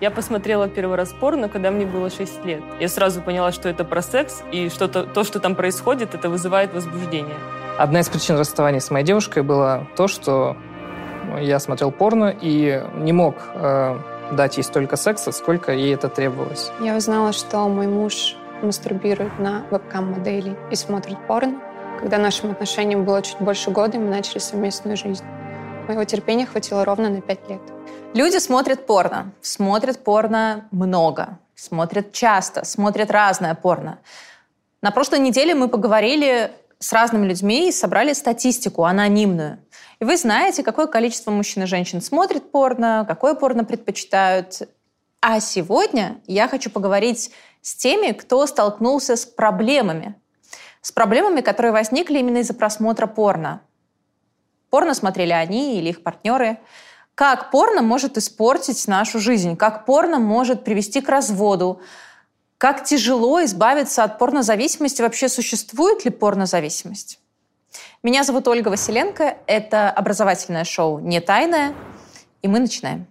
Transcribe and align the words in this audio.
Я 0.00 0.10
посмотрела 0.10 0.66
первый 0.66 0.96
раз 0.96 1.12
порно, 1.12 1.50
когда 1.50 1.70
мне 1.70 1.84
было 1.84 2.08
6 2.08 2.44
лет. 2.46 2.62
Я 2.80 2.88
сразу 2.88 3.20
поняла, 3.20 3.52
что 3.52 3.68
это 3.68 3.84
про 3.84 4.00
секс, 4.00 4.42
и 4.50 4.70
что 4.70 4.88
то, 4.88 5.04
то, 5.04 5.24
что 5.24 5.40
там 5.40 5.54
происходит, 5.54 6.14
это 6.14 6.30
вызывает 6.30 6.72
возбуждение. 6.72 7.36
Одна 7.76 8.00
из 8.00 8.08
причин 8.08 8.38
расставания 8.38 8.80
с 8.80 8.90
моей 8.90 9.04
девушкой 9.04 9.42
была 9.42 9.86
то, 9.96 10.08
что 10.08 10.56
я 11.38 11.58
смотрел 11.58 11.90
порно 11.90 12.34
и 12.40 12.82
не 12.96 13.12
мог 13.12 13.34
э, 13.54 13.98
дать 14.32 14.56
ей 14.56 14.62
столько 14.62 14.96
секса, 14.96 15.32
сколько 15.32 15.72
ей 15.72 15.94
это 15.94 16.08
требовалось. 16.08 16.70
Я 16.80 16.96
узнала, 16.96 17.34
что 17.34 17.68
мой 17.68 17.86
муж 17.86 18.36
мастурбирует 18.62 19.38
на 19.38 19.64
вебкам-модели 19.70 20.56
и 20.70 20.76
смотрит 20.76 21.18
порно. 21.26 21.60
Когда 22.00 22.16
нашим 22.16 22.52
отношениям 22.52 23.04
было 23.04 23.20
чуть 23.20 23.38
больше 23.38 23.70
года, 23.70 23.98
мы 23.98 24.08
начали 24.08 24.38
совместную 24.38 24.96
жизнь. 24.96 25.24
Моего 25.88 26.04
терпения 26.04 26.46
хватило 26.46 26.86
ровно 26.86 27.10
на 27.10 27.20
пять 27.20 27.46
лет. 27.50 27.60
Люди 28.12 28.38
смотрят 28.38 28.86
порно. 28.86 29.32
Смотрят 29.40 30.02
порно 30.02 30.68
много. 30.72 31.38
Смотрят 31.54 32.12
часто. 32.12 32.64
Смотрят 32.64 33.10
разное 33.10 33.54
порно. 33.54 34.00
На 34.82 34.90
прошлой 34.90 35.20
неделе 35.20 35.54
мы 35.54 35.68
поговорили 35.68 36.50
с 36.80 36.92
разными 36.92 37.28
людьми 37.28 37.68
и 37.68 37.72
собрали 37.72 38.12
статистику 38.12 38.84
анонимную. 38.84 39.58
И 40.00 40.04
вы 40.04 40.16
знаете, 40.16 40.64
какое 40.64 40.88
количество 40.88 41.30
мужчин 41.30 41.62
и 41.62 41.66
женщин 41.66 42.00
смотрит 42.00 42.50
порно, 42.50 43.04
какое 43.06 43.34
порно 43.34 43.64
предпочитают. 43.64 44.62
А 45.20 45.38
сегодня 45.38 46.20
я 46.26 46.48
хочу 46.48 46.68
поговорить 46.68 47.30
с 47.62 47.76
теми, 47.76 48.10
кто 48.10 48.44
столкнулся 48.46 49.14
с 49.14 49.24
проблемами. 49.24 50.16
С 50.80 50.90
проблемами, 50.90 51.42
которые 51.42 51.70
возникли 51.70 52.18
именно 52.18 52.38
из-за 52.38 52.54
просмотра 52.54 53.06
порно. 53.06 53.60
Порно 54.70 54.94
смотрели 54.94 55.32
они 55.32 55.78
или 55.78 55.90
их 55.90 56.02
партнеры. 56.02 56.58
Как 57.20 57.50
порно 57.50 57.82
может 57.82 58.16
испортить 58.16 58.88
нашу 58.88 59.20
жизнь? 59.20 59.54
Как 59.54 59.84
порно 59.84 60.18
может 60.18 60.64
привести 60.64 61.02
к 61.02 61.08
разводу? 61.10 61.82
Как 62.56 62.82
тяжело 62.84 63.44
избавиться 63.44 64.04
от 64.04 64.18
порнозависимости? 64.18 65.02
Вообще 65.02 65.28
существует 65.28 66.06
ли 66.06 66.10
порнозависимость? 66.10 67.20
Меня 68.02 68.24
зовут 68.24 68.48
Ольга 68.48 68.70
Василенко. 68.70 69.36
Это 69.46 69.90
образовательное 69.90 70.64
шоу 70.64 70.98
«Не 70.98 71.20
тайное». 71.20 71.74
И 72.40 72.48
мы 72.48 72.58
начинаем. 72.58 73.06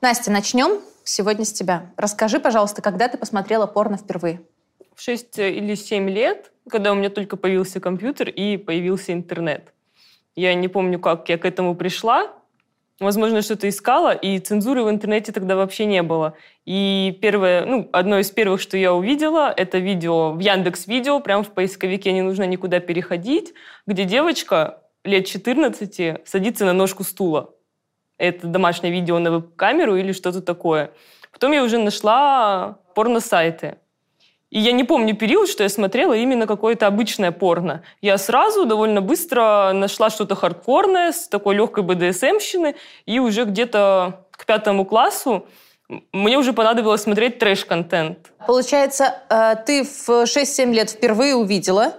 Настя, 0.00 0.30
начнем 0.30 0.80
сегодня 1.02 1.44
с 1.44 1.52
тебя. 1.52 1.86
Расскажи, 1.96 2.38
пожалуйста, 2.38 2.82
когда 2.82 3.08
ты 3.08 3.18
посмотрела 3.18 3.66
порно 3.66 3.96
впервые? 3.96 4.42
В 4.94 5.02
6 5.02 5.38
или 5.38 5.74
7 5.74 6.08
лет, 6.08 6.52
когда 6.70 6.92
у 6.92 6.94
меня 6.94 7.10
только 7.10 7.36
появился 7.36 7.80
компьютер 7.80 8.28
и 8.28 8.56
появился 8.56 9.12
интернет. 9.12 9.72
Я 10.36 10.54
не 10.54 10.68
помню, 10.68 10.98
как 10.98 11.28
я 11.28 11.38
к 11.38 11.44
этому 11.44 11.74
пришла. 11.74 12.32
Возможно, 13.00 13.42
что-то 13.42 13.68
искала, 13.68 14.12
и 14.12 14.38
цензуры 14.38 14.84
в 14.84 14.90
интернете 14.90 15.32
тогда 15.32 15.56
вообще 15.56 15.84
не 15.84 16.02
было. 16.02 16.36
И 16.64 17.18
первое, 17.20 17.66
ну, 17.66 17.88
одно 17.92 18.20
из 18.20 18.30
первых, 18.30 18.60
что 18.60 18.76
я 18.76 18.94
увидела, 18.94 19.52
это 19.56 19.78
видео 19.78 20.30
в 20.30 20.38
Яндекс 20.38 20.86
Видео, 20.86 21.18
прямо 21.18 21.42
в 21.42 21.50
поисковике 21.50 22.12
не 22.12 22.22
нужно 22.22 22.44
никуда 22.44 22.78
переходить, 22.78 23.52
где 23.86 24.04
девочка 24.04 24.80
лет 25.02 25.26
14 25.26 26.20
садится 26.24 26.64
на 26.64 26.72
ножку 26.72 27.02
стула. 27.02 27.52
Это 28.16 28.46
домашнее 28.46 28.92
видео 28.92 29.18
на 29.18 29.32
веб-камеру 29.32 29.96
или 29.96 30.12
что-то 30.12 30.40
такое. 30.40 30.92
Потом 31.32 31.50
я 31.50 31.64
уже 31.64 31.78
нашла 31.78 32.78
порно-сайты. 32.94 33.78
И 34.54 34.60
я 34.60 34.70
не 34.70 34.84
помню 34.84 35.16
период, 35.16 35.48
что 35.48 35.64
я 35.64 35.68
смотрела 35.68 36.12
именно 36.12 36.46
какое-то 36.46 36.86
обычное 36.86 37.32
порно. 37.32 37.82
Я 38.00 38.16
сразу 38.18 38.66
довольно 38.66 39.00
быстро 39.02 39.72
нашла 39.74 40.10
что-то 40.10 40.36
хардкорное 40.36 41.10
с 41.10 41.26
такой 41.26 41.56
легкой 41.56 41.82
БДСМщины, 41.82 42.76
и 43.04 43.18
уже 43.18 43.46
где-то 43.46 44.26
к 44.30 44.46
пятому 44.46 44.84
классу 44.84 45.46
мне 46.12 46.38
уже 46.38 46.52
понадобилось 46.52 47.02
смотреть 47.02 47.40
трэш-контент. 47.40 48.30
Получается, 48.46 49.16
э, 49.28 49.56
ты 49.66 49.82
в 49.82 50.08
6-7 50.08 50.72
лет 50.72 50.90
впервые 50.90 51.34
увидела, 51.34 51.94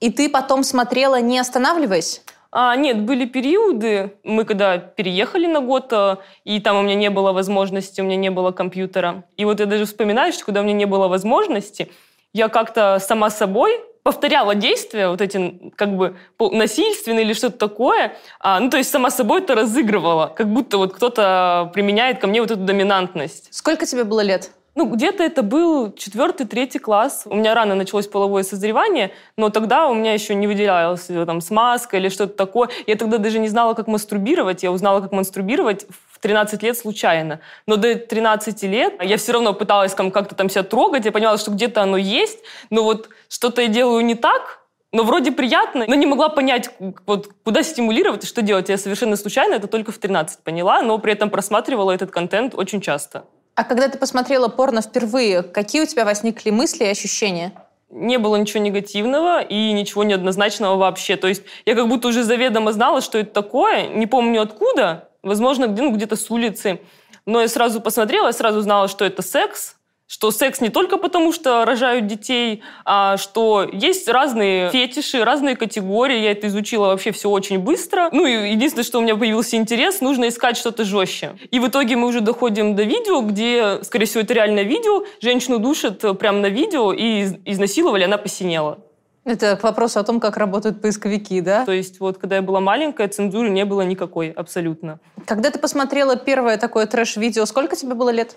и 0.00 0.10
ты 0.10 0.28
потом 0.28 0.64
смотрела, 0.64 1.20
не 1.20 1.38
останавливаясь? 1.38 2.22
А, 2.54 2.76
нет, 2.76 3.00
были 3.00 3.24
периоды, 3.24 4.12
мы 4.24 4.44
когда 4.44 4.76
переехали 4.76 5.46
на 5.46 5.60
год, 5.60 5.90
э, 5.90 6.16
и 6.44 6.60
там 6.60 6.76
у 6.76 6.82
меня 6.82 6.94
не 6.94 7.08
было 7.08 7.32
возможности, 7.32 8.02
у 8.02 8.04
меня 8.04 8.16
не 8.16 8.30
было 8.30 8.52
компьютера. 8.52 9.24
И 9.38 9.46
вот 9.46 9.60
я 9.60 9.66
даже 9.66 9.86
вспоминаю, 9.86 10.34
что 10.34 10.44
когда 10.44 10.60
у 10.60 10.64
меня 10.64 10.74
не 10.74 10.84
было 10.84 11.08
возможности, 11.08 11.90
я 12.34 12.48
как-то 12.48 12.98
сама 13.00 13.30
собой 13.30 13.80
повторяла 14.02 14.54
действия, 14.54 15.08
вот 15.08 15.22
эти 15.22 15.72
как 15.76 15.96
бы 15.96 16.16
насильственные 16.38 17.24
или 17.24 17.32
что-то 17.32 17.56
такое, 17.56 18.16
а, 18.38 18.60
ну 18.60 18.68
то 18.68 18.76
есть 18.76 18.90
сама 18.90 19.10
собой 19.10 19.40
это 19.40 19.54
разыгрывала, 19.54 20.26
как 20.26 20.52
будто 20.52 20.76
вот 20.76 20.92
кто-то 20.92 21.70
применяет 21.72 22.18
ко 22.18 22.26
мне 22.26 22.42
вот 22.42 22.50
эту 22.50 22.60
доминантность. 22.60 23.48
Сколько 23.50 23.86
тебе 23.86 24.04
было 24.04 24.20
лет? 24.20 24.50
Ну, 24.74 24.86
где-то 24.86 25.22
это 25.22 25.42
был 25.42 25.92
четвертый, 25.92 26.46
третий 26.46 26.78
класс. 26.78 27.24
У 27.26 27.34
меня 27.34 27.54
рано 27.54 27.74
началось 27.74 28.06
половое 28.06 28.42
созревание, 28.42 29.12
но 29.36 29.50
тогда 29.50 29.88
у 29.88 29.94
меня 29.94 30.14
еще 30.14 30.34
не 30.34 30.46
выделялась 30.46 31.10
э, 31.10 31.26
там 31.26 31.42
смазка 31.42 31.98
или 31.98 32.08
что-то 32.08 32.34
такое. 32.34 32.70
Я 32.86 32.96
тогда 32.96 33.18
даже 33.18 33.38
не 33.38 33.48
знала, 33.48 33.74
как 33.74 33.86
мастурбировать. 33.86 34.62
Я 34.62 34.72
узнала, 34.72 35.02
как 35.02 35.12
мастурбировать 35.12 35.86
в 36.10 36.18
13 36.20 36.62
лет 36.62 36.78
случайно. 36.78 37.40
Но 37.66 37.76
до 37.76 37.96
13 37.96 38.62
лет 38.62 38.94
я 39.02 39.18
все 39.18 39.32
равно 39.32 39.52
пыталась 39.52 39.94
как-то 39.94 40.34
там 40.34 40.48
себя 40.48 40.62
трогать. 40.62 41.04
Я 41.04 41.12
понимала, 41.12 41.36
что 41.36 41.50
где-то 41.50 41.82
оно 41.82 41.98
есть, 41.98 42.38
но 42.70 42.82
вот 42.82 43.10
что-то 43.28 43.60
я 43.60 43.68
делаю 43.68 44.02
не 44.02 44.14
так, 44.14 44.60
но 44.90 45.02
вроде 45.04 45.32
приятно, 45.32 45.84
но 45.86 45.94
не 45.94 46.06
могла 46.06 46.30
понять, 46.30 46.70
вот, 47.06 47.28
куда 47.44 47.62
стимулировать 47.62 48.24
и 48.24 48.26
что 48.26 48.40
делать. 48.40 48.70
Я 48.70 48.78
совершенно 48.78 49.16
случайно 49.16 49.54
это 49.54 49.66
только 49.66 49.92
в 49.92 49.98
13 49.98 50.42
поняла, 50.42 50.80
но 50.80 50.96
при 50.96 51.12
этом 51.12 51.28
просматривала 51.28 51.90
этот 51.90 52.10
контент 52.10 52.54
очень 52.54 52.80
часто. 52.80 53.24
А 53.54 53.64
когда 53.64 53.88
ты 53.88 53.98
посмотрела 53.98 54.48
порно 54.48 54.80
впервые, 54.80 55.42
какие 55.42 55.82
у 55.82 55.86
тебя 55.86 56.04
возникли 56.04 56.50
мысли 56.50 56.84
и 56.84 56.88
ощущения? 56.88 57.52
не 57.92 58.18
было 58.18 58.36
ничего 58.36 58.62
негативного 58.62 59.42
и 59.42 59.72
ничего 59.72 60.02
неоднозначного 60.02 60.76
вообще. 60.76 61.16
То 61.16 61.28
есть 61.28 61.42
я 61.66 61.74
как 61.74 61.88
будто 61.88 62.08
уже 62.08 62.24
заведомо 62.24 62.72
знала, 62.72 63.02
что 63.02 63.18
это 63.18 63.30
такое, 63.30 63.86
не 63.88 64.06
помню 64.06 64.40
откуда, 64.40 65.10
возможно, 65.22 65.66
где, 65.66 65.82
ну, 65.82 65.92
где-то 65.92 66.16
с 66.16 66.30
улицы. 66.30 66.80
Но 67.26 67.42
я 67.42 67.48
сразу 67.48 67.80
посмотрела, 67.80 68.28
я 68.28 68.32
сразу 68.32 68.62
знала, 68.62 68.88
что 68.88 69.04
это 69.04 69.22
секс, 69.22 69.76
что 70.12 70.30
секс 70.30 70.60
не 70.60 70.68
только 70.68 70.98
потому, 70.98 71.32
что 71.32 71.64
рожают 71.64 72.06
детей, 72.06 72.62
а 72.84 73.16
что 73.16 73.66
есть 73.72 74.08
разные 74.08 74.70
фетиши, 74.70 75.24
разные 75.24 75.56
категории. 75.56 76.20
Я 76.20 76.32
это 76.32 76.48
изучила 76.48 76.88
вообще 76.88 77.12
все 77.12 77.30
очень 77.30 77.58
быстро. 77.58 78.10
Ну 78.12 78.26
и 78.26 78.50
единственное, 78.50 78.84
что 78.84 78.98
у 78.98 79.00
меня 79.00 79.16
появился 79.16 79.56
интерес, 79.56 80.02
нужно 80.02 80.28
искать 80.28 80.58
что-то 80.58 80.84
жестче. 80.84 81.38
И 81.50 81.58
в 81.58 81.66
итоге 81.66 81.96
мы 81.96 82.08
уже 82.08 82.20
доходим 82.20 82.76
до 82.76 82.82
видео, 82.82 83.22
где, 83.22 83.78
скорее 83.84 84.04
всего, 84.04 84.20
это 84.20 84.34
реальное 84.34 84.64
видео. 84.64 85.02
Женщину 85.22 85.58
душат 85.58 86.04
прямо 86.18 86.40
на 86.40 86.50
видео 86.50 86.92
и 86.92 87.28
изнасиловали, 87.46 88.04
она 88.04 88.18
посинела. 88.18 88.80
Это 89.24 89.56
к 89.56 89.62
вопросу 89.62 89.98
о 89.98 90.04
том, 90.04 90.20
как 90.20 90.36
работают 90.36 90.82
поисковики, 90.82 91.40
да? 91.40 91.64
То 91.64 91.72
есть 91.72 92.00
вот, 92.00 92.18
когда 92.18 92.36
я 92.36 92.42
была 92.42 92.60
маленькая, 92.60 93.08
цензуры 93.08 93.48
не 93.48 93.64
было 93.64 93.80
никакой, 93.80 94.30
абсолютно. 94.30 95.00
Когда 95.24 95.50
ты 95.50 95.58
посмотрела 95.58 96.16
первое 96.16 96.58
такое 96.58 96.86
трэш-видео, 96.86 97.46
сколько 97.46 97.76
тебе 97.76 97.94
было 97.94 98.10
лет? 98.10 98.36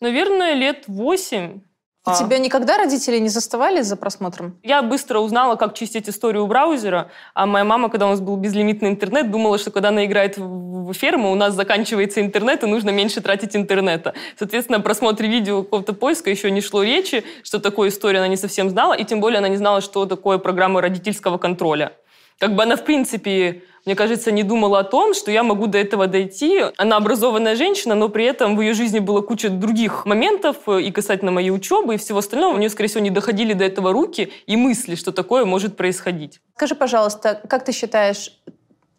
Наверное, 0.00 0.54
лет 0.54 0.84
восемь. 0.86 1.60
А 2.06 2.18
тебя 2.18 2.36
никогда 2.36 2.76
родители 2.76 3.18
не 3.18 3.30
заставали 3.30 3.80
за 3.80 3.96
просмотром? 3.96 4.58
Я 4.62 4.82
быстро 4.82 5.20
узнала, 5.20 5.56
как 5.56 5.74
чистить 5.74 6.06
историю 6.06 6.46
браузера, 6.46 7.10
а 7.32 7.46
моя 7.46 7.64
мама, 7.64 7.88
когда 7.88 8.06
у 8.06 8.10
нас 8.10 8.20
был 8.20 8.36
безлимитный 8.36 8.90
интернет, 8.90 9.30
думала, 9.30 9.56
что 9.56 9.70
когда 9.70 9.88
она 9.88 10.04
играет 10.04 10.36
в 10.36 10.92
ферму, 10.92 11.32
у 11.32 11.34
нас 11.34 11.54
заканчивается 11.54 12.20
интернет, 12.20 12.62
и 12.62 12.66
нужно 12.66 12.90
меньше 12.90 13.22
тратить 13.22 13.56
интернета. 13.56 14.12
Соответственно, 14.38 14.78
о 14.78 14.82
просмотре 14.82 15.30
видео 15.30 15.62
какого-то 15.62 15.94
поиска 15.94 16.28
еще 16.28 16.50
не 16.50 16.60
шло 16.60 16.82
речи, 16.82 17.24
что 17.42 17.58
такое 17.58 17.88
история 17.88 18.18
она 18.18 18.28
не 18.28 18.36
совсем 18.36 18.68
знала, 18.68 18.92
и 18.92 19.04
тем 19.04 19.20
более 19.20 19.38
она 19.38 19.48
не 19.48 19.56
знала, 19.56 19.80
что 19.80 20.04
такое 20.04 20.36
программа 20.36 20.82
родительского 20.82 21.38
контроля. 21.38 21.92
Как 22.38 22.54
бы 22.54 22.64
она, 22.64 22.76
в 22.76 22.84
принципе, 22.84 23.62
мне 23.84 23.94
кажется, 23.94 24.32
не 24.32 24.42
думала 24.42 24.80
о 24.80 24.84
том, 24.84 25.12
что 25.12 25.30
я 25.30 25.42
могу 25.42 25.66
до 25.66 25.78
этого 25.78 26.06
дойти. 26.06 26.62
Она 26.78 26.96
образованная 26.96 27.54
женщина, 27.54 27.94
но 27.94 28.08
при 28.08 28.24
этом 28.24 28.56
в 28.56 28.60
ее 28.62 28.72
жизни 28.72 28.98
было 28.98 29.20
куча 29.20 29.50
других 29.50 30.06
моментов 30.06 30.56
э, 30.66 30.80
и 30.80 30.90
касательно 30.90 31.30
моей 31.30 31.50
учебы 31.50 31.94
и 31.94 31.98
всего 31.98 32.18
остального. 32.18 32.54
У 32.54 32.58
нее, 32.58 32.70
скорее 32.70 32.88
всего, 32.88 33.00
не 33.00 33.10
доходили 33.10 33.52
до 33.52 33.64
этого 33.64 33.92
руки 33.92 34.32
и 34.46 34.56
мысли, 34.56 34.94
что 34.94 35.12
такое 35.12 35.44
может 35.44 35.76
происходить. 35.76 36.40
Скажи, 36.56 36.74
пожалуйста, 36.74 37.40
как 37.48 37.64
ты 37.64 37.72
считаешь, 37.72 38.32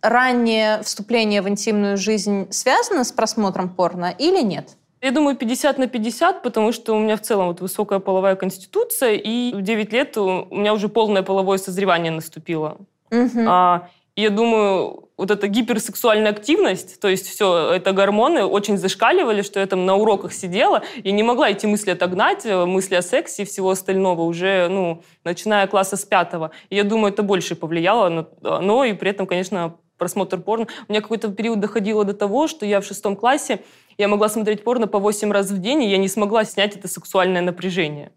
раннее 0.01 0.81
вступление 0.83 1.41
в 1.41 1.49
интимную 1.49 1.97
жизнь 1.97 2.47
связано 2.51 3.03
с 3.03 3.11
просмотром 3.11 3.69
порно 3.69 4.13
или 4.17 4.41
нет? 4.41 4.77
Я 5.01 5.11
думаю, 5.11 5.35
50 5.35 5.77
на 5.77 5.87
50, 5.87 6.41
потому 6.41 6.71
что 6.71 6.95
у 6.95 6.99
меня 6.99 7.15
в 7.17 7.21
целом 7.21 7.47
вот 7.47 7.61
высокая 7.61 7.99
половая 7.99 8.35
конституция, 8.35 9.13
и 9.13 9.53
в 9.53 9.61
9 9.61 9.93
лет 9.93 10.17
у 10.17 10.47
меня 10.51 10.73
уже 10.73 10.89
полное 10.89 11.21
половое 11.21 11.57
созревание 11.57 12.11
наступило. 12.11 12.77
Угу. 13.11 13.45
А, 13.47 13.89
я 14.21 14.29
думаю, 14.29 15.09
вот 15.17 15.31
эта 15.31 15.47
гиперсексуальная 15.47 16.31
активность, 16.31 16.99
то 16.99 17.07
есть 17.07 17.27
все, 17.27 17.71
это 17.73 17.91
гормоны 17.91 18.45
очень 18.45 18.77
зашкаливали, 18.77 19.41
что 19.41 19.59
я 19.59 19.65
там 19.65 19.85
на 19.85 19.95
уроках 19.95 20.33
сидела 20.33 20.83
и 21.03 21.11
не 21.11 21.23
могла 21.23 21.49
эти 21.49 21.65
мысли 21.65 21.91
отогнать, 21.91 22.45
э, 22.45 22.65
мысли 22.65 22.95
о 22.95 23.01
сексе 23.01 23.43
и 23.43 23.45
всего 23.45 23.71
остального, 23.71 24.21
уже, 24.21 24.67
ну, 24.69 25.03
начиная 25.23 25.67
класса 25.67 25.97
с 25.97 26.05
пятого. 26.05 26.51
И 26.69 26.75
я 26.75 26.83
думаю, 26.83 27.13
это 27.13 27.23
больше 27.23 27.55
повлияло, 27.55 28.27
но, 28.41 28.85
и 28.85 28.93
при 28.93 29.11
этом, 29.11 29.27
конечно, 29.27 29.77
просмотр 29.97 30.39
порно. 30.39 30.67
У 30.87 30.91
меня 30.91 31.01
какой-то 31.01 31.29
период 31.31 31.59
доходило 31.59 32.03
до 32.03 32.13
того, 32.13 32.47
что 32.47 32.65
я 32.65 32.81
в 32.81 32.85
шестом 32.85 33.15
классе, 33.15 33.61
я 33.97 34.07
могла 34.07 34.27
смотреть 34.27 34.63
порно 34.63 34.87
по 34.87 34.99
8 34.99 35.31
раз 35.31 35.51
в 35.51 35.59
день, 35.59 35.83
и 35.83 35.89
я 35.89 35.97
не 35.97 36.09
смогла 36.09 36.43
снять 36.43 36.75
это 36.75 36.87
сексуальное 36.87 37.41
напряжение. 37.41 38.11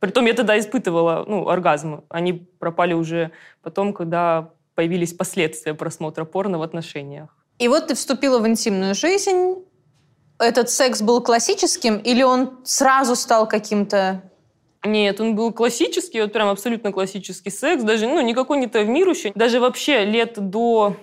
Притом 0.00 0.26
я 0.26 0.34
тогда 0.34 0.58
испытывала 0.58 1.24
ну, 1.26 1.48
оргазмы. 1.48 2.02
Они 2.08 2.32
пропали 2.32 2.92
уже 2.92 3.30
потом, 3.62 3.92
когда 3.92 4.50
появились 4.74 5.12
последствия 5.12 5.74
просмотра 5.74 6.24
порно 6.24 6.58
в 6.58 6.62
отношениях. 6.62 7.36
И 7.58 7.68
вот 7.68 7.88
ты 7.88 7.94
вступила 7.94 8.38
в 8.38 8.46
интимную 8.46 8.94
жизнь. 8.94 9.64
Этот 10.38 10.70
секс 10.70 11.02
был 11.02 11.22
классическим 11.22 11.98
или 11.98 12.22
он 12.22 12.58
сразу 12.64 13.14
стал 13.14 13.46
каким-то 13.46 14.22
нет, 14.84 15.20
он 15.20 15.36
был 15.36 15.52
классический, 15.52 16.20
вот 16.20 16.32
прям 16.32 16.48
абсолютно 16.48 16.90
классический 16.90 17.50
секс, 17.50 17.84
даже, 17.84 18.08
ну, 18.08 18.20
никакой 18.20 18.58
не 18.58 18.66
травмирующий. 18.66 19.30
Даже 19.34 19.60
вообще 19.60 20.04
лет 20.04 20.34
до 20.36 20.96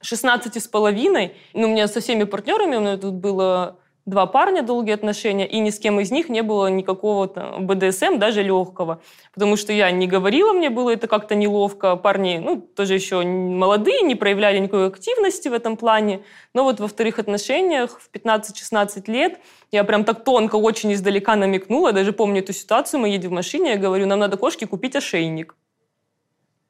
16 0.00 0.60
с 0.60 0.66
половиной, 0.66 1.36
ну, 1.52 1.68
у 1.68 1.70
меня 1.70 1.86
со 1.86 2.00
всеми 2.00 2.24
партнерами, 2.24 2.76
у 2.76 2.80
меня 2.80 2.96
тут 2.96 3.14
было 3.14 3.78
два 4.06 4.26
парня, 4.26 4.62
долгие 4.62 4.92
отношения, 4.92 5.46
и 5.46 5.58
ни 5.60 5.70
с 5.70 5.78
кем 5.78 5.98
из 6.00 6.10
них 6.10 6.28
не 6.28 6.42
было 6.42 6.68
никакого 6.68 7.28
там, 7.28 7.66
БДСМ, 7.66 8.18
даже 8.18 8.42
легкого. 8.42 9.00
Потому 9.32 9.56
что 9.56 9.72
я 9.72 9.90
не 9.90 10.06
говорила, 10.06 10.52
мне 10.52 10.70
было 10.70 10.90
это 10.90 11.06
как-то 11.06 11.34
неловко. 11.34 11.96
Парни, 11.96 12.38
ну, 12.42 12.60
тоже 12.60 12.94
еще 12.94 13.22
молодые, 13.22 14.02
не 14.02 14.14
проявляли 14.14 14.58
никакой 14.58 14.88
активности 14.88 15.48
в 15.48 15.54
этом 15.54 15.76
плане. 15.76 16.22
Но 16.52 16.64
вот 16.64 16.80
во 16.80 16.88
вторых 16.88 17.18
отношениях 17.18 17.98
в 18.00 18.10
15-16 18.14 19.10
лет 19.10 19.40
я 19.70 19.84
прям 19.84 20.04
так 20.04 20.24
тонко, 20.24 20.56
очень 20.56 20.92
издалека 20.92 21.36
намекнула. 21.36 21.88
Я 21.88 21.94
даже 21.94 22.12
помню 22.12 22.40
эту 22.40 22.52
ситуацию, 22.52 23.00
мы 23.00 23.08
едем 23.08 23.30
в 23.30 23.32
машине, 23.32 23.72
я 23.72 23.76
говорю, 23.76 24.06
нам 24.06 24.18
надо 24.18 24.36
кошке 24.36 24.66
купить 24.66 24.96
ошейник 24.96 25.56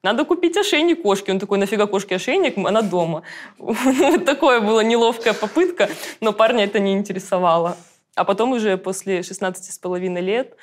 надо 0.05 0.23
купить 0.23 0.55
ошейник 0.55 1.01
кошки. 1.01 1.31
Он 1.31 1.39
такой, 1.39 1.57
нафига 1.57 1.87
кошке 1.87 2.15
ошейник, 2.15 2.57
она 2.57 2.81
дома. 2.81 3.23
Вот 3.57 4.25
такое 4.25 4.61
была 4.61 4.83
неловкая 4.83 5.33
попытка, 5.33 5.89
но 6.21 6.31
парня 6.31 6.63
это 6.63 6.79
не 6.79 6.93
интересовало. 6.93 7.75
А 8.15 8.23
потом 8.23 8.51
уже 8.51 8.77
после 8.77 9.23
16 9.23 9.73
с 9.73 9.79
половиной 9.79 10.21
лет 10.21 10.55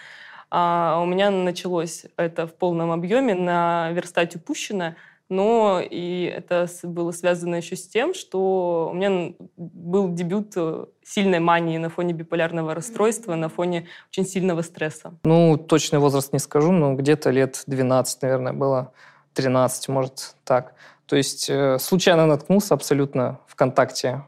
а, 0.49 1.01
у 1.03 1.07
меня 1.07 1.31
началось 1.31 2.05
это 2.17 2.47
в 2.47 2.55
полном 2.55 2.93
объеме 2.93 3.35
на 3.35 3.91
верстать 3.91 4.37
упущено, 4.37 4.95
но 5.29 5.81
и 5.81 6.33
это 6.37 6.69
было 6.85 7.11
связано 7.11 7.57
еще 7.57 7.75
с 7.75 7.89
тем, 7.89 8.15
что 8.15 8.91
у 8.93 8.95
меня 8.95 9.33
был 9.57 10.15
дебют 10.15 10.53
э, 10.57 10.85
сильной 11.03 11.41
мании 11.41 11.79
на 11.79 11.89
фоне 11.89 12.13
биполярного 12.13 12.75
расстройства, 12.75 13.35
на 13.35 13.49
фоне 13.49 13.89
очень 14.11 14.25
сильного 14.25 14.63
стресса. 14.63 15.15
Ну, 15.25 15.57
точный 15.57 15.99
возраст 15.99 16.33
не 16.33 16.39
скажу, 16.39 16.71
но 16.71 16.95
где-то 16.95 17.31
лет 17.31 17.65
12, 17.67 18.23
наверное, 18.23 18.53
было. 18.53 18.93
13, 19.35 19.89
может, 19.89 20.35
так. 20.45 20.75
То 21.07 21.17
есть 21.17 21.49
э, 21.51 21.79
случайно 21.79 22.27
наткнулся 22.27 22.75
абсолютно 22.75 23.41
ВКонтакте, 23.47 24.25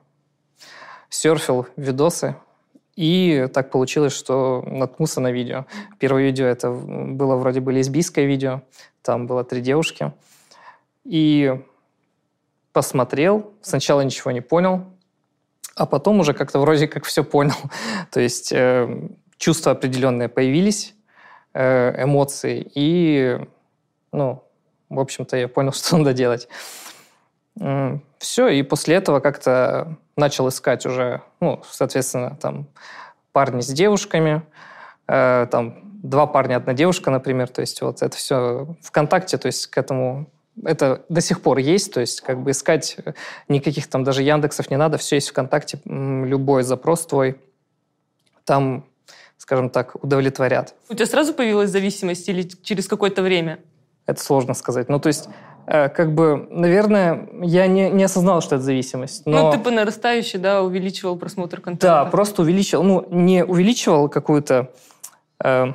серфил 1.08 1.66
видосы, 1.76 2.36
и 2.96 3.48
так 3.52 3.70
получилось, 3.70 4.12
что 4.12 4.62
наткнулся 4.66 5.20
на 5.20 5.32
видео. 5.32 5.66
Первое 5.98 6.24
видео 6.24 6.46
это 6.46 6.70
было 6.70 7.36
вроде 7.36 7.60
бы 7.60 7.72
лесбийское 7.72 8.24
видео, 8.24 8.62
там 9.02 9.26
было 9.26 9.44
три 9.44 9.60
девушки. 9.60 10.12
И 11.04 11.60
посмотрел, 12.72 13.52
сначала 13.62 14.00
ничего 14.02 14.30
не 14.30 14.40
понял, 14.40 14.84
а 15.76 15.86
потом 15.86 16.20
уже 16.20 16.34
как-то 16.34 16.60
вроде 16.60 16.86
как 16.86 17.04
все 17.04 17.24
понял. 17.24 17.56
То 18.10 18.20
есть 18.20 18.52
э, 18.52 19.08
чувства 19.36 19.72
определенные 19.72 20.28
появились, 20.28 20.94
э, 21.52 22.02
эмоции, 22.02 22.70
и 22.74 23.40
ну, 24.12 24.44
в 24.94 25.00
общем-то, 25.00 25.37
я 25.37 25.49
понял, 25.49 25.73
что 25.75 25.96
надо 25.99 26.12
делать. 26.12 26.49
Все, 28.19 28.49
и 28.49 28.62
после 28.62 28.96
этого 28.96 29.20
как-то 29.20 29.96
начал 30.17 30.49
искать 30.49 30.87
уже, 30.87 31.23
ну, 31.41 31.62
соответственно, 31.70 32.37
там 32.41 32.67
парни 33.32 33.61
с 33.61 33.69
девушками, 33.69 34.43
э, 35.06 35.46
там 35.50 35.81
два 36.02 36.26
парня, 36.26 36.56
одна 36.56 36.73
девушка, 36.73 37.11
например, 37.11 37.49
то 37.49 37.61
есть 37.61 37.81
вот 37.81 38.02
это 38.02 38.17
все 38.17 38.76
ВКонтакте, 38.82 39.38
то 39.38 39.46
есть 39.46 39.69
к 39.69 39.79
этому 39.79 40.31
это 40.64 41.05
до 41.08 41.20
сих 41.20 41.43
пор 41.43 41.58
есть, 41.58 41.93
то 41.93 42.00
есть 42.00 42.20
как 42.20 42.41
бы 42.43 42.52
искать 42.52 42.96
никаких 43.49 43.88
там 43.88 44.05
даже 44.05 44.23
Яндексов 44.23 44.70
не 44.70 44.76
надо, 44.76 44.99
все 44.99 45.17
есть 45.17 45.31
ВКонтакте, 45.31 45.81
любой 45.85 46.62
запрос 46.62 47.06
твой, 47.06 47.41
там, 48.44 48.85
скажем 49.37 49.70
так, 49.70 50.02
удовлетворят. 50.02 50.75
У 50.88 50.94
тебя 50.94 51.06
сразу 51.06 51.35
появилась 51.35 51.70
зависимость 51.70 52.29
или 52.29 52.43
через 52.43 52.87
какое-то 52.87 53.23
время? 53.23 53.58
Это 54.06 54.22
сложно 54.22 54.54
сказать. 54.54 54.88
Ну, 54.88 54.98
то 54.98 55.08
есть, 55.08 55.28
э, 55.66 55.88
как 55.88 56.14
бы, 56.14 56.46
наверное, 56.50 57.28
я 57.42 57.66
не, 57.66 57.90
не 57.90 58.04
осознал, 58.04 58.40
что 58.40 58.56
это 58.56 58.64
зависимость. 58.64 59.26
Но... 59.26 59.44
Ну, 59.44 59.52
ты 59.52 59.58
по 59.58 59.70
нарастающей, 59.70 60.38
да, 60.38 60.62
увеличивал 60.62 61.16
просмотр 61.16 61.60
контента. 61.60 61.86
Да, 61.86 62.04
просто 62.04 62.42
увеличивал. 62.42 62.84
Ну, 62.84 63.06
не 63.10 63.44
увеличивал 63.44 64.08
какую-то... 64.08 64.70
Э, 65.42 65.72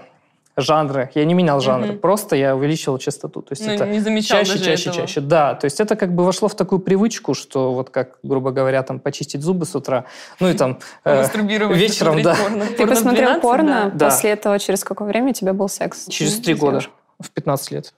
жанры. 0.61 1.09
Я 1.15 1.25
не 1.25 1.33
менял 1.33 1.59
жанры, 1.59 1.91
угу. 1.91 1.99
просто 1.99 2.35
я 2.35 2.55
увеличивал 2.55 2.97
частоту. 2.97 3.41
То 3.41 3.53
есть 3.53 3.65
ну, 3.65 3.71
это 3.71 3.85
не 3.85 3.99
замечал 3.99 4.39
чаще, 4.39 4.59
чаще, 4.59 4.89
этого. 4.89 5.07
чаще. 5.07 5.21
Да, 5.21 5.55
то 5.55 5.65
есть 5.65 5.79
это 5.79 5.95
как 5.95 6.13
бы 6.13 6.23
вошло 6.23 6.47
в 6.47 6.55
такую 6.55 6.79
привычку, 6.79 7.33
что 7.33 7.73
вот 7.73 7.89
как, 7.89 8.17
грубо 8.23 8.51
говоря, 8.51 8.83
там 8.83 8.99
почистить 8.99 9.41
зубы 9.41 9.65
с 9.65 9.75
утра, 9.75 10.05
ну 10.39 10.49
и 10.49 10.53
там 10.53 10.79
э, 11.03 11.25
вечером, 11.73 12.21
да. 12.21 12.35
Порно. 12.35 12.65
Ты 12.65 12.75
порно 12.75 12.95
посмотрел 12.95 13.25
12, 13.25 13.41
порно, 13.41 13.91
да. 13.93 14.05
после 14.09 14.31
этого 14.31 14.59
через 14.59 14.83
какое 14.83 15.07
время 15.07 15.29
у 15.29 15.33
тебя 15.33 15.53
был 15.53 15.69
секс? 15.69 16.07
Через 16.07 16.39
три 16.39 16.53
года, 16.53 16.81
в 17.19 17.29
15 17.31 17.71
лет. 17.71 17.93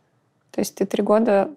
То 0.51 0.59
есть 0.59 0.75
ты 0.75 0.85
три 0.85 1.03
года 1.03 1.49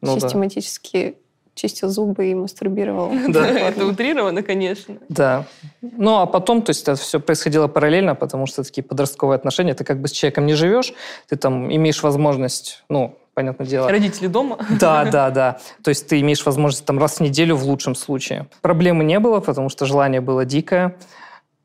ну, 0.00 0.18
систематически 0.18 1.10
да. 1.10 1.50
чистил 1.54 1.88
зубы 1.88 2.30
и 2.30 2.34
мастурбировал. 2.34 3.12
Да, 3.28 3.46
это 3.46 3.86
утрировано, 3.86 4.42
конечно. 4.42 4.96
Да. 5.08 5.46
Ну, 5.82 6.18
а 6.18 6.26
потом, 6.26 6.62
то 6.62 6.70
есть 6.70 6.82
это 6.82 6.96
все 6.96 7.20
происходило 7.20 7.68
параллельно, 7.68 8.14
потому 8.14 8.46
что 8.46 8.62
такие 8.64 8.82
подростковые 8.82 9.36
отношения, 9.36 9.74
ты 9.74 9.84
как 9.84 10.00
бы 10.00 10.08
с 10.08 10.12
человеком 10.12 10.46
не 10.46 10.54
живешь, 10.54 10.92
ты 11.28 11.36
там 11.36 11.72
имеешь 11.74 12.02
возможность, 12.02 12.84
ну, 12.88 13.18
понятное 13.34 13.66
дело. 13.66 13.88
Родители 13.88 14.26
дома? 14.26 14.58
Да, 14.80 15.04
да, 15.04 15.30
да. 15.30 15.60
То 15.84 15.90
есть 15.90 16.08
ты 16.08 16.20
имеешь 16.20 16.44
возможность 16.44 16.84
там 16.84 16.98
раз 16.98 17.18
в 17.18 17.20
неделю 17.20 17.54
в 17.54 17.64
лучшем 17.64 17.94
случае. 17.94 18.48
Проблемы 18.62 19.04
не 19.04 19.20
было, 19.20 19.40
потому 19.40 19.68
что 19.68 19.86
желание 19.86 20.20
было 20.20 20.44
дикое. 20.44 20.96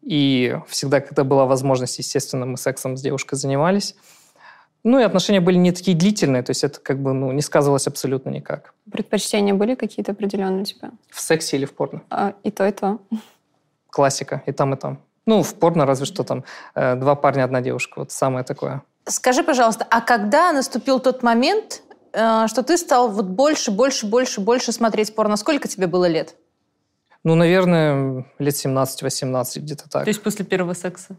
И 0.04 0.56
всегда, 0.68 1.00
когда 1.00 1.24
была 1.24 1.46
возможность, 1.46 1.98
естественно, 1.98 2.46
мы 2.46 2.58
сексом 2.58 2.98
с 2.98 3.02
девушкой 3.02 3.36
занимались. 3.36 3.96
Ну 4.84 5.00
и 5.00 5.04
отношения 5.04 5.40
были 5.40 5.58
не 5.58 5.72
такие 5.72 5.96
длительные, 5.96 6.44
то 6.44 6.50
есть 6.52 6.64
это 6.64 6.80
как 6.80 7.00
бы 7.00 7.14
ну, 7.14 7.32
не 7.32 7.42
сказывалось 7.42 7.88
абсолютно 7.88 8.30
никак. 8.30 8.74
Предпочтения 8.92 9.54
были 9.54 9.76
какие-то 9.76 10.12
определенные 10.12 10.64
у 10.64 10.66
тебя? 10.66 10.92
В 11.10 11.22
сексе 11.22 11.56
или 11.58 11.66
в 11.66 11.74
порно? 11.74 12.02
А, 12.10 12.34
и 12.44 12.52
то, 12.52 12.68
и 12.68 12.72
то. 12.72 13.00
Классика, 13.90 14.44
и 14.46 14.52
там, 14.52 14.74
и 14.74 14.78
там. 14.78 15.00
Ну, 15.26 15.42
в 15.42 15.56
порно 15.56 15.86
разве 15.86 16.06
что 16.06 16.24
там 16.24 16.44
э, 16.76 16.96
два 16.96 17.16
парня, 17.16 17.46
одна 17.46 17.62
девушка. 17.62 18.00
Вот 18.00 18.12
самое 18.12 18.44
такое. 18.44 18.84
Скажи, 19.06 19.44
пожалуйста, 19.44 19.88
а 19.90 20.02
когда 20.02 20.52
наступил 20.52 21.00
тот 21.00 21.24
момент, 21.24 21.82
э, 22.12 22.48
что 22.48 22.62
ты 22.62 22.78
стал 22.78 23.10
вот 23.10 23.26
больше, 23.26 23.72
больше, 23.72 24.06
больше, 24.06 24.42
больше 24.42 24.74
смотреть 24.74 25.16
порно? 25.16 25.38
Сколько 25.38 25.70
тебе 25.70 25.88
было 25.88 26.10
лет? 26.10 26.36
Ну, 27.24 27.36
наверное, 27.36 28.26
лет 28.38 28.54
17-18, 28.54 29.60
где-то 29.60 29.90
так. 29.90 30.04
То 30.04 30.10
есть 30.10 30.22
после 30.22 30.44
первого 30.44 30.74
секса? 30.74 31.16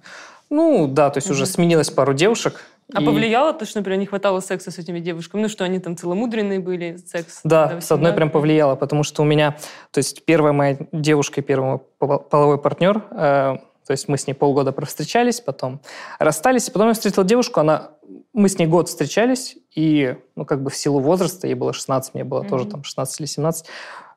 Ну, 0.51 0.87
да, 0.87 1.09
то 1.09 1.19
есть 1.19 1.29
угу. 1.29 1.35
уже 1.35 1.47
сменилось 1.47 1.91
пару 1.91 2.13
девушек. 2.13 2.63
А 2.93 3.03
и... 3.03 3.05
повлияло 3.05 3.53
то, 3.53 3.65
что, 3.65 3.79
например, 3.79 3.99
не 3.99 4.07
хватало 4.07 4.41
секса 4.41 4.71
с 4.71 4.79
этими 4.79 5.01
девушками? 5.01 5.43
Ну, 5.43 5.49
что 5.49 5.65
они 5.65 5.79
там 5.79 5.97
целомудренные 5.97 6.61
были, 6.61 6.97
секс? 6.97 7.41
Да, 7.45 7.81
с 7.81 7.91
одной 7.91 8.13
прям 8.13 8.31
повлияло, 8.31 8.77
потому 8.77 9.03
что 9.03 9.23
у 9.23 9.25
меня, 9.25 9.57
то 9.91 9.99
есть 9.99 10.25
первая 10.25 10.53
моя 10.53 10.79
девушка 10.93 11.41
и 11.41 11.45
первый 11.45 11.81
половой 11.99 12.59
партнер, 12.59 13.03
э, 13.11 13.57
то 13.87 13.91
есть 13.91 14.09
мы 14.09 14.19
с 14.19 14.27
ней 14.27 14.35
полгода 14.35 14.73
провстречались, 14.73 15.41
потом 15.41 15.81
расстались, 16.19 16.69
и 16.69 16.71
потом 16.71 16.89
я 16.89 16.95
встретил 16.95 17.25
девушку, 17.25 17.61
она, 17.61 17.91
мы 18.33 18.49
с 18.49 18.59
ней 18.59 18.67
год 18.67 18.89
встречались, 18.89 19.57
и, 19.75 20.17
ну, 20.37 20.45
как 20.45 20.63
бы 20.63 20.71
в 20.71 20.77
силу 20.77 21.01
возраста, 21.01 21.47
ей 21.47 21.55
было 21.55 21.73
16, 21.73 22.15
мне 22.15 22.25
было 22.25 22.43
mm-hmm. 22.43 22.49
тоже 22.49 22.67
там 22.67 22.85
16 22.85 23.21
или 23.21 23.27
17, 23.27 23.67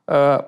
э, 0.07 0.41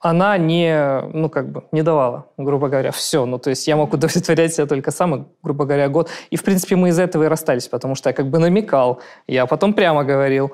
она 0.00 0.38
не, 0.38 1.02
ну, 1.12 1.28
как 1.28 1.50
бы, 1.50 1.64
не 1.72 1.82
давала, 1.82 2.26
грубо 2.36 2.68
говоря, 2.68 2.92
все. 2.92 3.26
Ну, 3.26 3.38
то 3.38 3.50
есть 3.50 3.66
я 3.66 3.76
мог 3.76 3.92
удовлетворять 3.92 4.54
себя 4.54 4.66
только 4.66 4.90
сам, 4.90 5.28
грубо 5.42 5.64
говоря, 5.64 5.88
год. 5.88 6.08
И, 6.30 6.36
в 6.36 6.44
принципе, 6.44 6.76
мы 6.76 6.90
из 6.90 6.98
этого 6.98 7.24
и 7.24 7.26
расстались, 7.26 7.68
потому 7.68 7.94
что 7.94 8.10
я 8.10 8.14
как 8.14 8.30
бы 8.30 8.38
намекал, 8.38 9.00
я 9.26 9.46
потом 9.46 9.72
прямо 9.74 10.04
говорил. 10.04 10.52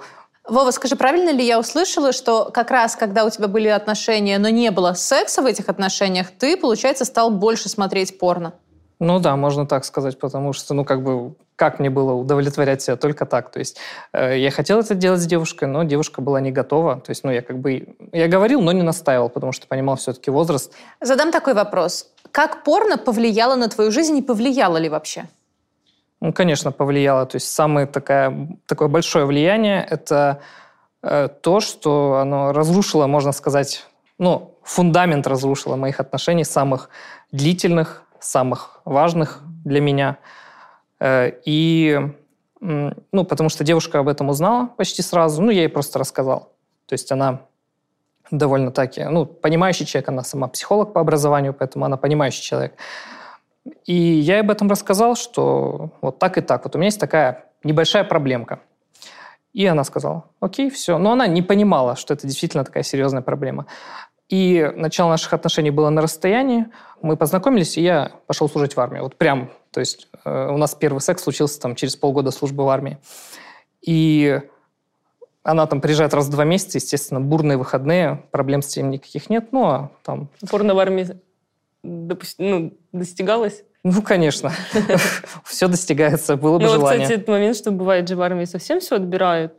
Вова, 0.48 0.70
скажи, 0.72 0.96
правильно 0.96 1.30
ли 1.30 1.44
я 1.44 1.58
услышала, 1.58 2.12
что 2.12 2.50
как 2.52 2.70
раз 2.70 2.96
когда 2.96 3.24
у 3.24 3.30
тебя 3.30 3.48
были 3.48 3.68
отношения, 3.68 4.38
но 4.38 4.50
не 4.50 4.70
было 4.70 4.92
секса 4.92 5.42
в 5.42 5.46
этих 5.46 5.68
отношениях, 5.68 6.28
ты, 6.38 6.56
получается, 6.56 7.04
стал 7.04 7.30
больше 7.30 7.68
смотреть 7.68 8.18
порно? 8.18 8.52
Ну 9.00 9.18
да, 9.18 9.36
можно 9.36 9.66
так 9.66 9.84
сказать, 9.84 10.18
потому 10.18 10.52
что, 10.52 10.74
ну, 10.74 10.84
как 10.84 11.02
бы, 11.02 11.34
как 11.56 11.78
мне 11.78 11.90
было 11.90 12.12
удовлетворять 12.12 12.82
себя 12.82 12.96
только 12.96 13.26
так. 13.26 13.50
То 13.50 13.58
есть 13.58 13.78
э, 14.12 14.38
я 14.38 14.50
хотел 14.50 14.80
это 14.80 14.94
делать 14.94 15.20
с 15.20 15.26
девушкой, 15.26 15.68
но 15.68 15.84
девушка 15.84 16.20
была 16.20 16.40
не 16.40 16.50
готова. 16.50 17.00
То 17.00 17.11
есть, 17.11 17.25
ну, 17.25 17.30
я 17.30 17.42
как 17.42 17.58
бы, 17.58 17.96
я 18.12 18.28
говорил, 18.28 18.61
но 18.61 18.73
не 18.73 18.82
настаивал, 18.82 19.28
потому 19.28 19.52
что 19.52 19.66
понимал 19.66 19.96
все-таки 19.96 20.30
возраст. 20.30 20.73
Задам 21.00 21.30
такой 21.30 21.54
вопрос. 21.54 22.11
Как 22.32 22.64
порно 22.64 22.99
повлияло 22.99 23.54
на 23.54 23.68
твою 23.68 23.90
жизнь 23.92 24.16
и 24.16 24.23
повлияло 24.23 24.76
ли 24.76 24.88
вообще? 24.88 25.28
Ну, 26.20 26.32
конечно, 26.32 26.73
повлияло. 26.73 27.26
То 27.26 27.37
есть 27.37 27.52
самое 27.52 27.87
такое, 27.87 28.49
такое 28.66 28.88
большое 28.88 29.26
влияние– 29.26 29.87
это 29.90 30.40
э, 31.02 31.28
то, 31.42 31.61
что 31.61 32.14
оно 32.14 32.52
разрушило, 32.52 33.06
можно 33.06 33.32
сказать, 33.32 33.87
ну, 34.18 34.58
фундамент 34.62 35.26
разрушило 35.26 35.76
моих 35.76 36.00
отношений, 36.00 36.44
самых 36.44 36.88
длительных, 37.30 38.02
самых 38.20 38.80
важных 38.84 39.40
для 39.64 39.80
меня. 39.80 40.16
Э, 41.04 41.32
и, 41.44 42.00
ну, 42.61 43.25
потому 43.25 43.50
что 43.50 43.62
девушка 43.62 43.99
об 43.99 44.08
этом 44.08 44.30
узнала 44.30 44.68
почти 44.78 45.02
сразу, 45.02 45.42
ну, 45.42 45.50
я 45.50 45.62
ей 45.62 45.68
просто 45.68 45.99
рассказал. 45.99 46.52
То 46.87 46.94
есть 46.94 47.12
она 47.12 47.40
довольно 48.30 48.70
таки, 48.70 49.04
ну, 49.04 49.26
понимающий 49.26 49.84
человек, 49.84 50.08
она 50.08 50.25
сама 50.25 50.49
психолог 50.49 50.94
по 50.94 51.00
образованию, 51.00 51.52
поэтому 51.52 51.84
она 51.84 51.99
понимающий 51.99 52.42
человек. 52.42 52.73
И 53.84 53.94
я 53.94 54.37
ей 54.37 54.40
об 54.40 54.50
этом 54.50 54.70
рассказал, 54.70 55.14
что 55.14 55.90
вот 56.00 56.18
так 56.18 56.38
и 56.38 56.40
так. 56.40 56.64
Вот 56.64 56.75
у 56.75 56.78
меня 56.78 56.87
есть 56.87 57.00
такая 57.00 57.44
небольшая 57.64 58.04
проблемка. 58.04 58.61
И 59.52 59.66
она 59.66 59.84
сказала, 59.84 60.25
окей, 60.40 60.70
все. 60.70 60.99
Но 60.99 61.12
она 61.12 61.26
не 61.26 61.42
понимала, 61.42 61.96
что 61.96 62.14
это 62.14 62.26
действительно 62.26 62.64
такая 62.64 62.82
серьезная 62.82 63.23
проблема. 63.23 63.66
И 64.28 64.72
начало 64.74 65.10
наших 65.10 65.32
отношений 65.34 65.70
было 65.70 65.90
на 65.90 66.00
расстоянии. 66.00 66.66
Мы 67.02 67.16
познакомились, 67.16 67.76
и 67.76 67.82
я 67.82 68.12
пошел 68.26 68.48
служить 68.48 68.74
в 68.74 68.80
армию. 68.80 69.02
Вот 69.02 69.16
прям, 69.16 69.50
то 69.70 69.80
есть 69.80 70.08
э, 70.24 70.48
у 70.50 70.56
нас 70.56 70.74
первый 70.74 71.00
секс 71.00 71.22
случился 71.22 71.60
там 71.60 71.74
через 71.74 71.94
полгода 71.96 72.30
службы 72.30 72.64
в 72.64 72.68
армии. 72.68 72.98
И 73.82 74.40
она 75.42 75.66
там 75.66 75.82
приезжает 75.82 76.14
раз 76.14 76.26
в 76.26 76.30
два 76.30 76.44
месяца, 76.44 76.78
естественно, 76.78 77.20
бурные 77.20 77.58
выходные, 77.58 78.24
проблем 78.30 78.62
с 78.62 78.70
этим 78.70 78.90
никаких 78.90 79.28
нет. 79.28 79.52
Ну, 79.52 79.66
а 79.66 79.90
там... 80.02 80.28
Порно 80.50 80.74
в 80.74 80.78
армии 80.78 81.20
допуст... 81.82 82.36
ну, 82.38 82.72
достигалось? 82.92 83.62
Ну, 83.84 84.00
конечно. 84.00 84.50
Все 85.44 85.68
достигается, 85.68 86.36
было 86.36 86.58
бы 86.58 86.64
ну, 86.64 86.72
желание. 86.72 87.02
кстати, 87.02 87.18
этот 87.18 87.28
момент, 87.28 87.56
что 87.56 87.70
бывает 87.70 88.08
же 88.08 88.16
в 88.16 88.22
армии 88.22 88.46
совсем 88.46 88.80
все 88.80 88.96
отбирают. 88.96 89.52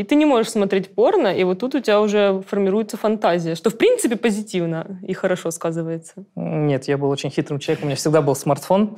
И 0.00 0.02
ты 0.02 0.14
не 0.14 0.24
можешь 0.24 0.50
смотреть 0.50 0.94
порно, 0.94 1.28
и 1.28 1.44
вот 1.44 1.58
тут 1.58 1.74
у 1.74 1.80
тебя 1.80 2.00
уже 2.00 2.42
формируется 2.48 2.96
фантазия, 2.96 3.54
что 3.54 3.68
в 3.68 3.76
принципе 3.76 4.16
позитивно 4.16 4.98
и 5.06 5.12
хорошо 5.12 5.50
сказывается. 5.50 6.24
Нет, 6.34 6.88
я 6.88 6.96
был 6.96 7.10
очень 7.10 7.28
хитрым 7.30 7.58
человеком, 7.58 7.84
у 7.84 7.88
меня 7.88 7.96
всегда 7.96 8.22
был 8.22 8.34
смартфон, 8.34 8.96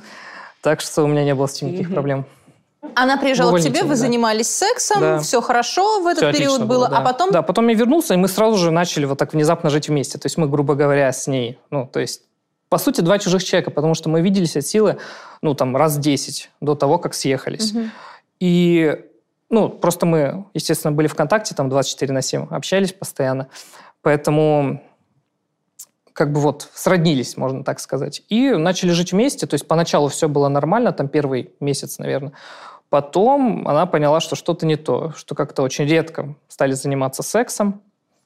так 0.61 0.79
что 0.79 1.03
у 1.03 1.07
меня 1.07 1.25
не 1.25 1.35
было 1.35 1.47
с 1.47 1.57
этим 1.57 1.67
никаких 1.67 1.91
проблем. 1.91 2.25
Она 2.95 3.17
приезжала 3.17 3.57
к 3.57 3.59
тебе, 3.59 3.83
вы 3.83 3.89
да. 3.89 3.95
занимались 3.95 4.47
сексом, 4.47 5.01
да. 5.01 5.19
все 5.19 5.41
хорошо 5.41 5.99
в 5.99 6.07
этот 6.07 6.33
все 6.33 6.37
период 6.37 6.61
было, 6.61 6.67
было 6.67 6.89
да. 6.89 6.99
а 6.99 7.01
потом... 7.01 7.31
Да, 7.31 7.41
потом 7.41 7.67
я 7.67 7.75
вернулся, 7.75 8.13
и 8.13 8.17
мы 8.17 8.29
сразу 8.29 8.57
же 8.57 8.71
начали 8.71 9.03
вот 9.03 9.17
так 9.17 9.33
внезапно 9.33 9.69
жить 9.69 9.89
вместе. 9.89 10.17
То 10.17 10.27
есть 10.27 10.37
мы, 10.37 10.47
грубо 10.47 10.75
говоря, 10.75 11.11
с 11.11 11.27
ней, 11.27 11.59
ну, 11.69 11.85
то 11.91 11.99
есть 11.99 12.21
по 12.69 12.77
сути, 12.77 13.01
два 13.01 13.19
чужих 13.19 13.43
человека, 13.43 13.71
потому 13.71 13.93
что 13.93 14.09
мы 14.09 14.21
виделись 14.21 14.55
от 14.55 14.65
силы, 14.65 14.97
ну, 15.41 15.53
там, 15.53 15.75
раз 15.75 15.97
10 15.97 16.49
до 16.61 16.75
того, 16.75 16.97
как 16.97 17.13
съехались. 17.13 17.71
Угу. 17.71 17.81
И, 18.39 18.97
ну, 19.53 19.69
просто 19.69 20.07
мы, 20.07 20.45
естественно, 20.55 20.91
были 20.91 21.07
в 21.07 21.13
контакте 21.13 21.53
там 21.53 21.69
24 21.69 22.11
на 22.11 22.23
7, 22.23 22.47
общались 22.49 22.91
постоянно. 22.91 23.49
Поэтому 24.01 24.81
как 26.11 26.31
бы 26.31 26.39
вот 26.39 26.69
сроднились, 26.73 27.37
можно 27.37 27.63
так 27.63 27.79
сказать. 27.79 28.23
И 28.29 28.49
начали 28.49 28.89
жить 28.89 29.11
вместе, 29.11 29.45
то 29.45 29.53
есть 29.53 29.67
поначалу 29.67 30.07
все 30.07 30.27
было 30.27 30.47
нормально, 30.47 30.91
там 30.91 31.07
первый 31.07 31.51
месяц, 31.59 31.99
наверное. 31.99 32.33
Потом 32.89 33.67
она 33.67 33.85
поняла, 33.85 34.19
что 34.21 34.35
что-то 34.35 34.65
не 34.65 34.75
то, 34.75 35.13
что 35.15 35.35
как-то 35.35 35.61
очень 35.61 35.85
редко 35.85 36.35
стали 36.47 36.73
заниматься 36.73 37.21
сексом. 37.21 37.81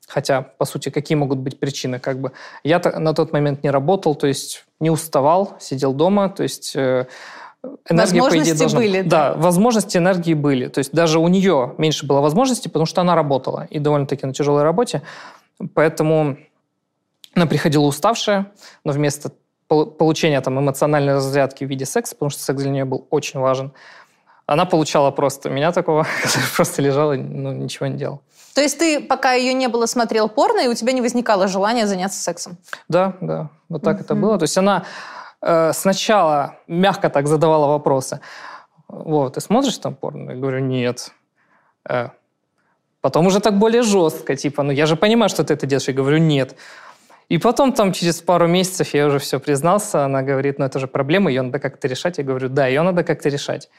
Хотя, 0.08 0.42
по 0.42 0.64
сути, 0.64 0.90
какие 0.90 1.18
могут 1.18 1.40
быть 1.40 1.60
причины? 1.60 2.00
Как 2.00 2.22
бы 2.22 2.32
я 2.64 2.80
на 2.80 3.14
тот 3.14 3.34
момент 3.34 3.64
не 3.64 3.70
работал, 3.70 4.16
то 4.16 4.28
есть 4.28 4.66
не 4.80 4.90
уставал, 4.90 5.58
сидел 5.60 5.94
дома, 5.94 6.30
то 6.30 6.44
есть 6.44 6.74
э, 6.78 7.08
энергия, 7.90 8.22
возможности 8.22 8.52
по 8.52 8.56
идее, 8.56 8.60
должна... 8.60 8.80
были. 8.80 9.02
Да, 9.02 9.34
возможности 9.34 9.98
энергии 9.98 10.34
были. 10.34 10.68
То 10.68 10.80
есть 10.80 10.92
даже 10.92 11.20
у 11.20 11.28
нее 11.28 11.74
меньше 11.78 12.06
было 12.06 12.22
возможностей, 12.22 12.70
потому 12.70 12.86
что 12.86 13.02
она 13.02 13.16
работала 13.16 13.68
и 13.70 13.80
довольно-таки 13.80 14.26
на 14.26 14.34
тяжелой 14.34 14.64
работе. 14.64 15.02
Поэтому 15.74 16.38
она 17.36 17.46
приходила 17.46 17.84
уставшая, 17.84 18.52
но 18.84 18.92
вместо 18.92 19.32
получения 19.68 20.40
там, 20.42 20.60
эмоциональной 20.60 21.14
разрядки 21.14 21.66
в 21.66 21.70
виде 21.70 21.86
секса, 21.86 22.16
потому 22.16 22.30
что 22.30 22.42
секс 22.42 22.62
для 22.62 22.72
нее 22.72 22.86
был 22.86 23.06
очень 23.10 23.40
важен, 23.40 23.74
она 24.46 24.66
получала 24.66 25.12
просто 25.12 25.50
меня 25.50 25.72
такого, 25.72 26.08
который 26.24 26.48
просто 26.56 26.82
лежал 26.82 27.14
и 27.14 27.18
ну, 27.18 27.52
ничего 27.52 27.88
не 27.88 27.98
делал. 27.98 28.22
То 28.56 28.62
есть 28.62 28.80
ты, 28.80 29.00
пока 29.00 29.34
ее 29.34 29.54
не 29.54 29.68
было, 29.68 29.86
смотрел 29.86 30.30
порно, 30.30 30.62
и 30.62 30.68
у 30.68 30.74
тебя 30.74 30.92
не 30.94 31.02
возникало 31.02 31.48
желания 31.48 31.86
заняться 31.86 32.20
сексом? 32.20 32.58
Да, 32.88 33.14
да. 33.22 33.50
Вот 33.70 33.84
так 33.84 33.98
mm-hmm. 33.98 34.04
это 34.04 34.16
было. 34.16 34.38
То 34.40 34.44
есть 34.44 34.58
она 34.58 34.86
сначала 35.42 36.56
мягко 36.68 37.10
так 37.10 37.28
задавала 37.28 37.68
вопросы. 37.68 38.20
Вот, 38.88 39.34
ты 39.34 39.42
смотришь 39.42 39.78
там 39.78 39.96
порно? 39.96 40.32
Я 40.32 40.38
говорю, 40.38 40.60
нет. 40.60 41.12
Э, 41.90 42.10
потом 43.02 43.28
уже 43.28 43.40
так 43.40 43.58
более 43.58 43.84
жестко, 43.84 44.36
типа, 44.36 44.64
ну 44.64 44.72
я 44.72 44.86
же 44.86 44.96
понимаю, 44.96 45.30
что 45.30 45.44
ты 45.44 45.54
это 45.54 45.66
делаешь. 45.66 45.88
Я 45.88 45.94
говорю, 45.94 46.18
нет. 46.18 46.56
И 47.30 47.38
потом 47.38 47.74
там 47.74 47.92
через 47.92 48.22
пару 48.22 48.48
месяцев 48.48 48.94
я 48.94 49.08
уже 49.08 49.20
все 49.20 49.40
признался, 49.40 50.06
она 50.06 50.22
говорит, 50.22 50.60
ну 50.60 50.66
это 50.66 50.80
же 50.80 50.88
проблема, 50.88 51.30
ее 51.30 51.42
надо 51.42 51.60
как-то 51.60 51.88
решать. 51.88 52.18
Я 52.18 52.24
говорю, 52.24 52.48
да, 52.48 52.68
ее 52.68 52.82
надо 52.84 53.04
как-то 53.04 53.28
решать. 53.28 53.70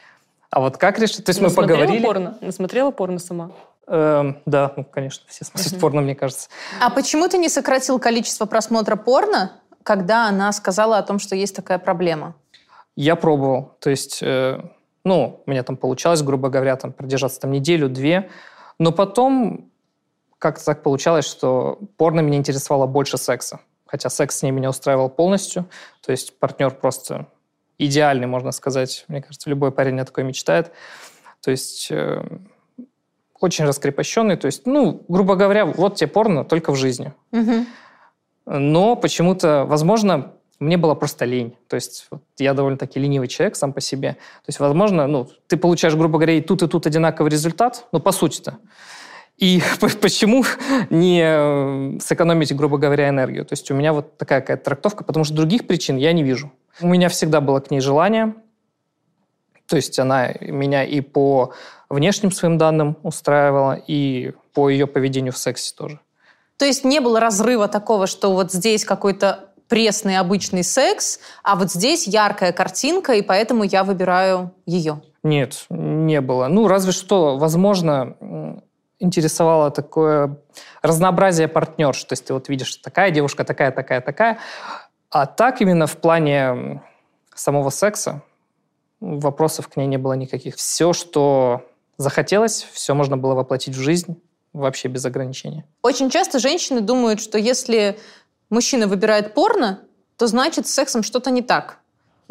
А 0.50 0.60
вот 0.60 0.76
как 0.76 0.98
решить? 0.98 1.24
То 1.24 1.30
есть 1.30 1.40
мы 1.40 1.50
поговорили... 1.50 2.02
порно? 2.02 2.38
Насмотрела 2.40 2.90
порно 2.90 3.18
сама? 3.18 3.50
Эм, 3.86 4.38
да, 4.44 4.72
ну, 4.76 4.84
конечно, 4.84 5.24
все 5.28 5.46
смотрят 5.46 5.72
угу. 5.72 5.80
порно, 5.80 6.02
мне 6.02 6.14
кажется. 6.14 6.50
А 6.80 6.90
почему 6.90 7.26
ты 7.28 7.38
не 7.38 7.48
сократил 7.48 7.98
количество 7.98 8.44
просмотра 8.44 8.96
порно, 8.96 9.52
когда 9.88 10.28
она 10.28 10.52
сказала 10.52 10.99
о 10.99 11.02
том, 11.02 11.18
что 11.18 11.35
есть 11.35 11.57
такая 11.57 11.78
проблема? 11.78 12.35
Я 12.95 13.16
пробовал. 13.16 13.75
То 13.80 13.88
есть, 13.88 14.23
э, 14.23 14.61
ну, 15.02 15.42
у 15.47 15.50
меня 15.50 15.62
там 15.62 15.78
получалось, 15.78 16.21
грубо 16.21 16.50
говоря, 16.50 16.76
там 16.76 16.92
продержаться 16.92 17.40
там 17.40 17.52
неделю-две. 17.52 18.28
Но 18.78 18.92
потом 18.92 19.71
как-то 20.38 20.62
так 20.62 20.83
получалось, 20.83 21.25
что 21.25 21.78
порно 21.97 22.21
меня 22.21 22.37
интересовало 22.37 22.87
больше 22.87 23.16
секса. 23.16 23.61
Хотя 23.87 24.11
секс 24.11 24.37
с 24.37 24.42
ней 24.42 24.50
меня 24.50 24.68
устраивал 24.68 25.09
полностью. 25.09 25.64
То 26.04 26.12
есть 26.12 26.38
партнер 26.38 26.71
просто 26.71 27.26
идеальный, 27.78 28.26
можно 28.26 28.52
сказать. 28.52 29.07
Мне 29.09 29.23
кажется, 29.23 29.49
любой 29.49 29.73
парень 29.73 29.99
о 30.00 30.04
такой 30.04 30.25
мечтает. 30.25 30.71
То 31.40 31.50
есть 31.50 31.90
э, 31.90 32.23
очень 33.40 33.64
раскрепощенный. 33.64 34.37
То 34.37 34.49
есть, 34.49 34.66
ну, 34.66 35.02
грубо 35.09 35.35
говоря, 35.35 35.64
вот 35.64 35.95
тебе 35.95 36.09
порно 36.09 36.45
только 36.45 36.73
в 36.73 36.76
жизни. 36.76 37.14
Угу. 37.33 37.64
Но 38.50 38.97
почему-то, 38.97 39.64
возможно, 39.67 40.33
мне 40.59 40.78
было 40.78 40.95
просто 40.95 41.26
лень. 41.26 41.55
То 41.69 41.76
есть 41.76 42.07
вот, 42.11 42.23
я 42.38 42.55
довольно-таки 42.55 42.99
ленивый 42.99 43.28
человек 43.28 43.57
сам 43.57 43.73
по 43.73 43.81
себе. 43.81 44.12
То 44.12 44.49
есть, 44.49 44.59
возможно, 44.59 45.07
ну, 45.07 45.28
ты 45.47 45.57
получаешь, 45.57 45.95
грубо 45.95 46.19
говоря, 46.19 46.35
и 46.35 46.40
тут, 46.40 46.62
и 46.62 46.67
тут 46.67 46.87
одинаковый 46.87 47.31
результат, 47.31 47.87
ну, 47.93 48.00
по 48.00 48.11
сути-то. 48.11 48.59
И 49.37 49.62
почему 50.00 50.45
не 50.88 51.23
э, 51.23 51.99
сэкономить, 52.00 52.57
грубо 52.57 52.78
говоря, 52.78 53.11
энергию? 53.11 53.45
То 53.45 53.52
есть 53.52 53.71
у 53.71 53.75
меня 53.75 53.93
вот 53.93 54.17
такая 54.17 54.40
какая-то 54.40 54.64
трактовка, 54.64 55.05
потому 55.05 55.25
что 55.25 55.35
других 55.35 55.67
причин 55.67 55.97
я 55.97 56.12
не 56.12 56.23
вижу. 56.23 56.50
У 56.81 56.88
меня 56.88 57.11
всегда 57.11 57.40
было 57.40 57.61
к 57.61 57.71
ней 57.71 57.81
желание. 57.81 58.35
То 59.67 59.76
есть 59.76 59.99
она 59.99 60.33
меня 60.40 60.85
и 60.85 61.02
по 61.02 61.52
внешним 61.90 62.33
своим 62.33 62.57
данным 62.57 62.97
устраивала, 63.02 63.75
и 63.75 64.33
по 64.55 64.71
ее 64.71 64.87
поведению 64.87 65.35
в 65.35 65.38
сексе 65.38 65.75
тоже. 65.76 66.00
То 66.58 66.64
есть 66.64 66.84
не 66.84 67.00
было 67.00 67.20
разрыва 67.20 67.68
такого, 67.68 68.06
что 68.06 68.32
вот 68.34 68.52
здесь 68.52 68.84
какой-то 68.84 69.48
пресный 69.68 70.18
обычный 70.18 70.64
секс, 70.64 71.20
а 71.42 71.56
вот 71.56 71.70
здесь 71.70 72.06
яркая 72.06 72.52
картинка, 72.52 73.12
и 73.12 73.22
поэтому 73.22 73.62
я 73.64 73.84
выбираю 73.84 74.52
ее? 74.66 75.00
Нет, 75.22 75.66
не 75.70 76.20
было. 76.20 76.48
Ну, 76.48 76.68
разве 76.68 76.92
что, 76.92 77.36
возможно, 77.36 78.60
интересовало 78.98 79.70
такое 79.70 80.36
разнообразие 80.82 81.48
партнерш. 81.48 82.02
То 82.04 82.14
есть 82.14 82.24
ты 82.24 82.34
вот 82.34 82.48
видишь, 82.48 82.76
такая 82.76 83.10
девушка, 83.10 83.44
такая, 83.44 83.70
такая, 83.70 84.00
такая. 84.00 84.38
А 85.10 85.26
так 85.26 85.60
именно 85.60 85.86
в 85.86 85.96
плане 85.96 86.82
самого 87.34 87.70
секса 87.70 88.22
вопросов 89.00 89.68
к 89.68 89.76
ней 89.76 89.86
не 89.86 89.96
было 89.96 90.14
никаких. 90.14 90.56
Все, 90.56 90.92
что 90.92 91.62
захотелось, 91.98 92.66
все 92.72 92.94
можно 92.94 93.16
было 93.16 93.34
воплотить 93.34 93.76
в 93.76 93.80
жизнь 93.80 94.20
вообще 94.52 94.88
без 94.88 95.05
ограничений. 95.05 95.64
Очень 95.83 96.11
часто 96.11 96.38
женщины 96.38 96.81
думают, 96.81 97.21
что 97.21 97.38
если 97.38 97.99
мужчина 98.50 98.87
выбирает 98.87 99.35
порно, 99.35 99.81
то 100.17 100.26
значит 100.26 100.67
с 100.67 100.75
сексом 100.75 101.02
что-то 101.02 101.31
не 101.31 101.43
так. 101.43 101.78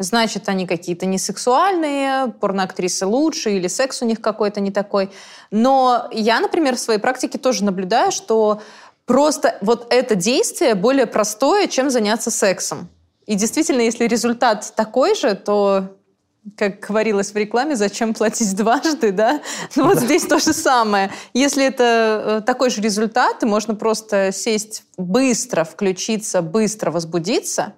Значит, 0.00 0.48
они 0.48 0.66
какие-то 0.66 1.06
не 1.06 1.18
сексуальные, 1.18 2.28
порноактрисы 2.40 3.04
лучше, 3.04 3.50
или 3.50 3.66
секс 3.66 4.00
у 4.00 4.04
них 4.04 4.20
какой-то 4.20 4.60
не 4.60 4.70
такой. 4.70 5.10
Но 5.50 6.08
я, 6.12 6.38
например, 6.38 6.76
в 6.76 6.80
своей 6.80 7.00
практике 7.00 7.38
тоже 7.38 7.64
наблюдаю, 7.64 8.12
что 8.12 8.60
Просто 9.08 9.56
вот 9.62 9.86
это 9.88 10.14
действие 10.14 10.74
более 10.74 11.06
простое, 11.06 11.66
чем 11.66 11.88
заняться 11.88 12.30
сексом. 12.30 12.90
И 13.24 13.36
действительно, 13.36 13.80
если 13.80 14.06
результат 14.06 14.70
такой 14.76 15.14
же, 15.14 15.34
то 15.34 15.96
как 16.56 16.80
говорилось 16.80 17.32
в 17.32 17.36
рекламе, 17.36 17.76
зачем 17.76 18.14
платить 18.14 18.56
дважды, 18.56 19.12
да? 19.12 19.40
Ну 19.76 19.84
вот 19.84 19.94
да. 19.94 20.00
здесь 20.00 20.24
то 20.24 20.38
же 20.38 20.52
самое. 20.52 21.10
Если 21.34 21.64
это 21.64 22.40
э, 22.40 22.46
такой 22.46 22.70
же 22.70 22.80
результат, 22.80 23.42
можно 23.42 23.74
просто 23.74 24.32
сесть 24.32 24.84
быстро, 24.96 25.64
включиться, 25.64 26.42
быстро 26.42 26.90
возбудиться, 26.90 27.74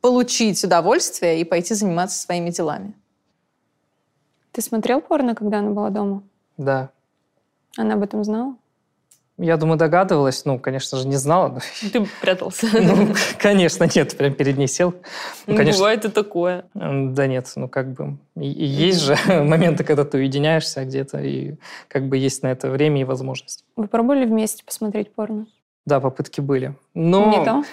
получить 0.00 0.62
удовольствие 0.64 1.40
и 1.40 1.44
пойти 1.44 1.74
заниматься 1.74 2.18
своими 2.20 2.50
делами. 2.50 2.94
Ты 4.52 4.62
смотрел 4.62 5.00
порно, 5.00 5.34
когда 5.34 5.58
она 5.58 5.70
была 5.70 5.90
дома? 5.90 6.22
Да. 6.56 6.90
Она 7.76 7.94
об 7.94 8.02
этом 8.02 8.24
знала? 8.24 8.56
Я 9.42 9.56
думаю, 9.56 9.78
догадывалась. 9.78 10.44
Ну, 10.44 10.58
конечно 10.58 10.98
же, 10.98 11.08
не 11.08 11.16
знала. 11.16 11.60
Ты 11.92 12.06
прятался. 12.20 12.66
Ну, 12.80 13.14
конечно, 13.38 13.88
нет, 13.94 14.16
прям 14.16 14.34
перед 14.34 14.58
ней 14.58 14.66
сел. 14.66 14.94
Ну, 15.46 15.56
конечно. 15.56 15.80
Бывает 15.80 16.04
и 16.04 16.08
такое. 16.08 16.64
Да 16.74 17.26
нет, 17.26 17.50
ну 17.56 17.68
как 17.68 17.92
бы 17.92 18.18
и, 18.36 18.50
и 18.50 18.64
есть 18.64 19.00
же 19.00 19.16
моменты, 19.26 19.84
когда 19.84 20.04
ты 20.04 20.18
уединяешься 20.18 20.84
где-то, 20.84 21.18
и 21.18 21.54
как 21.88 22.08
бы 22.08 22.18
есть 22.18 22.42
на 22.42 22.48
это 22.48 22.68
время 22.68 23.00
и 23.00 23.04
возможность. 23.04 23.64
Вы 23.76 23.86
пробовали 23.86 24.26
вместе 24.26 24.62
посмотреть 24.64 25.14
порно? 25.14 25.46
Да, 25.86 26.00
попытки 26.00 26.40
были. 26.40 26.74
Но... 26.94 27.30
Не 27.30 27.44
то? 27.44 27.64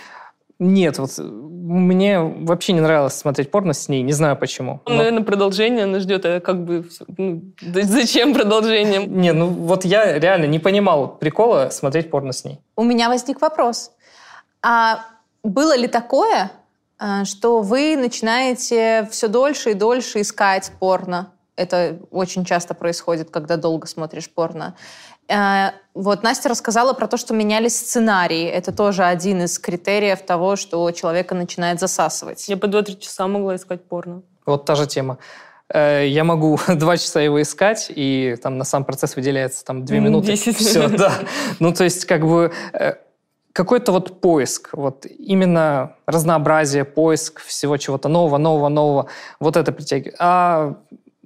Нет, 0.60 0.98
вот 0.98 1.12
мне 1.20 2.20
вообще 2.20 2.74
не 2.74 2.82
нравилось 2.82 3.14
смотреть 3.14 3.52
порно 3.52 3.74
с 3.74 3.90
ней, 3.90 4.02
не 4.02 4.14
знаю 4.14 4.36
почему. 4.38 4.82
Ну, 4.86 4.92
Но... 4.92 4.98
Наверное, 4.98 5.24
продолжение 5.24 5.84
она 5.84 6.00
ждет, 6.00 6.26
а 6.26 6.40
как 6.40 6.64
бы... 6.64 6.90
Ну, 7.18 7.42
зачем 7.62 8.34
продолжение? 8.34 9.06
Не, 9.06 9.34
ну 9.34 9.48
вот 9.48 9.86
я 9.86 10.18
реально 10.18 10.46
не 10.46 10.60
понимал 10.60 11.08
прикола 11.08 11.70
смотреть 11.70 12.10
порно 12.10 12.32
с 12.32 12.44
ней. 12.44 12.60
У 12.76 12.84
меня 12.84 13.10
возник 13.10 13.42
вопрос. 13.42 13.92
А 14.64 15.06
было 15.44 15.78
ли 15.78 15.88
такое, 15.88 16.52
э, 17.00 17.26
что 17.26 17.62
вы 17.62 17.96
начинаете 17.96 19.08
все 19.12 19.28
дольше 19.28 19.72
и 19.72 19.74
дольше 19.74 20.22
искать 20.22 20.72
порно? 20.80 21.32
Это 21.56 22.00
очень 22.12 22.46
часто 22.46 22.74
происходит, 22.74 23.30
когда 23.30 23.58
долго 23.58 23.88
смотришь 23.88 24.30
порно. 24.30 24.76
Э, 25.30 25.72
вот 25.94 26.24
Настя 26.24 26.50
рассказала 26.50 26.94
про 26.94 27.08
то, 27.08 27.18
что 27.18 27.34
менялись 27.34 27.76
сценарии. 27.78 28.46
Это 28.46 28.72
тоже 28.72 29.04
один 29.04 29.44
из 29.44 29.60
критериев 29.60 30.22
того, 30.22 30.56
что 30.56 30.90
человека 30.92 31.36
начинает 31.36 31.80
засасывать. 31.80 32.48
Я 32.48 32.58
по 32.58 32.66
2-3 32.66 33.00
часа 33.00 33.28
могла 33.28 33.56
искать 33.56 33.84
порно. 33.84 34.22
Вот 34.46 34.66
та 34.66 34.76
же 34.76 34.88
тема. 34.88 35.18
Э, 35.74 36.06
я 36.08 36.24
могу 36.24 36.60
два 36.68 36.98
часа 36.98 37.22
его 37.22 37.42
искать, 37.42 37.92
и 37.94 38.36
там 38.42 38.58
на 38.58 38.64
сам 38.64 38.86
процесс 38.86 39.16
выделяется 39.16 39.66
там 39.66 39.86
две 39.86 40.00
минуты. 40.00 40.28
10 40.28 40.58
Все, 40.58 40.88
да. 40.88 41.14
Ну, 41.60 41.74
то 41.74 41.84
есть, 41.84 42.06
как 42.06 42.26
бы 42.26 42.52
э, 42.74 42.94
какой-то 43.54 43.92
вот 43.92 44.22
поиск, 44.22 44.70
вот 44.74 45.06
именно 45.06 45.96
разнообразие, 46.06 46.86
поиск 46.86 47.42
всего 47.42 47.78
чего-то 47.78 48.08
нового, 48.08 48.38
нового, 48.38 48.70
нового, 48.70 49.08
вот 49.40 49.58
это 49.58 49.72
притягивает. 49.72 50.16
А 50.20 50.76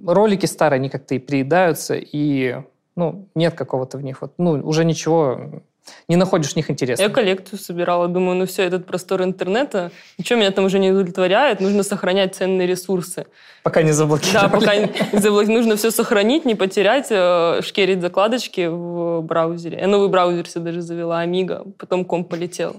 ролики 0.04 0.46
старые, 0.46 0.78
они 0.78 0.88
как-то 0.88 1.14
и 1.14 1.18
приедаются, 1.18 1.94
и 1.94 2.62
ну, 2.96 3.28
нет 3.34 3.54
какого-то 3.54 3.98
в 3.98 4.02
них 4.02 4.20
вот, 4.22 4.32
ну, 4.38 4.52
уже 4.52 4.84
ничего 4.84 5.62
не 6.08 6.16
находишь 6.16 6.52
в 6.52 6.56
них 6.56 6.70
интереса. 6.70 7.02
Я 7.02 7.08
коллекцию 7.08 7.58
собирала, 7.58 8.08
думаю, 8.08 8.36
ну 8.36 8.46
все, 8.46 8.62
этот 8.62 8.86
простор 8.86 9.22
интернета, 9.22 9.90
ничего 10.18 10.38
меня 10.38 10.50
там 10.50 10.64
уже 10.64 10.78
не 10.78 10.90
удовлетворяет, 10.90 11.60
нужно 11.60 11.82
сохранять 11.82 12.34
ценные 12.34 12.66
ресурсы. 12.66 13.26
Пока 13.62 13.82
не 13.82 13.92
заблокировали. 13.92 14.44
Да, 14.44 14.48
пока 14.48 14.76
не 14.76 14.86
заблокировали. 15.12 15.58
Нужно 15.58 15.76
все 15.76 15.90
сохранить, 15.90 16.44
не 16.44 16.54
потерять, 16.54 17.08
э, 17.10 17.60
шкерить 17.62 18.00
закладочки 18.00 18.68
в 18.68 19.22
браузере. 19.22 19.78
Я 19.78 19.88
новый 19.88 20.08
браузер 20.08 20.48
себе 20.48 20.64
даже 20.64 20.82
завела, 20.82 21.24
Amiga, 21.24 21.70
потом 21.78 22.04
комп 22.04 22.28
полетел. 22.28 22.76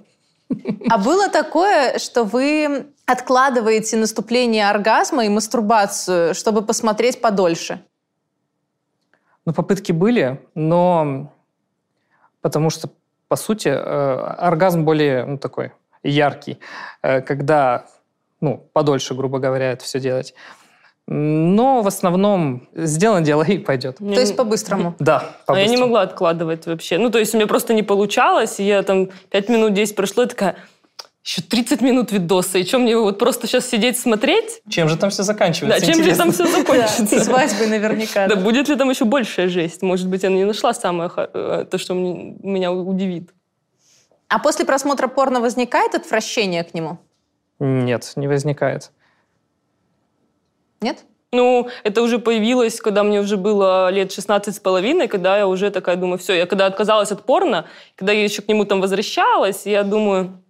А 0.90 0.98
было 0.98 1.30
такое, 1.30 1.98
что 1.98 2.24
вы 2.24 2.86
откладываете 3.06 3.98
наступление 3.98 4.70
оргазма 4.70 5.26
и 5.26 5.30
мастурбацию, 5.30 6.36
чтобы 6.36 6.62
посмотреть 6.62 7.22
подольше? 7.22 7.82
Ну, 9.46 9.54
попытки 9.54 9.92
были, 9.92 10.42
но 10.56 11.34
потому 12.42 12.70
что, 12.70 12.90
по 13.28 13.36
сути, 13.36 13.68
э, 13.68 14.16
оргазм 14.38 14.86
более 14.86 15.26
ну, 15.26 15.38
такой 15.38 15.72
яркий, 16.04 16.60
э, 17.02 17.22
когда 17.22 17.86
ну, 18.44 18.70
подольше, 18.74 19.16
грубо 19.16 19.40
говоря, 19.40 19.72
это 19.72 19.84
все 19.86 20.00
делать. 20.00 20.34
Но 21.08 21.82
в 21.82 21.88
основном 21.88 22.68
сделано 22.74 23.22
дело 23.22 23.44
и 23.44 23.58
пойдет. 23.58 23.98
То 23.98 24.06
есть 24.06 24.36
по-быстрому? 24.38 24.96
Да, 25.00 25.20
по-быстрому. 25.46 25.58
А 25.58 25.60
я 25.60 25.68
не 25.68 25.78
могла 25.78 26.02
откладывать 26.02 26.66
вообще. 26.66 26.98
Ну, 26.98 27.10
то 27.10 27.20
есть 27.20 27.34
у 27.34 27.38
меня 27.38 27.48
просто 27.48 27.74
не 27.74 27.84
получалось, 27.84 28.60
и 28.60 28.64
я 28.64 28.84
там 28.84 29.10
5 29.32 29.50
минут 29.50 29.74
10 29.74 29.96
прошло, 29.96 30.24
и 30.24 30.28
такая, 30.28 30.56
еще 31.24 31.42
30 31.42 31.82
минут 31.82 32.12
видоса, 32.12 32.58
и 32.58 32.66
что 32.66 32.80
мне 32.80 32.98
вот 32.98 33.18
просто 33.18 33.48
сейчас 33.48 33.70
сидеть 33.70 33.98
смотреть? 33.98 34.62
Чем 34.70 34.90
же 34.90 34.98
там 34.98 35.10
все 35.10 35.24
заканчивается? 35.24 35.80
Да, 35.80 35.86
чем 35.86 36.02
Интересно. 36.02 36.32
же 36.32 36.34
там 36.38 36.48
все 36.48 36.58
закончится? 36.58 37.24
Свадьбы 37.24 37.68
наверняка. 37.68 38.28
Да, 38.28 38.36
будет 38.36 38.68
ли 38.68 38.76
там 38.76 38.90
еще 38.90 39.06
большая 39.06 39.48
жесть? 39.48 39.82
Может 39.82 40.10
быть, 40.10 40.24
я 40.24 40.30
не 40.30 40.44
нашла 40.44 40.74
самое 40.74 41.10
э, 41.16 41.66
то, 41.70 41.78
что 41.78 41.94
меня 41.94 42.74
удивит. 42.74 43.30
А 44.28 44.40
после 44.40 44.66
просмотра 44.66 45.08
порно 45.08 45.40
возникает 45.40 45.96
отвращение 45.96 46.64
к 46.64 46.74
нему? 46.74 46.98
Нет, 47.60 48.12
не 48.18 48.28
возникает. 48.28 48.92
Нет? 50.82 51.06
Ну, 51.32 51.70
это 51.84 52.02
уже 52.02 52.20
появилось, 52.20 52.82
когда 52.82 53.04
мне 53.04 53.22
уже 53.22 53.38
было 53.38 53.90
лет 53.90 54.12
16 54.12 54.56
с 54.56 54.60
половиной, 54.60 55.08
когда 55.08 55.38
я 55.38 55.48
уже 55.48 55.72
такая 55.72 55.96
думаю, 55.96 56.18
все, 56.20 56.34
я 56.34 56.46
когда 56.46 56.66
отказалась 56.66 57.12
от 57.12 57.24
порно, 57.24 57.66
когда 57.96 58.12
я 58.12 58.24
еще 58.24 58.42
к 58.42 58.48
нему 58.50 58.66
там 58.66 58.82
возвращалась, 58.82 59.66
я 59.66 59.84
думаю, 59.84 60.43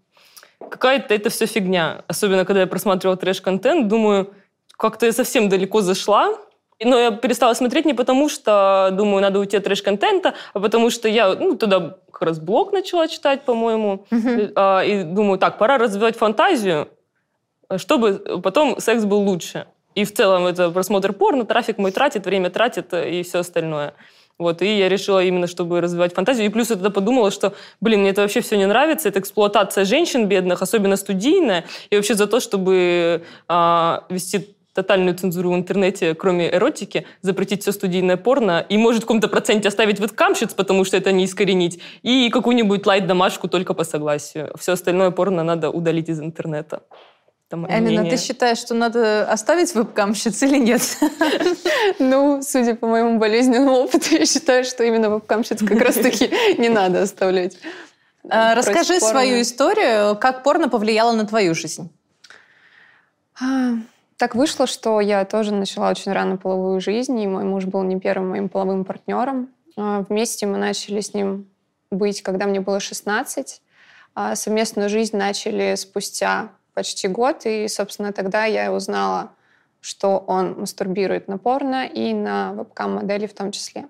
какая-то 0.70 1.14
это 1.14 1.30
все 1.30 1.46
фигня. 1.46 2.04
Особенно, 2.08 2.46
когда 2.46 2.62
я 2.62 2.68
просматривала 2.68 3.18
трэш-контент, 3.18 3.88
думаю, 3.88 4.34
как-то 4.78 5.06
я 5.06 5.12
совсем 5.12 5.50
далеко 5.50 5.82
зашла. 5.82 6.38
Но 6.84 7.00
я 7.00 7.12
перестала 7.12 7.54
смотреть 7.54 7.86
не 7.86 7.94
потому, 7.94 8.30
что, 8.30 8.90
думаю, 8.92 9.22
надо 9.22 9.40
уйти 9.40 9.58
от 9.58 9.64
трэш-контента, 9.64 10.34
а 10.54 10.60
потому 10.60 10.90
что 10.90 11.08
я 11.08 11.34
ну, 11.34 11.56
тогда 11.56 11.98
как 12.12 12.22
раз 12.24 12.40
блог 12.40 12.74
начала 12.74 13.08
читать, 13.08 13.46
по-моему. 13.46 14.06
Uh-huh. 14.10 14.86
И 14.86 15.04
думаю, 15.04 15.38
так, 15.38 15.58
пора 15.58 15.78
развивать 15.78 16.18
фантазию, 16.18 16.90
чтобы 17.78 18.42
потом 18.44 18.80
секс 18.80 19.06
был 19.06 19.20
лучше. 19.20 19.68
И 19.96 20.04
в 20.04 20.14
целом 20.14 20.48
это 20.48 20.72
просмотр 20.72 21.14
порно, 21.14 21.46
трафик 21.46 21.78
мой 21.78 21.92
тратит, 21.92 22.26
время 22.26 22.50
тратит 22.50 22.94
и 22.94 23.22
все 23.24 23.40
остальное. 23.40 23.94
Вот, 24.44 24.62
и 24.62 24.78
я 24.78 24.90
решила 24.90 25.24
именно, 25.24 25.48
чтобы 25.48 25.82
развивать 25.82 26.14
фантазию. 26.14 26.46
И 26.46 26.50
плюс 26.50 26.70
я 26.70 26.76
тогда 26.76 26.90
подумала, 26.90 27.32
что, 27.32 27.54
блин, 27.82 28.02
мне 28.02 28.10
это 28.10 28.22
вообще 28.22 28.42
все 28.42 28.58
не 28.58 28.68
нравится. 28.68 29.10
Это 29.10 29.20
эксплуатация 29.20 29.86
женщин 29.86 30.28
бедных, 30.28 30.62
особенно 30.62 30.98
студийная. 30.98 31.64
И 31.90 31.96
вообще 31.96 32.14
за 32.14 32.28
то, 32.28 32.40
чтобы 32.40 33.24
а, 33.48 34.04
вести 34.10 34.56
тотальную 34.74 35.16
цензуру 35.16 35.52
в 35.52 35.56
интернете, 35.56 36.14
кроме 36.14 36.54
эротики, 36.54 37.06
запретить 37.22 37.62
все 37.62 37.72
студийное 37.72 38.18
порно 38.18 38.66
и, 38.68 38.78
может, 38.78 39.04
в 39.04 39.06
каком-то 39.06 39.28
проценте 39.28 39.68
оставить 39.68 40.00
вебкамщиц, 40.00 40.54
потому 40.54 40.84
что 40.84 40.98
это 40.98 41.12
не 41.12 41.26
искоренить, 41.26 41.80
и 42.02 42.30
какую-нибудь 42.30 42.86
лайт-домашку 42.86 43.48
только 43.48 43.74
по 43.74 43.84
согласию. 43.84 44.52
Все 44.60 44.74
остальное 44.74 45.12
порно 45.12 45.44
надо 45.44 45.70
удалить 45.70 46.10
из 46.10 46.20
интернета. 46.20 46.82
Эмина, 47.56 48.10
ты 48.10 48.18
считаешь, 48.18 48.58
что 48.58 48.74
надо 48.74 49.30
оставить 49.32 49.74
вебкамщиц 49.76 50.42
или 50.44 50.58
нет? 50.58 50.82
Ну, 52.00 52.42
судя 52.42 52.76
по 52.76 52.88
моему 52.88 53.20
болезненному 53.20 53.74
опыту, 53.74 54.16
я 54.16 54.26
считаю, 54.26 54.64
что 54.64 54.84
именно 54.84 55.10
вебкамщиц 55.10 55.60
как 55.60 55.82
раз-таки 55.82 56.30
не 56.58 56.70
надо 56.70 57.02
оставлять. 57.04 57.58
А, 58.30 58.56
расскажи 58.56 59.00
свою 59.00 59.42
историю, 59.42 60.16
как 60.18 60.44
порно 60.44 60.70
повлияло 60.70 61.12
на 61.12 61.26
твою 61.26 61.54
жизнь. 61.54 61.92
А, 63.40 63.74
так 64.18 64.36
вышло, 64.36 64.66
что 64.66 65.02
я 65.02 65.26
тоже 65.26 65.54
начала 65.54 65.90
очень 65.90 66.14
рано 66.14 66.38
половую 66.38 66.80
жизнь, 66.80 67.20
и 67.20 67.28
мой 67.28 67.44
муж 67.44 67.66
был 67.66 67.84
не 67.84 68.00
первым 68.00 68.30
моим 68.30 68.50
половым 68.50 68.86
партнером. 68.86 69.50
А, 69.76 70.06
вместе 70.08 70.46
мы 70.46 70.58
начали 70.58 71.02
с 71.02 71.14
ним 71.14 71.50
быть, 71.92 72.22
когда 72.22 72.46
мне 72.46 72.62
было 72.62 72.80
16. 72.80 73.62
Совместную 74.36 74.90
жизнь 74.90 75.18
начали 75.18 75.76
спустя 75.76 76.52
почти 76.74 77.08
год, 77.08 77.46
и, 77.46 77.68
собственно, 77.68 78.12
тогда 78.12 78.46
я 78.46 78.72
узнала, 78.74 79.32
что 79.82 80.24
он 80.28 80.60
мастурбирует 80.60 81.28
на 81.28 81.38
порно 81.38 81.86
и 81.86 82.14
на 82.14 82.54
вебкам-модели 82.54 83.28
в 83.28 83.34
том 83.34 83.52
числе. 83.52 83.86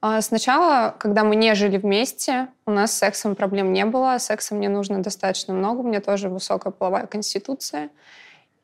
А 0.00 0.20
сначала, 0.20 0.94
когда 0.98 1.24
мы 1.24 1.34
не 1.34 1.54
жили 1.54 1.76
вместе, 1.76 2.48
у 2.66 2.70
нас 2.70 2.92
с 2.92 2.98
сексом 2.98 3.34
проблем 3.34 3.72
не 3.72 3.84
было. 3.84 4.18
Секса 4.18 4.54
мне 4.54 4.68
нужно 4.68 5.02
достаточно 5.02 5.52
много, 5.52 5.80
у 5.80 5.82
меня 5.82 6.00
тоже 6.00 6.28
высокая 6.28 6.72
половая 6.72 7.06
конституция. 7.06 7.90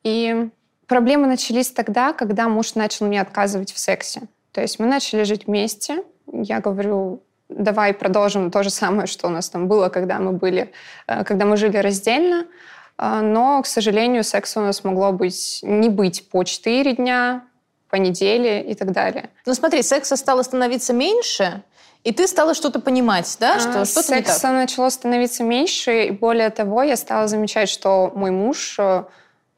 И 0.05 0.49
проблемы 0.87 1.27
начались 1.27 1.73
тогда, 1.73 2.13
когда 2.13 2.49
муж 2.49 2.77
начал 2.77 3.07
мне 3.07 3.21
отказывать 3.21 3.73
в 3.73 3.79
сексе. 3.79 4.23
То 4.53 4.61
есть 4.61 4.79
мы 4.79 4.87
начали 4.87 5.25
жить 5.25 5.49
вместе. 5.49 6.05
Я 6.31 6.61
говорю, 6.61 7.21
давай 7.49 7.93
продолжим 7.95 8.53
то 8.53 8.63
же 8.63 8.71
самое, 8.71 9.09
что 9.09 9.27
у 9.27 9.31
нас 9.31 9.51
там 9.51 9.67
было, 9.67 9.89
когда 9.89 10.21
мы 10.21 10.33
были, 10.33 10.73
э, 11.09 11.25
когда 11.25 11.47
мы 11.47 11.57
жили 11.57 11.79
раздельно. 11.79 12.47
А, 12.97 13.23
но, 13.23 13.63
к 13.63 13.67
сожалению, 13.67 14.25
секса 14.25 14.61
у 14.61 14.63
нас 14.63 14.85
могло 14.85 15.13
быть 15.13 15.61
не 15.63 15.89
быть 15.89 16.29
по 16.29 16.45
4 16.45 16.95
дня, 16.95 17.45
по 17.91 17.97
неделе 17.97 18.61
и 18.63 18.75
так 18.75 18.93
далее. 18.93 19.31
Ну 19.47 19.55
смотри, 19.55 19.83
секса 19.83 20.17
стало 20.17 20.43
становиться 20.43 20.93
меньше, 20.93 21.63
и 22.03 22.13
ты 22.13 22.27
стала 22.27 22.55
что-то 22.55 22.81
понимать, 22.81 23.37
да? 23.41 23.59
Что 23.59 23.83
а, 23.83 23.85
что-то 23.85 24.09
секса 24.09 24.51
начало 24.51 24.91
становиться 24.91 25.43
меньше, 25.43 26.07
и 26.07 26.11
более 26.11 26.51
того, 26.51 26.83
я 26.83 26.97
стала 26.97 27.29
замечать, 27.29 27.69
что 27.69 28.13
мой 28.15 28.31
муж 28.31 28.77
э, 28.79 29.05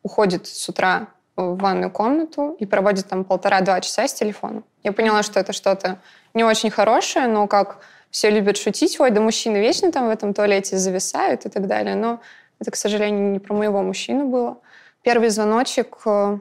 уходит 0.03 0.46
с 0.46 0.68
утра 0.68 1.09
в 1.35 1.57
ванную 1.57 1.90
комнату 1.90 2.57
и 2.59 2.66
проводит 2.66 3.09
там 3.09 3.25
полтора-два 3.25 3.81
часа 3.81 4.07
с 4.07 4.14
телефоном. 4.14 4.64
Я 4.85 4.92
поняла, 4.92 5.22
что 5.22 5.40
это 5.40 5.53
что-то 5.53 5.99
не 6.35 6.44
очень 6.44 6.70
хорошее, 6.70 7.27
но 7.27 7.46
как 7.46 7.79
все 8.11 8.31
любят 8.31 8.57
шутить, 8.57 9.01
ой, 9.01 9.11
да 9.11 9.20
мужчины 9.20 9.57
вечно 9.57 9.90
там 9.90 10.07
в 10.07 10.11
этом 10.11 10.33
туалете 10.33 10.79
зависают 10.79 11.46
и 11.46 11.49
так 11.49 11.66
далее. 11.66 11.96
Но 11.96 12.20
это, 12.59 12.71
к 12.71 12.77
сожалению, 12.77 13.33
не 13.33 13.38
про 13.38 13.55
моего 13.55 13.83
мужчину 13.83 14.27
было. 14.27 14.59
Первый 15.03 15.29
звоночек 15.29 15.99
э, 16.07 16.38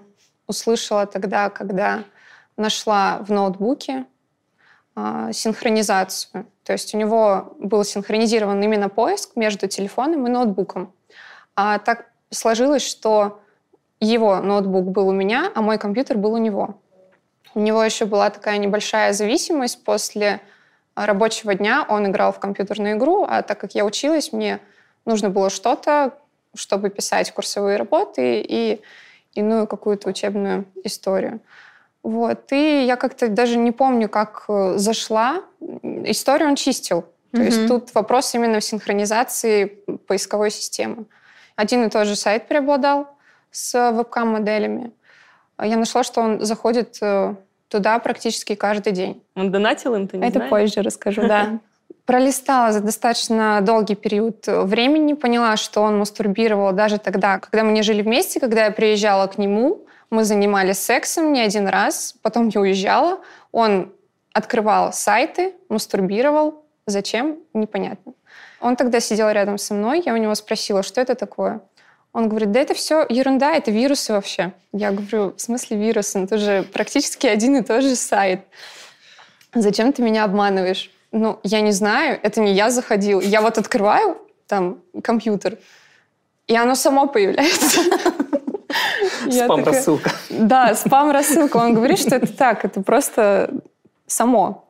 услышала 0.47 1.05
тогда, 1.05 1.49
когда 1.49 2.03
нашла 2.57 3.19
в 3.19 3.31
ноутбуке 3.31 4.05
э, 4.95 5.29
синхронизацию. 5.33 6.47
То 6.63 6.73
есть 6.73 6.95
у 6.95 6.97
него 6.97 7.55
был 7.59 7.83
синхронизирован 7.83 8.61
именно 8.63 8.89
поиск 8.89 9.35
между 9.35 9.67
телефоном 9.67 10.25
и 10.25 10.29
ноутбуком. 10.29 10.93
А 11.55 11.79
так 11.79 12.07
сложилось, 12.31 12.85
что 12.85 13.41
его 13.99 14.37
ноутбук 14.41 14.85
был 14.85 15.09
у 15.09 15.13
меня, 15.13 15.51
а 15.53 15.61
мой 15.61 15.77
компьютер 15.77 16.17
был 16.17 16.33
у 16.33 16.37
него. 16.37 16.81
У 17.53 17.59
него 17.59 17.83
еще 17.83 18.05
была 18.05 18.29
такая 18.29 18.57
небольшая 18.57 19.13
зависимость. 19.13 19.83
После 19.83 20.41
рабочего 20.95 21.55
дня 21.55 21.85
он 21.87 22.07
играл 22.07 22.31
в 22.31 22.39
компьютерную 22.39 22.97
игру, 22.97 23.25
а 23.27 23.41
так 23.41 23.59
как 23.59 23.75
я 23.75 23.85
училась, 23.85 24.33
мне 24.33 24.59
нужно 25.05 25.29
было 25.29 25.49
что-то, 25.49 26.17
чтобы 26.55 26.89
писать 26.89 27.31
курсовые 27.31 27.77
работы 27.77 28.41
и 28.41 28.81
иную 29.33 29.67
какую-то 29.67 30.09
учебную 30.09 30.65
историю. 30.83 31.39
Вот. 32.03 32.51
И 32.51 32.85
я 32.85 32.95
как-то 32.95 33.27
даже 33.27 33.57
не 33.57 33.71
помню, 33.71 34.07
как 34.09 34.45
э, 34.47 34.77
зашла. 34.77 35.41
Историю 35.59 36.49
он 36.49 36.55
чистил. 36.55 37.05
То 37.31 37.41
mm-hmm. 37.41 37.45
есть 37.45 37.67
тут 37.67 37.93
вопрос 37.95 38.33
именно 38.35 38.59
в 38.59 38.63
синхронизации 38.63 39.65
поисковой 40.07 40.51
системы. 40.51 41.05
Один 41.55 41.83
и 41.83 41.89
тот 41.89 42.07
же 42.07 42.15
сайт 42.15 42.47
преобладал 42.47 43.07
с 43.51 43.91
вебкам-моделями. 43.91 44.91
Я 45.61 45.77
нашла, 45.77 46.03
что 46.03 46.21
он 46.21 46.45
заходит 46.45 46.97
э, 47.01 47.35
туда 47.69 47.99
практически 47.99 48.55
каждый 48.55 48.93
день. 48.93 49.23
Он 49.35 49.51
донатил 49.51 49.95
им, 49.95 50.07
ты 50.07 50.17
не 50.17 50.27
Это 50.27 50.37
знаешь? 50.37 50.49
позже 50.49 50.81
расскажу, 50.81 51.27
да. 51.27 51.59
Пролистала 52.05 52.71
за 52.71 52.81
достаточно 52.81 53.61
долгий 53.61 53.95
период 53.95 54.45
времени, 54.47 55.13
поняла, 55.13 55.57
что 55.57 55.81
он 55.81 55.97
мастурбировал 55.97 56.71
даже 56.71 56.99
тогда, 56.99 57.39
когда 57.39 57.63
мы 57.63 57.71
не 57.71 57.81
жили 57.81 58.01
вместе, 58.03 58.39
когда 58.39 58.65
я 58.65 58.71
приезжала 58.71 59.25
к 59.27 59.39
нему, 59.39 59.85
мы 60.11 60.23
занимались 60.23 60.79
сексом 60.79 61.33
не 61.33 61.41
один 61.41 61.67
раз, 61.67 62.15
потом 62.21 62.49
я 62.49 62.61
уезжала, 62.61 63.19
он 63.51 63.91
открывал 64.33 64.93
сайты, 64.93 65.53
мастурбировал. 65.69 66.65
Зачем? 66.85 67.39
Непонятно. 67.53 68.13
Он 68.59 68.75
тогда 68.75 68.99
сидел 68.99 69.29
рядом 69.31 69.57
со 69.57 69.73
мной, 69.73 70.03
я 70.05 70.13
у 70.13 70.17
него 70.17 70.35
спросила, 70.35 70.83
что 70.83 71.01
это 71.01 71.15
такое. 71.15 71.61
Он 72.13 72.29
говорит, 72.29 72.51
да 72.51 72.61
это 72.61 72.73
все 72.73 73.05
ерунда, 73.09 73.55
это 73.55 73.71
вирусы 73.71 74.13
вообще. 74.13 74.53
Я 74.71 74.91
говорю, 74.91 75.33
в 75.35 75.41
смысле 75.41 75.77
вирусы? 75.77 76.19
Ну, 76.19 76.25
это 76.25 76.37
же 76.37 76.63
практически 76.63 77.27
один 77.27 77.57
и 77.57 77.61
тот 77.61 77.83
же 77.83 77.95
сайт. 77.95 78.41
Зачем 79.53 79.91
ты 79.91 80.01
меня 80.01 80.23
обманываешь? 80.23 80.91
Ну, 81.17 81.39
я 81.43 81.61
не 81.61 81.71
знаю, 81.71 82.19
это 82.21 82.41
не 82.41 82.51
я 82.51 82.69
заходил. 82.69 83.21
Я 83.21 83.39
вот 83.41 83.57
открываю 83.57 84.17
там 84.47 84.79
компьютер, 85.01 85.57
и 86.45 86.57
оно 86.57 86.75
само 86.75 87.07
появляется. 87.07 87.81
Спам-рассылка. 89.31 90.11
Да, 90.29 90.75
спам-рассылка. 90.75 91.55
Он 91.55 91.73
говорит, 91.73 91.99
что 91.99 92.15
это 92.15 92.27
так, 92.27 92.65
это 92.65 92.81
просто 92.81 93.49
само. 94.05 94.65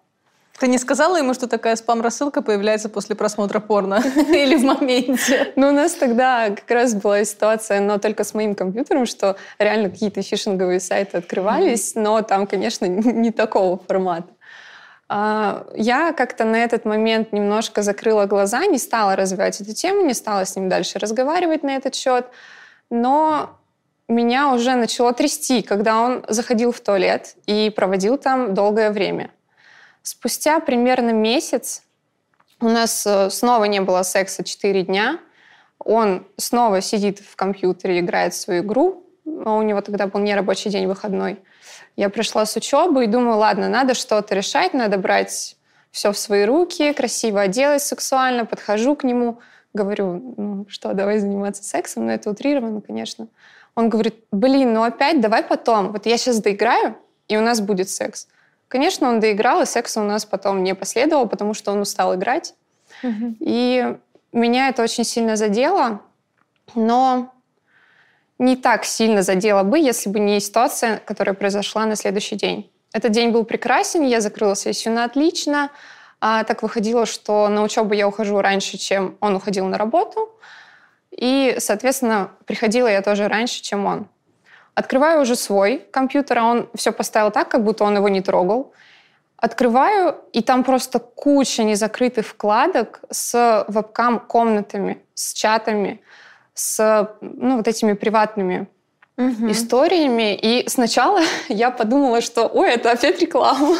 Ты 0.60 0.67
не 0.67 0.77
сказала 0.77 1.17
ему, 1.17 1.34
что 1.34 1.47
такая 1.47 1.75
спам-рассылка 1.75 2.43
появляется 2.43 2.89
после 2.89 3.15
просмотра 3.15 3.60
порно? 3.60 4.03
Или 4.15 4.55
в 4.55 4.63
моменте? 4.63 5.51
Ну, 5.55 5.69
у 5.69 5.71
нас 5.71 5.93
тогда 5.93 6.51
как 6.51 6.69
раз 6.69 6.93
была 6.93 7.25
ситуация, 7.25 7.81
но 7.81 7.97
только 7.97 8.23
с 8.23 8.36
моим 8.36 8.53
компьютером, 8.53 9.08
что 9.08 9.36
реально 9.58 9.89
какие-то 9.89 10.21
фишинговые 10.21 10.79
сайты 10.79 11.17
открывались, 11.17 11.95
но 11.95 12.21
там, 12.21 12.45
конечно, 12.45 12.86
не 12.88 13.31
такого 13.31 13.79
формата. 13.79 14.27
А, 15.08 15.68
я 15.76 16.13
как-то 16.13 16.46
на 16.46 16.58
этот 16.63 16.86
момент 16.86 17.32
немножко 17.32 17.82
закрыла 17.84 18.26
глаза, 18.26 18.65
не 18.65 18.78
стала 18.78 19.15
развивать 19.15 19.62
эту 19.62 19.74
тему, 19.74 20.06
не 20.06 20.13
стала 20.13 20.46
с 20.46 20.56
ним 20.56 20.68
дальше 20.70 21.00
разговаривать 21.00 21.63
на 21.63 21.76
этот 21.76 21.94
счет, 21.96 22.28
но 22.89 23.58
меня 24.08 24.54
уже 24.54 24.76
начало 24.76 25.13
трясти, 25.13 25.62
когда 25.62 26.02
он 26.02 26.26
заходил 26.28 26.72
в 26.72 26.80
туалет 26.80 27.36
и 27.46 27.72
проводил 27.76 28.18
там 28.18 28.54
долгое 28.54 28.91
время. 28.91 29.32
Спустя 30.02 30.60
примерно 30.60 31.12
месяц 31.12 31.84
у 32.62 32.70
нас 32.70 33.06
э, 33.06 33.30
снова 33.30 33.65
не 33.65 33.82
было 33.82 34.04
секса 34.04 34.44
4 34.44 34.84
дня. 34.84 35.20
Он 35.80 36.26
снова 36.38 36.82
сидит 36.82 37.20
в 37.20 37.36
компьютере, 37.36 38.00
играет 38.00 38.34
в 38.34 38.38
свою 38.38 38.63
игру. 38.63 39.04
У 39.26 39.62
него 39.62 39.82
тогда 39.82 40.08
был 40.08 40.20
не 40.20 40.36
рабочий 40.36 40.70
день, 40.70 40.88
выходной. 40.88 41.39
Я 41.95 42.10
пришла 42.10 42.45
с 42.45 42.55
учебы 42.55 43.05
и 43.05 43.08
думаю, 43.08 43.38
ладно, 43.38 43.69
надо 43.69 43.93
что-то 43.93 44.36
решать, 44.36 44.73
надо 44.73 44.97
брать 44.97 45.55
все 45.91 46.12
в 46.12 46.17
свои 46.17 46.43
руки, 46.43 46.91
красиво 46.93 47.41
оделась 47.41 47.84
сексуально, 47.84 48.45
подхожу 48.45 48.95
к 48.95 49.03
нему, 49.03 49.39
говорю, 49.73 50.34
ну 50.36 50.65
что, 50.67 50.93
давай 50.93 51.19
заниматься 51.19 51.63
сексом, 51.63 52.05
но 52.05 52.12
это 52.12 52.29
утрированно, 52.29 52.81
конечно. 52.81 53.27
Он 53.75 53.89
говорит, 53.89 54.15
блин, 54.31 54.73
ну 54.73 54.84
опять 54.84 55.21
давай 55.21 55.43
потом, 55.43 55.91
вот 55.91 56.05
я 56.05 56.17
сейчас 56.17 56.41
доиграю, 56.41 56.97
и 57.27 57.38
у 57.38 57.41
нас 57.41 57.62
будет 57.62 57.89
секс. 57.89 58.27
Конечно, 58.67 59.08
он 59.08 59.19
доиграл, 59.19 59.62
и 59.62 59.65
секса 59.65 60.01
у 60.01 60.03
нас 60.03 60.25
потом 60.25 60.63
не 60.63 60.75
последовало, 60.75 61.25
потому 61.25 61.53
что 61.53 61.71
он 61.71 61.79
устал 61.79 62.15
играть. 62.15 62.55
Угу. 63.03 63.38
И 63.39 63.95
меня 64.34 64.69
это 64.69 64.84
очень 64.84 65.03
сильно 65.03 65.36
задело, 65.36 66.01
но 66.73 67.31
не 68.38 68.56
так 68.56 68.86
сильно 68.86 69.21
задело 69.21 69.63
бы, 69.63 69.80
если 69.80 70.10
бы 70.10 70.19
не 70.19 70.39
ситуация, 70.39 71.02
которая 71.06 71.36
произошла 71.36 71.86
на 71.86 71.95
следующий 71.95 72.36
день. 72.36 72.71
Этот 72.93 73.12
день 73.12 73.32
был 73.32 73.43
прекрасен, 73.43 74.04
я 74.04 74.21
закрыла 74.21 74.56
сессию 74.56 74.93
на 74.93 75.04
отлично. 75.04 75.69
А 76.21 76.43
так 76.43 76.63
выходило, 76.63 77.06
что 77.06 77.50
на 77.50 77.62
учебу 77.63 77.93
я 77.93 78.08
ухожу 78.08 78.39
раньше, 78.41 78.78
чем 78.78 79.17
он 79.19 79.36
уходил 79.36 79.65
на 79.67 79.78
работу. 79.78 80.30
И, 81.12 81.56
соответственно, 81.60 82.32
приходила 82.45 82.88
я 82.88 83.02
тоже 83.02 83.28
раньше, 83.28 83.62
чем 83.62 83.86
он. 83.86 84.08
Открываю 84.74 85.21
уже 85.21 85.36
свой 85.36 85.78
компьютер, 85.91 86.39
а 86.39 86.43
он 86.43 86.69
все 86.76 86.91
поставил 86.91 87.32
так, 87.32 87.50
как 87.50 87.63
будто 87.63 87.84
он 87.84 87.95
его 87.95 88.10
не 88.10 88.21
трогал. 88.21 88.74
Открываю, 89.38 90.17
и 90.34 90.41
там 90.41 90.63
просто 90.63 91.00
куча 91.00 91.63
незакрытых 91.63 92.26
вкладок 92.26 93.02
с 93.10 93.65
вебкам-комнатами, 93.67 95.04
с 95.13 95.34
чатами, 95.34 96.02
с 96.56 97.15
ну, 97.22 97.58
вот 97.58 97.68
этими 97.68 97.94
приватными 97.94 98.68
угу. 99.18 99.52
историями. 99.52 100.36
И 100.36 100.68
сначала 100.68 101.22
я 101.50 101.70
подумала, 101.70 102.22
что 102.22 102.48
ой, 102.48 102.72
это 102.72 102.91
опять 102.91 103.22
реклама. 103.22 103.78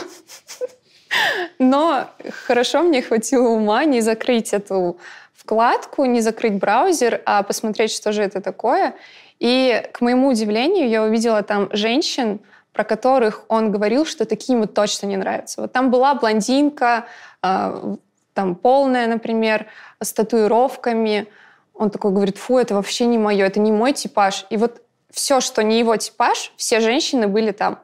Но 1.60 2.10
хорошо 2.46 2.84
мне 2.84 3.02
хватило 3.02 3.48
ума 3.48 3.86
не 3.86 4.02
закрыть 4.02 4.54
эту 4.54 4.98
вкладку, 5.34 6.06
не 6.06 6.22
закрыть 6.22 6.54
браузер, 6.54 7.22
а 7.26 7.44
посмотреть, 7.44 7.92
что 7.92 8.12
же 8.12 8.22
это 8.22 8.42
такое. 8.42 8.96
И, 9.40 9.84
к 9.94 10.02
моему 10.02 10.30
удивлению, 10.30 10.90
я 10.90 11.04
увидела 11.04 11.44
там 11.44 11.70
женщин, 11.72 12.40
про 12.74 12.84
которых 12.84 13.46
он 13.48 13.72
говорил, 13.72 14.06
что 14.06 14.26
такие 14.26 14.58
ему 14.58 14.68
точно 14.68 15.08
не 15.08 15.18
нравятся. 15.18 15.62
Вот 15.62 15.72
там 15.72 15.92
была 15.92 16.14
блондинка, 16.16 17.06
э, 17.42 17.96
там 18.34 18.56
полная, 18.56 19.08
например, 19.08 19.68
с 20.02 20.12
татуировками. 20.12 21.28
Он 21.76 21.90
такой 21.90 22.12
говорит, 22.12 22.38
фу, 22.38 22.58
это 22.58 22.74
вообще 22.76 23.06
не 23.06 23.18
мое, 23.18 23.46
это 23.46 23.60
не 23.60 23.72
мой 23.72 23.94
типаж. 23.94 24.46
И 24.50 24.58
вот 24.58 24.82
все, 25.12 25.42
что 25.42 25.62
не 25.62 25.80
его 25.80 25.96
типаж, 25.98 26.54
все 26.56 26.80
женщины 26.80 27.28
были 27.28 27.52
там. 27.52 27.80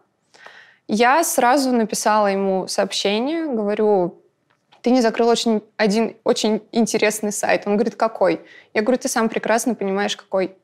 Я 0.88 1.24
сразу 1.24 1.72
написала 1.72 2.28
ему 2.28 2.68
сообщение, 2.68 3.46
говорю, 3.46 4.22
ты 4.82 4.90
не 4.92 5.02
закрыл 5.02 5.28
очень, 5.28 5.62
один 5.78 6.16
очень 6.24 6.62
интересный 6.72 7.32
сайт. 7.32 7.64
Он 7.66 7.76
говорит, 7.76 7.96
какой? 7.96 8.42
Я 8.74 8.82
говорю, 8.82 9.00
ты 9.00 9.08
сам 9.08 9.30
прекрасно 9.30 9.76
понимаешь, 9.76 10.18
какой. 10.18 10.56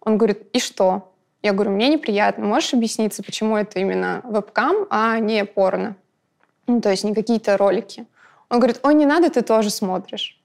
Он 0.00 0.18
говорит, 0.18 0.48
и 0.52 0.58
что? 0.58 1.12
Я 1.42 1.52
говорю, 1.52 1.70
мне 1.70 1.88
неприятно. 1.88 2.44
Можешь 2.44 2.74
объясниться, 2.74 3.22
почему 3.22 3.56
это 3.56 3.78
именно 3.78 4.20
вебкам, 4.24 4.86
а 4.90 5.18
не 5.18 5.44
порно? 5.44 5.96
Ну, 6.66 6.80
то 6.80 6.90
есть 6.90 7.04
не 7.04 7.14
какие-то 7.14 7.56
ролики. 7.56 8.06
Он 8.48 8.58
говорит, 8.58 8.80
ой, 8.82 8.94
не 8.94 9.06
надо, 9.06 9.30
ты 9.30 9.42
тоже 9.42 9.70
смотришь. 9.70 10.39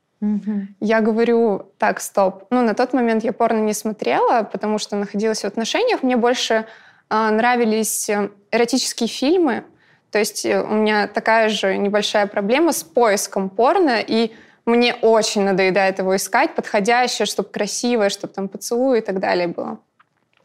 Я 0.80 1.02
говорю, 1.02 1.72
так, 1.78 2.00
стоп. 2.00 2.46
Ну, 2.50 2.62
на 2.62 2.74
тот 2.74 2.94
момент 2.94 3.24
я 3.24 3.34
порно 3.34 3.60
не 3.60 3.74
смотрела, 3.74 4.44
потому 4.44 4.80
что 4.80 4.96
находилась 4.96 5.42
в 5.42 5.46
отношениях. 5.46 6.04
Мне 6.04 6.18
больше 6.18 6.66
э, 7.10 7.30
нравились 7.30 8.10
эротические 8.52 9.10
фильмы. 9.10 9.64
То 10.12 10.20
есть 10.20 10.46
э, 10.46 10.62
у 10.62 10.74
меня 10.74 11.08
такая 11.08 11.50
же 11.50 11.78
небольшая 11.78 12.28
проблема 12.28 12.72
с 12.72 12.84
поиском 12.84 13.50
порно, 13.50 14.00
и 14.00 14.32
мне 14.66 14.96
очень 14.96 15.42
надоедает 15.42 16.00
его 16.00 16.16
искать, 16.16 16.56
подходящее, 16.56 17.26
чтобы 17.26 17.50
красивое, 17.50 18.10
чтобы 18.10 18.34
там 18.34 18.48
поцелуй 18.48 19.00
и 19.00 19.02
так 19.02 19.20
далее 19.20 19.48
было. 19.48 19.80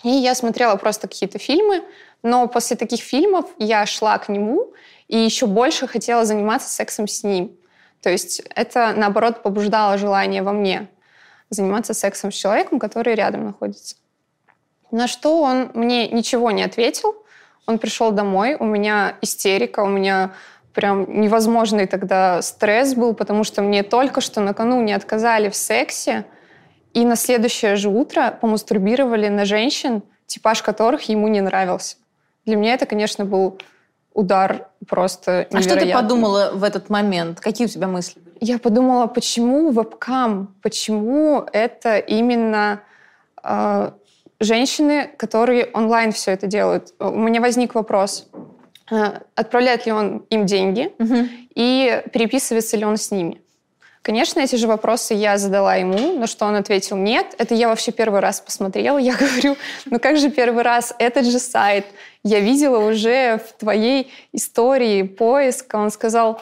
И 0.02 0.08
я 0.08 0.34
смотрела 0.34 0.76
просто 0.76 1.08
какие-то 1.08 1.38
фильмы, 1.38 1.82
но 2.22 2.46
после 2.48 2.76
таких 2.76 3.00
фильмов 3.00 3.46
я 3.58 3.86
шла 3.86 4.18
к 4.18 4.28
нему 4.28 4.72
и 5.08 5.18
еще 5.18 5.46
больше 5.46 5.86
хотела 5.86 6.24
заниматься 6.24 6.68
сексом 6.68 7.06
с 7.06 7.22
ним. 7.22 7.52
То 8.02 8.10
есть 8.10 8.42
это, 8.54 8.92
наоборот, 8.96 9.42
побуждало 9.42 9.98
желание 9.98 10.42
во 10.42 10.52
мне 10.52 10.88
заниматься 11.50 11.94
сексом 11.94 12.32
с 12.32 12.34
человеком, 12.34 12.78
который 12.78 13.14
рядом 13.14 13.44
находится. 13.44 13.96
На 14.90 15.06
что 15.06 15.42
он 15.42 15.70
мне 15.74 16.08
ничего 16.08 16.50
не 16.50 16.62
ответил. 16.62 17.14
Он 17.66 17.78
пришел 17.78 18.10
домой, 18.10 18.56
у 18.58 18.64
меня 18.64 19.16
истерика, 19.20 19.80
у 19.80 19.88
меня 19.88 20.32
прям 20.72 21.20
невозможный 21.20 21.86
тогда 21.86 22.42
стресс 22.42 22.94
был, 22.94 23.14
потому 23.14 23.44
что 23.44 23.62
мне 23.62 23.82
только 23.82 24.20
что 24.20 24.40
накануне 24.40 24.96
отказали 24.96 25.48
в 25.48 25.56
сексе, 25.56 26.24
и 26.94 27.04
на 27.04 27.16
следующее 27.16 27.76
же 27.76 27.88
утро 27.88 28.36
помастурбировали 28.40 29.28
на 29.28 29.44
женщин, 29.44 30.02
типаж 30.26 30.62
которых 30.62 31.02
ему 31.02 31.28
не 31.28 31.40
нравился. 31.40 31.96
Для 32.46 32.56
меня 32.56 32.74
это, 32.74 32.86
конечно, 32.86 33.24
был 33.24 33.60
удар 34.14 34.68
просто 34.88 35.46
А 35.52 35.60
что 35.60 35.70
ты 35.70 35.76
невероятный. 35.76 36.02
подумала 36.02 36.50
в 36.54 36.64
этот 36.64 36.90
момент? 36.90 37.40
Какие 37.40 37.66
у 37.66 37.70
тебя 37.70 37.86
мысли 37.86 38.20
были? 38.20 38.36
Я 38.40 38.58
подумала, 38.58 39.06
почему 39.06 39.70
вебкам, 39.70 40.54
почему 40.62 41.46
это 41.52 41.98
именно 41.98 42.80
э, 43.42 43.90
женщины, 44.40 45.10
которые 45.16 45.66
онлайн 45.72 46.12
все 46.12 46.32
это 46.32 46.46
делают. 46.46 46.94
У 46.98 47.10
меня 47.18 47.40
возник 47.40 47.74
вопрос, 47.74 48.26
э, 48.90 49.20
отправляет 49.34 49.86
ли 49.86 49.92
он 49.92 50.18
им 50.30 50.46
деньги 50.46 50.92
и 51.54 52.02
переписывается 52.12 52.76
ли 52.76 52.84
он 52.84 52.96
с 52.96 53.10
ними. 53.10 53.40
Конечно, 54.02 54.40
эти 54.40 54.56
же 54.56 54.66
вопросы 54.66 55.12
я 55.12 55.36
задала 55.36 55.76
ему, 55.76 56.18
на 56.18 56.26
что 56.26 56.46
он 56.46 56.56
ответил 56.56 56.96
нет. 56.96 57.34
Это 57.36 57.54
я 57.54 57.68
вообще 57.68 57.92
первый 57.92 58.20
раз 58.20 58.40
посмотрела. 58.40 58.96
Я 58.96 59.14
говорю, 59.18 59.56
ну 59.84 59.98
как 59.98 60.16
же 60.16 60.30
первый 60.30 60.62
раз? 60.62 60.94
Этот 60.98 61.26
же 61.26 61.38
сайт. 61.38 61.84
Я 62.22 62.40
видела 62.40 62.78
уже 62.78 63.38
в 63.38 63.60
твоей 63.60 64.10
истории 64.32 65.02
поиска. 65.02 65.76
Он 65.76 65.90
сказал, 65.90 66.40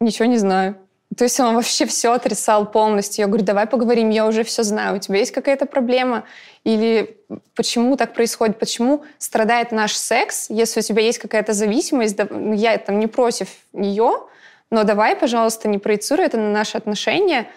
ничего 0.00 0.26
не 0.26 0.38
знаю. 0.38 0.76
То 1.16 1.24
есть 1.24 1.40
он 1.40 1.56
вообще 1.56 1.86
все 1.86 2.12
отрицал 2.12 2.70
полностью. 2.70 3.22
Я 3.22 3.26
говорю, 3.26 3.44
давай 3.44 3.66
поговорим, 3.66 4.10
я 4.10 4.26
уже 4.26 4.44
все 4.44 4.62
знаю. 4.62 4.96
У 4.96 5.00
тебя 5.00 5.18
есть 5.18 5.32
какая-то 5.32 5.66
проблема? 5.66 6.22
Или 6.62 7.16
почему 7.56 7.96
так 7.96 8.14
происходит? 8.14 8.60
Почему 8.60 9.02
страдает 9.18 9.72
наш 9.72 9.96
секс? 9.96 10.48
Если 10.50 10.78
у 10.78 10.82
тебя 10.84 11.02
есть 11.02 11.18
какая-то 11.18 11.52
зависимость, 11.52 12.16
ну, 12.30 12.52
я 12.52 12.78
там 12.78 13.00
не 13.00 13.08
против 13.08 13.48
нее, 13.72 14.20
но 14.70 14.84
давай, 14.84 15.16
пожалуйста, 15.16 15.68
не 15.68 15.78
проецируй 15.78 16.26
это 16.26 16.38
на 16.38 16.50
наши 16.50 16.78
отношения. 16.78 17.48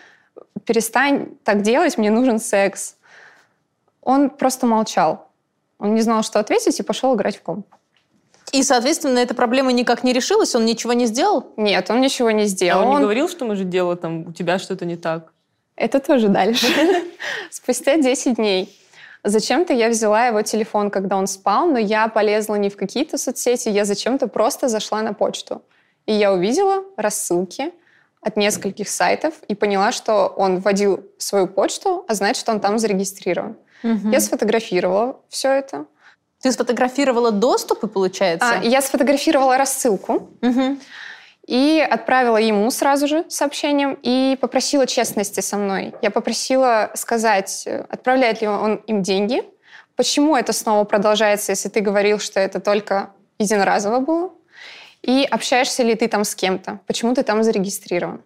Перестань 0.66 1.30
так 1.44 1.62
делать, 1.62 1.98
мне 1.98 2.10
нужен 2.10 2.40
секс. 2.40 2.96
Он 4.02 4.30
просто 4.30 4.66
молчал. 4.66 5.28
Он 5.80 5.94
не 5.96 6.02
знал, 6.02 6.24
что 6.24 6.40
ответить, 6.40 6.80
и 6.80 6.84
пошел 6.84 7.16
играть 7.16 7.38
в 7.38 7.42
комп. 7.42 7.68
И, 8.52 8.62
соответственно, 8.64 9.20
эта 9.20 9.34
проблема 9.34 9.72
никак 9.72 10.04
не 10.04 10.14
решилась, 10.14 10.56
он 10.56 10.66
ничего 10.66 10.94
не 10.94 11.08
сделал? 11.08 11.52
Нет, 11.58 11.90
он 11.90 12.02
ничего 12.02 12.30
не 12.32 12.44
А 12.44 12.46
сделал. 12.46 12.88
он 12.88 12.98
не 12.98 13.02
говорил, 13.02 13.28
что 13.28 13.46
может 13.46 13.70
дело 13.70 13.96
там, 13.96 14.28
у 14.28 14.32
тебя 14.32 14.60
что-то 14.60 14.86
не 14.86 14.96
так? 14.96 15.32
Это 15.76 16.00
тоже 16.00 16.28
дальше. 16.28 16.68
Спустя 17.50 17.98
10 17.98 18.36
дней. 18.36 18.78
Зачем-то 19.24 19.74
я 19.74 19.90
взяла 19.90 20.28
его 20.28 20.42
телефон, 20.42 20.92
когда 20.92 21.18
он 21.18 21.28
спал, 21.28 21.66
но 21.68 21.80
я 21.80 22.08
полезла 22.10 22.56
не 22.56 22.70
в 22.70 22.76
какие-то 22.78 23.18
соцсети, 23.18 23.70
я 23.70 23.86
зачем-то 23.86 24.28
просто 24.28 24.68
зашла 24.68 25.02
на 25.02 25.14
почту. 25.14 25.62
И 26.06 26.14
я 26.14 26.34
увидела 26.34 26.84
рассылки 26.98 27.72
от 28.22 28.38
нескольких 28.38 28.90
сайтов 28.90 29.34
и 29.48 29.56
поняла, 29.56 29.92
что 29.92 30.28
он 30.28 30.60
вводил 30.60 31.04
свою 31.18 31.48
почту, 31.48 32.06
а 32.08 32.14
значит, 32.14 32.48
он 32.50 32.60
там 32.60 32.80
зарегистрирован. 32.80 33.58
Я 33.84 34.20
сфотографировала 34.22 35.20
все 35.30 35.50
это. 35.52 35.86
Ты 36.42 36.52
сфотографировала 36.52 37.32
доступы, 37.32 37.88
получается? 37.88 38.48
А, 38.62 38.64
я 38.64 38.82
сфотографировала 38.82 39.58
рассылку 39.58 40.30
Мгм. 40.42 40.80
и 41.48 41.86
отправила 41.90 42.38
ему 42.38 42.70
сразу 42.72 43.08
же 43.08 43.26
сообщением 43.30 43.98
и 44.02 44.38
попросила 44.40 44.86
честности 44.88 45.40
со 45.42 45.58
мной. 45.58 45.94
Я 46.02 46.12
попросила 46.12 46.92
сказать, 46.96 47.68
отправляет 47.90 48.42
ли 48.42 48.48
он 48.48 48.76
им 48.88 49.04
деньги, 49.04 49.44
почему 49.96 50.36
это 50.38 50.54
снова 50.54 50.84
продолжается, 50.86 51.52
если 51.54 51.70
ты 51.70 51.80
говорил, 51.82 52.20
что 52.20 52.40
это 52.40 52.60
только 52.62 53.12
единоразово 53.40 54.00
было, 54.00 54.32
и 55.04 55.28
общаешься 55.30 55.84
ли 55.84 55.96
ты 55.96 56.08
там 56.08 56.24
с 56.24 56.34
кем-то, 56.34 56.80
почему 56.88 57.14
ты 57.14 57.24
там 57.24 57.44
зарегистрирован. 57.44 58.22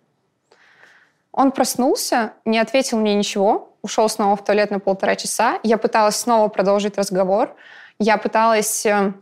Он 1.31 1.51
проснулся, 1.51 2.33
не 2.45 2.59
ответил 2.59 2.99
мне 2.99 3.15
ничего, 3.15 3.75
ушел 3.81 4.07
снова 4.09 4.35
в 4.35 4.43
туалет 4.43 4.71
на 4.71 4.79
полтора 4.79 5.15
часа. 5.15 5.59
Я 5.63 5.77
пыталась 5.77 6.15
снова 6.15 6.47
продолжить 6.47 6.97
разговор. 6.97 7.55
Я 7.99 8.17
пыталась 8.17 8.85
э, 8.85 9.13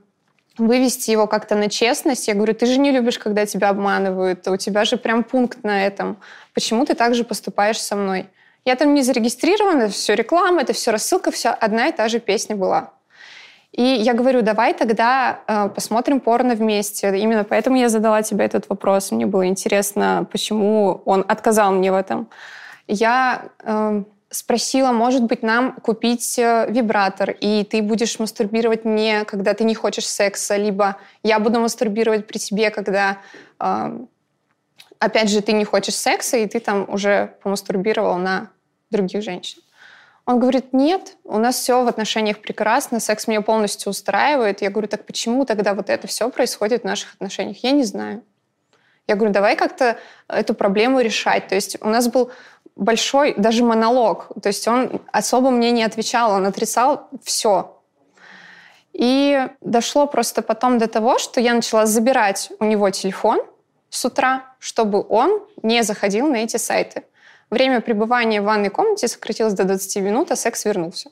вывести 0.57 1.11
его 1.11 1.27
как-то 1.27 1.55
на 1.55 1.69
честность. 1.69 2.27
Я 2.27 2.33
говорю, 2.33 2.53
ты 2.53 2.65
же 2.65 2.77
не 2.77 2.91
любишь, 2.91 3.19
когда 3.19 3.45
тебя 3.45 3.69
обманывают, 3.69 4.47
у 4.47 4.57
тебя 4.57 4.85
же 4.85 4.97
прям 4.97 5.23
пункт 5.23 5.63
на 5.63 5.85
этом. 5.85 6.17
Почему 6.53 6.85
ты 6.85 6.93
так 6.93 7.15
же 7.15 7.23
поступаешь 7.23 7.81
со 7.81 7.95
мной? 7.95 8.27
Я 8.63 8.75
там 8.75 8.93
не 8.93 9.03
зарегистрирована, 9.03 9.83
это 9.83 9.93
все 9.93 10.15
реклама, 10.15 10.61
это 10.61 10.73
все 10.73 10.91
рассылка, 10.91 11.31
все 11.31 11.49
одна 11.49 11.87
и 11.87 11.91
та 11.91 12.07
же 12.07 12.19
песня 12.19 12.55
была. 12.55 12.94
И 13.75 13.83
я 13.83 14.13
говорю, 14.13 14.41
давай 14.41 14.73
тогда 14.73 15.41
э, 15.47 15.69
посмотрим 15.69 16.21
порно 16.21 16.55
вместе. 16.55 17.17
Именно 17.17 17.43
поэтому 17.43 17.75
я 17.75 17.89
задала 17.89 18.21
тебе 18.21 18.45
этот 18.45 18.69
вопрос. 18.69 19.11
Мне 19.11 19.25
было 19.25 19.45
интересно, 19.47 20.25
почему 20.31 21.01
он 21.05 21.25
отказал 21.27 21.73
мне 21.73 21.91
в 21.91 21.95
этом. 21.95 22.29
Я 22.88 23.49
э, 23.63 24.03
спросила, 24.29 24.93
может 24.93 25.23
быть, 25.23 25.43
нам 25.43 25.73
купить 25.73 26.39
э, 26.39 26.67
вибратор, 26.69 27.31
и 27.31 27.65
ты 27.65 27.81
будешь 27.81 28.17
мастурбировать 28.17 28.85
мне, 28.85 29.25
когда 29.25 29.53
ты 29.53 29.65
не 29.65 29.75
хочешь 29.75 30.07
секса, 30.07 30.55
либо 30.55 30.95
я 31.21 31.39
буду 31.39 31.59
мастурбировать 31.59 32.27
при 32.27 32.38
тебе, 32.38 32.69
когда, 32.69 33.17
э, 33.59 33.99
опять 34.99 35.29
же, 35.29 35.41
ты 35.41 35.51
не 35.51 35.65
хочешь 35.65 35.95
секса, 35.95 36.38
и 36.38 36.47
ты 36.47 36.61
там 36.61 36.89
уже 36.89 37.35
помастурбировал 37.43 38.17
на 38.19 38.51
других 38.89 39.21
женщин. 39.21 39.61
Он 40.25 40.39
говорит, 40.39 40.73
нет, 40.73 41.17
у 41.23 41.38
нас 41.38 41.55
все 41.55 41.83
в 41.83 41.88
отношениях 41.88 42.39
прекрасно, 42.39 42.99
секс 42.99 43.27
меня 43.27 43.41
полностью 43.41 43.91
устраивает. 43.91 44.61
Я 44.61 44.71
говорю, 44.71 44.88
так 44.88 45.05
почему 45.05 45.45
тогда 45.45 45.75
вот 45.75 45.89
это 45.89 46.07
все 46.07 46.29
происходит 46.29 46.81
в 46.81 46.85
наших 46.85 47.13
отношениях? 47.13 47.57
Я 47.63 47.71
не 47.71 47.83
знаю. 47.83 48.23
Я 49.07 49.15
говорю, 49.15 49.31
давай 49.31 49.55
как-то 49.55 49.97
эту 50.27 50.55
проблему 50.55 50.99
решать. 50.99 51.47
То 51.47 51.53
есть 51.53 51.77
у 51.79 51.89
нас 51.89 52.07
был 52.07 52.31
большой 52.75 53.35
даже 53.35 53.63
монолог. 53.63 54.31
То 54.41 54.49
есть 54.49 54.67
он 54.67 55.01
особо 55.11 55.51
мне 55.51 55.69
не 55.69 55.83
отвечал, 55.83 56.31
он 56.31 56.47
отрицал 56.47 57.07
все. 57.23 57.79
И 58.93 59.47
дошло 59.61 60.07
просто 60.07 60.41
потом 60.41 60.79
до 60.79 60.88
того, 60.88 61.19
что 61.19 61.39
я 61.39 61.53
начала 61.53 61.85
забирать 61.85 62.51
у 62.59 62.65
него 62.65 62.89
телефон 62.89 63.41
с 63.89 64.03
утра, 64.05 64.55
чтобы 64.57 65.05
он 65.07 65.43
не 65.61 65.83
заходил 65.83 66.27
на 66.27 66.38
эти 66.38 66.57
сайты. 66.57 67.03
Время 67.49 67.81
пребывания 67.81 68.41
в 68.41 68.45
ванной 68.45 68.69
комнате 68.69 69.08
сократилось 69.08 69.53
до 69.53 69.63
20 69.63 69.97
минут, 69.97 70.31
а 70.31 70.36
секс 70.36 70.65
вернулся. 70.65 71.10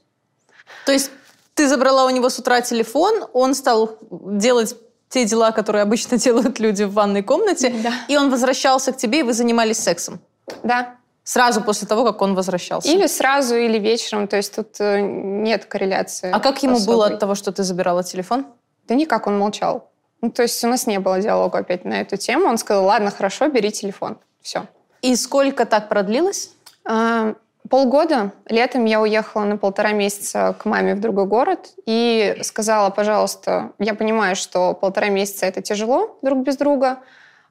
То 0.85 0.91
есть 0.91 1.11
ты 1.53 1.67
забрала 1.67 2.05
у 2.05 2.09
него 2.09 2.29
с 2.29 2.39
утра 2.39 2.61
телефон, 2.61 3.25
он 3.33 3.53
стал 3.53 3.97
делать 4.11 4.75
те 5.09 5.25
дела, 5.25 5.51
которые 5.51 5.83
обычно 5.83 6.17
делают 6.25 6.59
люди 6.59 6.83
в 6.83 6.93
ванной 6.93 7.21
комнате, 7.23 7.69
Да. 7.83 7.91
и 8.07 8.17
он 8.17 8.29
возвращался 8.31 8.91
к 8.91 8.97
тебе, 8.97 9.19
и 9.19 9.23
вы 9.23 9.33
занимались 9.33 9.77
сексом. 9.77 10.19
Да. 10.63 10.95
Сразу 11.23 11.61
после 11.61 11.87
того, 11.87 12.03
как 12.03 12.21
он 12.21 12.35
возвращался. 12.35 12.89
Или 12.89 13.07
сразу, 13.07 13.55
или 13.55 13.79
вечером. 13.79 14.27
То 14.27 14.35
есть 14.35 14.55
тут 14.55 14.75
э, 14.81 14.99
нет 14.99 15.65
корреляции. 15.65 16.29
А 16.33 16.39
как 16.41 16.61
ему 16.63 16.73
было 16.79 17.05
особой. 17.05 17.13
от 17.13 17.19
того, 17.19 17.35
что 17.35 17.53
ты 17.53 17.63
забирала 17.63 18.03
телефон? 18.03 18.45
Да 18.89 18.95
никак, 18.95 19.25
он 19.27 19.37
молчал. 19.39 19.89
Ну, 20.19 20.31
то 20.31 20.41
есть 20.41 20.61
у 20.65 20.67
нас 20.67 20.85
не 20.85 20.99
было 20.99 21.21
диалога 21.21 21.59
опять 21.59 21.85
на 21.85 22.01
эту 22.01 22.17
тему. 22.17 22.47
Он 22.47 22.57
сказал, 22.57 22.85
ладно, 22.85 23.09
хорошо, 23.09 23.47
бери 23.47 23.71
телефон. 23.71 24.17
Все. 24.41 24.65
И 25.03 25.15
сколько 25.17 25.65
так 25.65 25.89
продлилось? 25.89 26.51
А, 26.85 27.35
полгода. 27.69 28.31
Летом 28.47 28.85
я 28.85 29.01
уехала 29.01 29.43
на 29.43 29.57
полтора 29.57 29.91
месяца 29.91 30.55
к 30.57 30.65
маме 30.65 30.95
в 30.95 31.01
другой 31.01 31.25
город 31.25 31.73
и 31.85 32.37
сказала, 32.41 32.89
пожалуйста, 32.89 33.73
я 33.79 33.95
понимаю, 33.95 34.37
что 34.37 34.73
полтора 34.73 35.09
месяца 35.09 35.45
это 35.45 35.61
тяжело 35.61 36.17
друг 36.21 36.39
без 36.39 36.57
друга. 36.57 36.99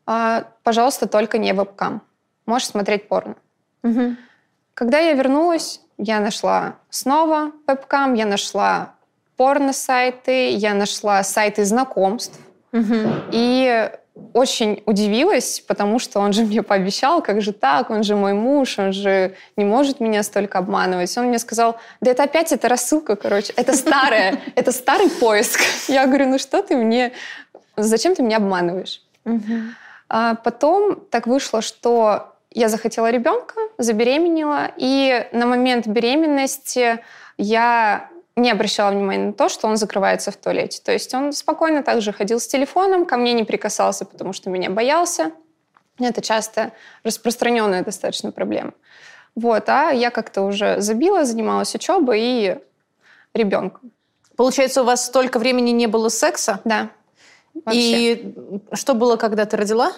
а, 0.06 0.44
пожалуйста, 0.64 1.06
только 1.06 1.38
не 1.38 1.52
вебкам. 1.52 2.02
Можешь 2.46 2.68
смотреть 2.68 3.06
порно. 3.06 3.36
Когда 4.74 4.98
я 4.98 5.12
вернулась, 5.12 5.80
я 5.98 6.20
нашла 6.20 6.76
снова 6.88 7.52
вебкам, 7.66 8.14
я 8.14 8.24
нашла 8.26 8.94
порно-сайты, 9.36 10.50
я 10.50 10.72
нашла 10.74 11.22
сайты 11.22 11.64
знакомств. 11.66 12.38
И 13.30 13.90
очень 14.34 14.82
удивилась, 14.86 15.60
потому 15.60 15.98
что 15.98 16.20
он 16.20 16.32
же 16.32 16.42
мне 16.44 16.62
пообещал, 16.62 17.22
как 17.22 17.40
же 17.40 17.52
так, 17.52 17.90
он 17.90 18.02
же 18.02 18.16
мой 18.16 18.34
муж, 18.34 18.78
он 18.78 18.92
же 18.92 19.34
не 19.56 19.64
может 19.64 20.00
меня 20.00 20.22
столько 20.22 20.58
обманывать. 20.58 21.16
Он 21.16 21.26
мне 21.26 21.38
сказал, 21.38 21.76
да 22.00 22.10
это 22.10 22.24
опять 22.24 22.52
эта 22.52 22.68
рассылка, 22.68 23.16
короче, 23.16 23.52
это 23.56 23.74
старая, 23.76 24.38
это 24.54 24.72
старый 24.72 25.10
поиск. 25.10 25.60
Я 25.88 26.06
говорю, 26.06 26.28
ну 26.28 26.38
что 26.38 26.62
ты 26.62 26.76
мне, 26.76 27.12
зачем 27.76 28.14
ты 28.14 28.22
меня 28.22 28.36
обманываешь? 28.38 29.02
А 30.08 30.34
потом 30.34 30.96
так 31.10 31.26
вышло, 31.26 31.62
что 31.62 32.34
я 32.50 32.68
захотела 32.68 33.10
ребенка, 33.10 33.54
забеременела, 33.78 34.70
и 34.76 35.26
на 35.32 35.46
момент 35.46 35.86
беременности 35.86 37.02
я 37.38 38.10
не 38.36 38.50
обращала 38.50 38.90
внимания 38.90 39.26
на 39.26 39.32
то, 39.32 39.48
что 39.48 39.68
он 39.68 39.76
закрывается 39.76 40.30
в 40.30 40.36
туалете. 40.36 40.80
То 40.82 40.92
есть 40.92 41.12
он 41.14 41.32
спокойно 41.32 41.82
также 41.82 42.12
ходил 42.12 42.40
с 42.40 42.46
телефоном, 42.46 43.04
ко 43.06 43.16
мне 43.16 43.32
не 43.32 43.44
прикасался, 43.44 44.04
потому 44.04 44.32
что 44.32 44.50
меня 44.50 44.70
боялся. 44.70 45.32
Это 45.98 46.22
часто 46.22 46.72
распространенная 47.04 47.84
достаточно 47.84 48.32
проблема. 48.32 48.72
Вот, 49.34 49.68
а 49.68 49.90
я 49.90 50.10
как-то 50.10 50.42
уже 50.42 50.80
забила, 50.80 51.24
занималась 51.24 51.74
учебой 51.74 52.20
и 52.20 52.58
ребенком. 53.34 53.92
Получается, 54.36 54.82
у 54.82 54.84
вас 54.84 55.06
столько 55.06 55.38
времени 55.38 55.70
не 55.70 55.86
было 55.86 56.08
секса? 56.08 56.60
Да. 56.64 56.90
Вообще. 57.54 58.14
И 58.14 58.34
что 58.72 58.94
было, 58.94 59.16
когда 59.16 59.44
ты 59.44 59.56
родила? 59.56 59.92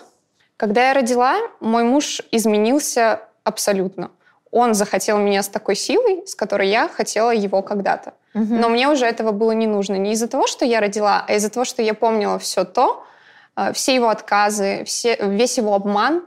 Когда 0.56 0.88
я 0.88 0.94
родила, 0.94 1.36
мой 1.60 1.84
муж 1.84 2.20
изменился 2.30 3.22
абсолютно. 3.44 4.10
Он 4.54 4.74
захотел 4.74 5.18
меня 5.18 5.42
с 5.42 5.48
такой 5.48 5.74
силой, 5.74 6.22
с 6.26 6.36
которой 6.36 6.68
я 6.68 6.88
хотела 6.88 7.32
его 7.32 7.60
когда-то. 7.60 8.14
Мгм. 8.34 8.60
Но 8.60 8.68
мне 8.68 8.88
уже 8.88 9.04
этого 9.04 9.32
было 9.32 9.50
не 9.50 9.66
нужно. 9.66 9.96
Не 9.96 10.12
из-за 10.12 10.28
того, 10.28 10.46
что 10.46 10.64
я 10.64 10.80
родила, 10.80 11.24
а 11.26 11.34
из-за 11.34 11.50
того, 11.50 11.64
что 11.64 11.82
я 11.82 11.92
помнила 11.92 12.38
все 12.38 12.64
то, 12.64 13.04
э, 13.56 13.72
все 13.72 13.96
его 13.96 14.08
отказы, 14.08 14.84
все, 14.86 15.16
весь 15.20 15.58
его 15.58 15.74
обман. 15.74 16.22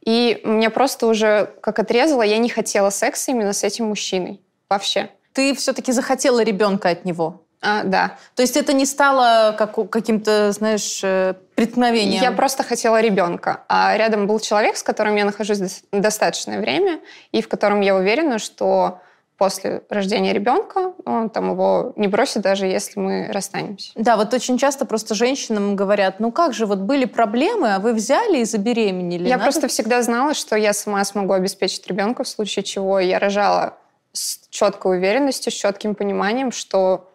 И 0.00 0.40
мне 0.44 0.70
просто 0.70 1.06
уже 1.06 1.52
как 1.60 1.78
отрезало, 1.78 2.22
я 2.22 2.38
не 2.38 2.48
хотела 2.48 2.88
секса 2.88 3.32
именно 3.32 3.52
с 3.52 3.62
этим 3.62 3.86
мужчиной. 3.86 4.40
Вообще. 4.70 5.10
Ты 5.34 5.54
все-таки 5.54 5.92
захотела 5.92 6.42
ребенка 6.42 6.88
от 6.88 7.04
него. 7.04 7.45
А, 7.66 7.82
да. 7.82 8.16
То 8.36 8.42
есть 8.42 8.56
это 8.56 8.72
не 8.72 8.86
стало 8.86 9.52
как, 9.58 9.90
каким-то, 9.90 10.52
знаешь, 10.52 11.00
э, 11.02 11.34
преткновением? 11.56 12.22
Я 12.22 12.30
просто 12.30 12.62
хотела 12.62 13.00
ребенка. 13.00 13.64
А 13.68 13.96
рядом 13.96 14.28
был 14.28 14.38
человек, 14.38 14.76
с 14.76 14.84
которым 14.84 15.16
я 15.16 15.24
нахожусь 15.24 15.58
дос- 15.60 15.82
достаточное 15.90 16.60
время, 16.60 17.00
и 17.32 17.42
в 17.42 17.48
котором 17.48 17.80
я 17.80 17.96
уверена, 17.96 18.38
что 18.38 19.00
после 19.36 19.82
рождения 19.90 20.32
ребенка 20.32 20.92
он 21.04 21.28
там 21.28 21.50
его 21.50 21.92
не 21.96 22.06
бросит, 22.06 22.42
даже 22.42 22.66
если 22.66 23.00
мы 23.00 23.30
расстанемся. 23.32 23.90
Да, 23.96 24.16
вот 24.16 24.32
очень 24.32 24.58
часто 24.58 24.86
просто 24.86 25.16
женщинам 25.16 25.74
говорят, 25.74 26.20
ну 26.20 26.30
как 26.30 26.54
же, 26.54 26.66
вот 26.66 26.78
были 26.78 27.04
проблемы, 27.04 27.74
а 27.74 27.80
вы 27.80 27.94
взяли 27.94 28.38
и 28.38 28.44
забеременели. 28.44 29.24
Я 29.26 29.38
Надо- 29.38 29.42
просто 29.42 29.66
всегда 29.66 30.02
знала, 30.02 30.34
что 30.34 30.54
я 30.56 30.72
сама 30.72 31.04
смогу 31.04 31.32
обеспечить 31.32 31.84
ребенка, 31.88 32.22
в 32.22 32.28
случае 32.28 32.62
чего 32.62 33.00
я 33.00 33.18
рожала 33.18 33.76
с 34.12 34.38
четкой 34.50 34.98
уверенностью, 34.98 35.50
с 35.50 35.56
четким 35.56 35.96
пониманием, 35.96 36.52
что 36.52 37.10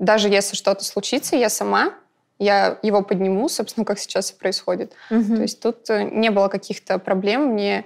даже 0.00 0.28
если 0.28 0.56
что-то 0.56 0.84
случится, 0.84 1.36
я 1.36 1.48
сама, 1.48 1.94
я 2.38 2.78
его 2.82 3.02
подниму, 3.02 3.48
собственно, 3.48 3.84
как 3.84 3.98
сейчас 3.98 4.32
и 4.32 4.34
происходит. 4.34 4.94
Мгм. 5.10 5.36
То 5.36 5.42
есть 5.42 5.60
тут 5.60 5.88
э, 5.90 6.02
не 6.02 6.30
было 6.30 6.48
каких-то 6.48 6.98
проблем, 6.98 7.52
мне 7.52 7.84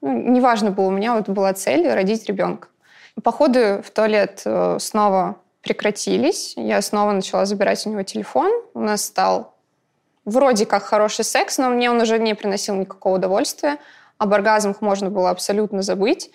ну, 0.00 0.30
неважно 0.30 0.70
было, 0.70 0.86
у 0.86 0.90
меня 0.90 1.14
вот 1.14 1.28
была 1.28 1.52
цель 1.52 1.88
родить 1.88 2.26
ребенка. 2.26 2.68
Походы 3.22 3.82
в 3.82 3.90
туалет 3.90 4.42
э, 4.44 4.78
снова 4.80 5.36
прекратились, 5.60 6.54
я 6.56 6.80
снова 6.80 7.12
начала 7.12 7.44
забирать 7.44 7.86
у 7.86 7.90
него 7.90 8.02
телефон, 8.02 8.50
у 8.72 8.80
нас 8.80 9.04
стал 9.04 9.54
вроде 10.24 10.66
как 10.66 10.84
хороший 10.84 11.24
секс, 11.24 11.58
но 11.58 11.68
мне 11.68 11.90
он 11.90 12.00
уже 12.00 12.18
не 12.18 12.34
приносил 12.34 12.76
никакого 12.76 13.16
удовольствия, 13.16 13.78
об 14.18 14.32
оргазмах 14.32 14.80
можно 14.80 15.10
было 15.10 15.30
абсолютно 15.30 15.82
забыть, 15.82 16.30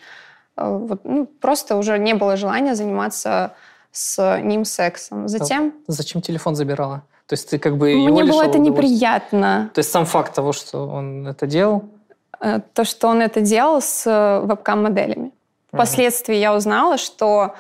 Э, 0.58 0.78
вот, 0.78 1.02
ну, 1.04 1.26
просто 1.26 1.76
уже 1.76 1.98
не 1.98 2.14
было 2.14 2.38
желания 2.38 2.76
заниматься 2.76 3.54
с 3.92 4.40
ним 4.42 4.66
сексом. 4.66 5.28
Затем 5.28 5.74
Зачем 5.88 6.22
телефон 6.22 6.56
забирала? 6.56 7.04
То 7.28 7.34
есть 7.34 7.50
ты 7.50 7.60
как 7.60 7.78
бы 7.78 7.92
его 7.92 8.08
мне 8.08 8.24
было 8.26 8.44
это 8.44 8.60
неприятно. 8.60 9.70
То 9.74 9.80
есть 9.80 9.92
сам 9.92 10.06
факт 10.06 10.34
того, 10.36 10.52
что 10.52 10.88
он 10.88 11.28
это 11.28 11.48
делал, 11.48 11.84
э, 12.40 12.60
то, 12.74 12.84
что 12.84 13.08
он 13.08 13.22
это 13.22 13.42
делал 13.42 13.82
с 13.82 14.06
э, 14.06 14.46
вебкам-моделями. 14.46 15.32
Впоследствии 15.72 16.36
я 16.36 16.54
узнала, 16.54 16.98
что 16.98 17.56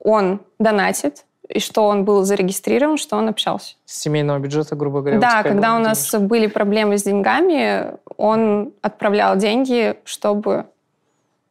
он 0.00 0.40
донатит, 0.58 1.24
и 1.48 1.60
что 1.60 1.86
он 1.86 2.04
был 2.04 2.24
зарегистрирован, 2.24 2.96
что 2.96 3.16
он 3.16 3.28
общался. 3.28 3.76
с 3.84 4.00
семейного 4.00 4.38
бюджета, 4.38 4.74
грубо 4.74 5.00
говоря. 5.00 5.20
да, 5.20 5.42
когда 5.42 5.76
у 5.76 5.78
денежки. 5.78 6.12
нас 6.12 6.22
были 6.22 6.48
проблемы 6.48 6.98
с 6.98 7.04
деньгами, 7.04 7.94
он 8.16 8.72
отправлял 8.82 9.36
деньги, 9.36 9.96
чтобы, 10.04 10.66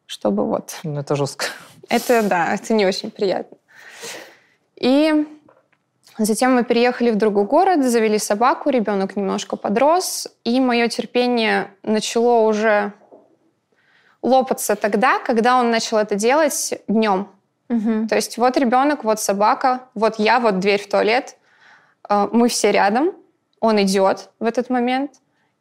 чтобы 0.05 0.45
вот. 0.45 0.79
Ну, 0.83 0.99
это 0.99 1.15
жестко. 1.15 1.45
Это, 1.87 2.23
да, 2.23 2.53
это 2.53 2.73
не 2.73 2.85
очень 2.85 3.11
приятно. 3.11 3.57
И 4.79 5.25
затем 6.17 6.55
мы 6.55 6.63
переехали 6.63 7.11
в 7.11 7.15
другой 7.15 7.45
город, 7.45 7.83
завели 7.83 8.19
собаку, 8.19 8.69
ребенок 8.69 9.15
немножко 9.15 9.55
подрос, 9.55 10.27
и 10.43 10.59
мое 10.59 10.87
терпение 10.87 11.71
начало 11.83 12.47
уже 12.47 12.93
лопаться 14.21 14.75
тогда, 14.75 15.19
когда 15.19 15.59
он 15.59 15.71
начал 15.71 15.97
это 15.97 16.15
делать 16.15 16.73
днем. 16.87 17.29
Мгм. 17.69 18.07
То 18.07 18.15
есть 18.15 18.37
вот 18.37 18.57
ребенок, 18.57 19.03
вот 19.03 19.19
собака, 19.19 19.81
вот 19.93 20.19
я, 20.19 20.39
вот 20.39 20.59
дверь 20.59 20.81
в 20.81 20.89
туалет. 20.89 21.37
Э, 22.09 22.27
Мы 22.31 22.47
все 22.47 22.71
рядом. 22.71 23.11
Он 23.59 23.81
идет 23.81 24.29
в 24.39 24.45
этот 24.45 24.69
момент 24.69 25.11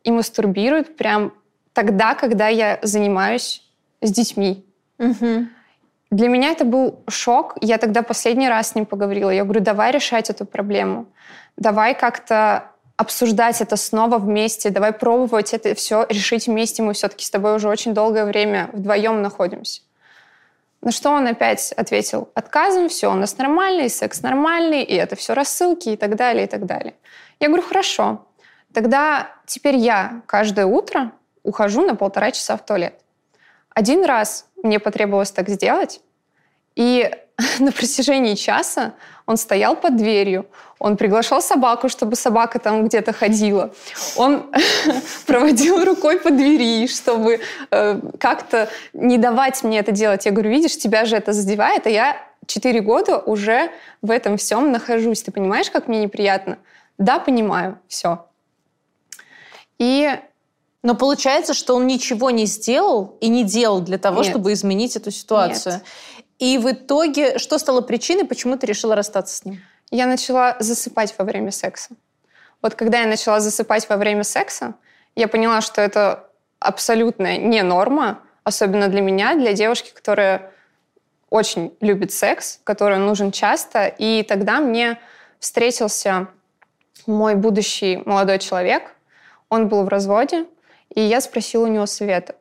и 0.02 0.10
мастурбирует 0.10 0.96
прям 0.96 1.32
тогда, 1.72 2.14
когда 2.14 2.48
я 2.48 2.78
занимаюсь 2.82 3.62
с 4.00 4.10
детьми. 4.10 4.64
Мгм. 4.98 5.50
Для 6.14 6.28
меня 6.28 6.52
это 6.52 6.64
был 6.64 7.02
шок. 7.08 7.56
Я 7.60 7.76
тогда 7.76 8.02
последний 8.02 8.48
раз 8.48 8.68
с 8.68 8.74
ним 8.76 8.86
поговорила. 8.86 9.30
Я 9.30 9.42
говорю, 9.42 9.60
давай 9.60 9.90
решать 9.90 10.30
эту 10.30 10.44
проблему. 10.44 11.06
Давай 11.56 11.92
как-то 11.92 12.70
обсуждать 12.96 13.60
это 13.60 13.74
снова 13.76 14.18
вместе. 14.18 14.70
Давай 14.70 14.92
пробовать 14.92 15.52
это 15.54 15.74
все 15.74 16.06
решить 16.08 16.46
вместе. 16.46 16.84
Мы 16.84 16.92
все-таки 16.92 17.24
с 17.24 17.30
тобой 17.30 17.56
уже 17.56 17.68
очень 17.68 17.94
долгое 17.94 18.26
время 18.26 18.70
вдвоем 18.72 19.22
находимся. 19.22 19.82
На 20.82 20.92
что 20.92 21.10
он 21.10 21.26
опять 21.26 21.72
ответил 21.72 22.28
отказом, 22.34 22.88
все 22.88 23.10
у 23.10 23.14
нас 23.14 23.36
нормально, 23.36 23.82
и 23.82 23.88
секс 23.88 24.22
нормальный, 24.22 24.84
и 24.84 24.94
это 24.94 25.16
все 25.16 25.34
рассылки 25.34 25.88
и 25.88 25.96
так 25.96 26.14
далее, 26.14 26.44
и 26.44 26.48
так 26.48 26.64
далее. 26.64 26.94
Я 27.40 27.48
говорю, 27.48 27.64
хорошо, 27.64 28.24
тогда 28.72 29.32
теперь 29.46 29.74
я 29.74 30.22
каждое 30.26 30.66
утро 30.66 31.10
ухожу 31.42 31.84
на 31.84 31.96
полтора 31.96 32.30
часа 32.30 32.56
в 32.56 32.64
туалет. 32.64 33.00
Один 33.70 34.04
раз 34.04 34.46
мне 34.64 34.80
потребовалось 34.80 35.30
так 35.30 35.48
сделать, 35.48 36.00
и 36.74 37.10
на 37.58 37.72
протяжении 37.72 38.34
часа 38.34 38.94
он 39.26 39.36
стоял 39.36 39.76
под 39.76 39.96
дверью, 39.96 40.46
он 40.78 40.96
приглашал 40.96 41.40
собаку, 41.40 41.88
чтобы 41.88 42.14
собака 42.14 42.58
там 42.58 42.86
где-то 42.86 43.12
ходила. 43.12 43.72
Он 44.16 44.52
проводил 45.26 45.84
рукой 45.84 46.20
по 46.20 46.30
двери, 46.30 46.86
чтобы 46.86 47.40
э, 47.70 48.00
как-то 48.18 48.68
не 48.92 49.16
давать 49.16 49.62
мне 49.62 49.78
это 49.78 49.92
делать. 49.92 50.26
Я 50.26 50.32
говорю, 50.32 50.50
видишь, 50.50 50.76
тебя 50.76 51.06
же 51.06 51.16
это 51.16 51.32
задевает, 51.32 51.86
а 51.86 51.90
я 51.90 52.16
четыре 52.46 52.80
года 52.80 53.18
уже 53.18 53.70
в 54.02 54.10
этом 54.10 54.36
всем 54.36 54.72
нахожусь. 54.72 55.22
Ты 55.22 55.32
понимаешь, 55.32 55.70
как 55.70 55.88
мне 55.88 56.02
неприятно? 56.02 56.58
Да, 56.98 57.18
понимаю, 57.18 57.78
все. 57.88 58.26
И 59.78 60.10
Но 60.84 60.94
получается, 60.94 61.52
что 61.52 61.74
он 61.74 61.88
ничего 61.88 62.30
не 62.30 62.46
сделал 62.46 63.16
и 63.20 63.28
не 63.28 63.42
делал 63.42 63.80
для 63.80 63.98
того, 63.98 64.22
Нет. 64.22 64.30
чтобы 64.30 64.52
изменить 64.52 64.94
эту 64.94 65.10
ситуацию. 65.10 65.80
И 66.38 66.58
в 66.58 66.70
итоге, 66.70 67.38
что 67.38 67.58
стало 67.58 67.80
причиной, 67.80 68.24
почему 68.24 68.56
ты 68.56 68.66
решила 68.66 68.94
расстаться 68.94 69.34
с 69.34 69.44
ним? 69.44 69.60
я 69.90 70.06
начала 70.06 70.56
засыпать 70.58 71.14
во 71.18 71.24
время 71.24 71.50
секса. 71.52 71.94
Вот 72.62 72.74
когда 72.74 73.00
я 73.00 73.06
начала 73.06 73.40
засыпать 73.40 73.88
во 73.88 73.96
время 73.96 74.24
секса, 74.24 74.74
я 75.14 75.28
поняла, 75.28 75.60
что 75.60 75.80
это 75.80 76.28
абсолютная 76.58 77.36
не 77.36 77.62
норма, 77.62 78.20
особенно 78.42 78.88
для 78.88 79.00
меня, 79.00 79.36
для 79.36 79.52
девушки, 79.52 79.92
которая 79.94 80.50
очень 81.30 81.76
любит 81.80 82.12
секс, 82.12 82.60
которой 82.64 82.98
он 82.98 83.06
нужен 83.06 83.30
часто. 83.30 83.86
И 83.86 84.22
тогда 84.22 84.60
мне 84.60 84.98
встретился 85.38 86.28
мой 87.06 87.36
будущий 87.36 88.02
молодой 88.04 88.38
человек. 88.38 88.94
Он 89.48 89.68
был 89.68 89.84
в 89.84 89.88
разводе, 89.88 90.46
и 90.94 91.00
я 91.00 91.20
спросила 91.20 91.64
у 91.64 91.68
него 91.68 91.86
совета. 91.86 92.36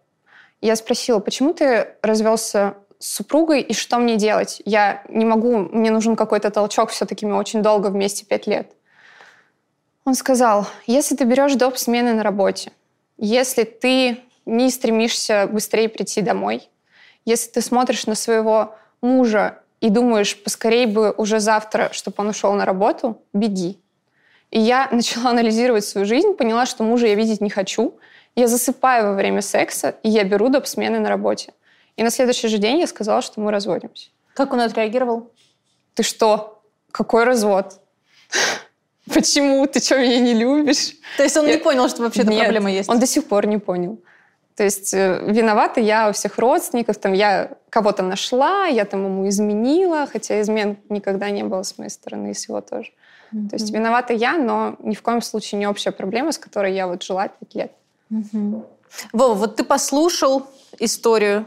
Я 0.61 0.75
спросила, 0.75 1.19
почему 1.19 1.53
ты 1.53 1.95
развелся 2.01 2.75
с 2.99 3.15
супругой, 3.15 3.61
и 3.61 3.73
что 3.73 3.97
мне 3.97 4.15
делать? 4.15 4.61
Я 4.65 5.03
не 5.09 5.25
могу, 5.25 5.57
мне 5.57 5.91
нужен 5.91 6.15
какой-то 6.15 6.51
толчок, 6.51 6.89
все-таки 6.89 7.25
мы 7.25 7.35
очень 7.35 7.61
долго 7.61 7.87
вместе, 7.87 8.25
пять 8.25 8.47
лет. 8.47 8.71
Он 10.05 10.15
сказал, 10.15 10.67
если 10.85 11.15
ты 11.15 11.25
берешь 11.25 11.55
доп. 11.55 11.77
смены 11.77 12.13
на 12.13 12.23
работе, 12.23 12.71
если 13.17 13.63
ты 13.63 14.19
не 14.45 14.69
стремишься 14.69 15.47
быстрее 15.51 15.89
прийти 15.89 16.21
домой, 16.21 16.69
если 17.25 17.49
ты 17.51 17.61
смотришь 17.61 18.05
на 18.05 18.15
своего 18.15 18.75
мужа 19.01 19.59
и 19.79 19.89
думаешь, 19.89 20.41
поскорей 20.41 20.85
бы 20.85 21.11
уже 21.11 21.39
завтра, 21.39 21.89
чтобы 21.91 22.15
он 22.19 22.29
ушел 22.29 22.53
на 22.53 22.65
работу, 22.65 23.21
беги. 23.33 23.79
И 24.51 24.59
я 24.59 24.87
начала 24.91 25.31
анализировать 25.31 25.85
свою 25.85 26.05
жизнь, 26.05 26.33
поняла, 26.33 26.65
что 26.65 26.83
мужа 26.83 27.07
я 27.07 27.15
видеть 27.15 27.41
не 27.41 27.49
хочу. 27.49 27.97
Я 28.35 28.47
засыпаю 28.47 29.09
во 29.09 29.13
время 29.13 29.41
секса, 29.41 29.95
и 30.03 30.09
я 30.09 30.23
беру 30.23 30.49
доп. 30.49 30.65
смены 30.67 30.99
на 30.99 31.09
работе. 31.09 31.53
И 31.95 32.03
на 32.03 32.09
следующий 32.09 32.47
же 32.47 32.57
день 32.57 32.79
я 32.79 32.87
сказала, 32.87 33.21
что 33.21 33.39
мы 33.41 33.51
разводимся. 33.51 34.09
Как 34.33 34.53
он 34.53 34.61
отреагировал? 34.61 35.31
Ты 35.93 36.03
что? 36.03 36.63
Какой 36.91 37.23
развод? 37.23 37.79
Почему? 39.13 39.67
Ты 39.67 39.79
что, 39.79 39.97
меня 39.97 40.19
не 40.19 40.33
любишь? 40.33 40.93
То 41.17 41.23
есть 41.23 41.37
он 41.37 41.45
не 41.45 41.53
Я- 41.53 41.59
понял, 41.59 41.87
что 41.89 42.01
вообще-то 42.03 42.31
проблема 42.31 42.71
есть? 42.71 42.89
Он 42.89 42.99
до 42.99 43.05
сих 43.05 43.25
пор 43.25 43.45
не 43.45 43.57
понял. 43.59 43.99
То 44.55 44.63
есть 44.63 44.93
э, 44.93 45.19
виновата 45.27 45.79
я 45.79 46.09
у 46.09 46.13
всех 46.13 46.37
родственников, 46.37 46.97
там 46.97 47.13
я 47.13 47.51
кого-то 47.69 48.03
нашла, 48.03 48.65
я 48.65 48.85
там 48.85 49.03
ему 49.05 49.27
изменила, 49.27 50.05
хотя 50.05 50.41
измен 50.41 50.77
никогда 50.89 51.31
не 51.31 51.43
было 51.43 51.63
с 51.63 51.77
моей 51.79 51.89
стороны, 51.89 52.31
и 52.31 52.33
с 52.33 52.47
его 52.47 52.61
тоже. 52.61 52.91
То 53.31 53.55
есть 53.55 53.71
виновата 53.71 54.13
я, 54.13 54.37
но 54.37 54.75
ни 54.79 54.93
в 54.93 55.01
коем 55.01 55.23
случае 55.23 55.57
не 55.57 55.65
общая 55.65 55.91
проблема, 55.91 56.31
с 56.31 56.37
которой 56.37 56.75
я 56.75 56.85
вот 56.85 57.01
жила 57.01 57.29
пять 57.29 57.55
лет. 57.55 57.71
Вова, 59.11 59.33
вот 59.33 59.55
ты 59.55 59.63
послушал 59.63 60.47
историю, 60.79 61.45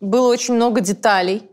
было 0.00 0.28
очень 0.28 0.54
много 0.54 0.80
деталей. 0.80 1.48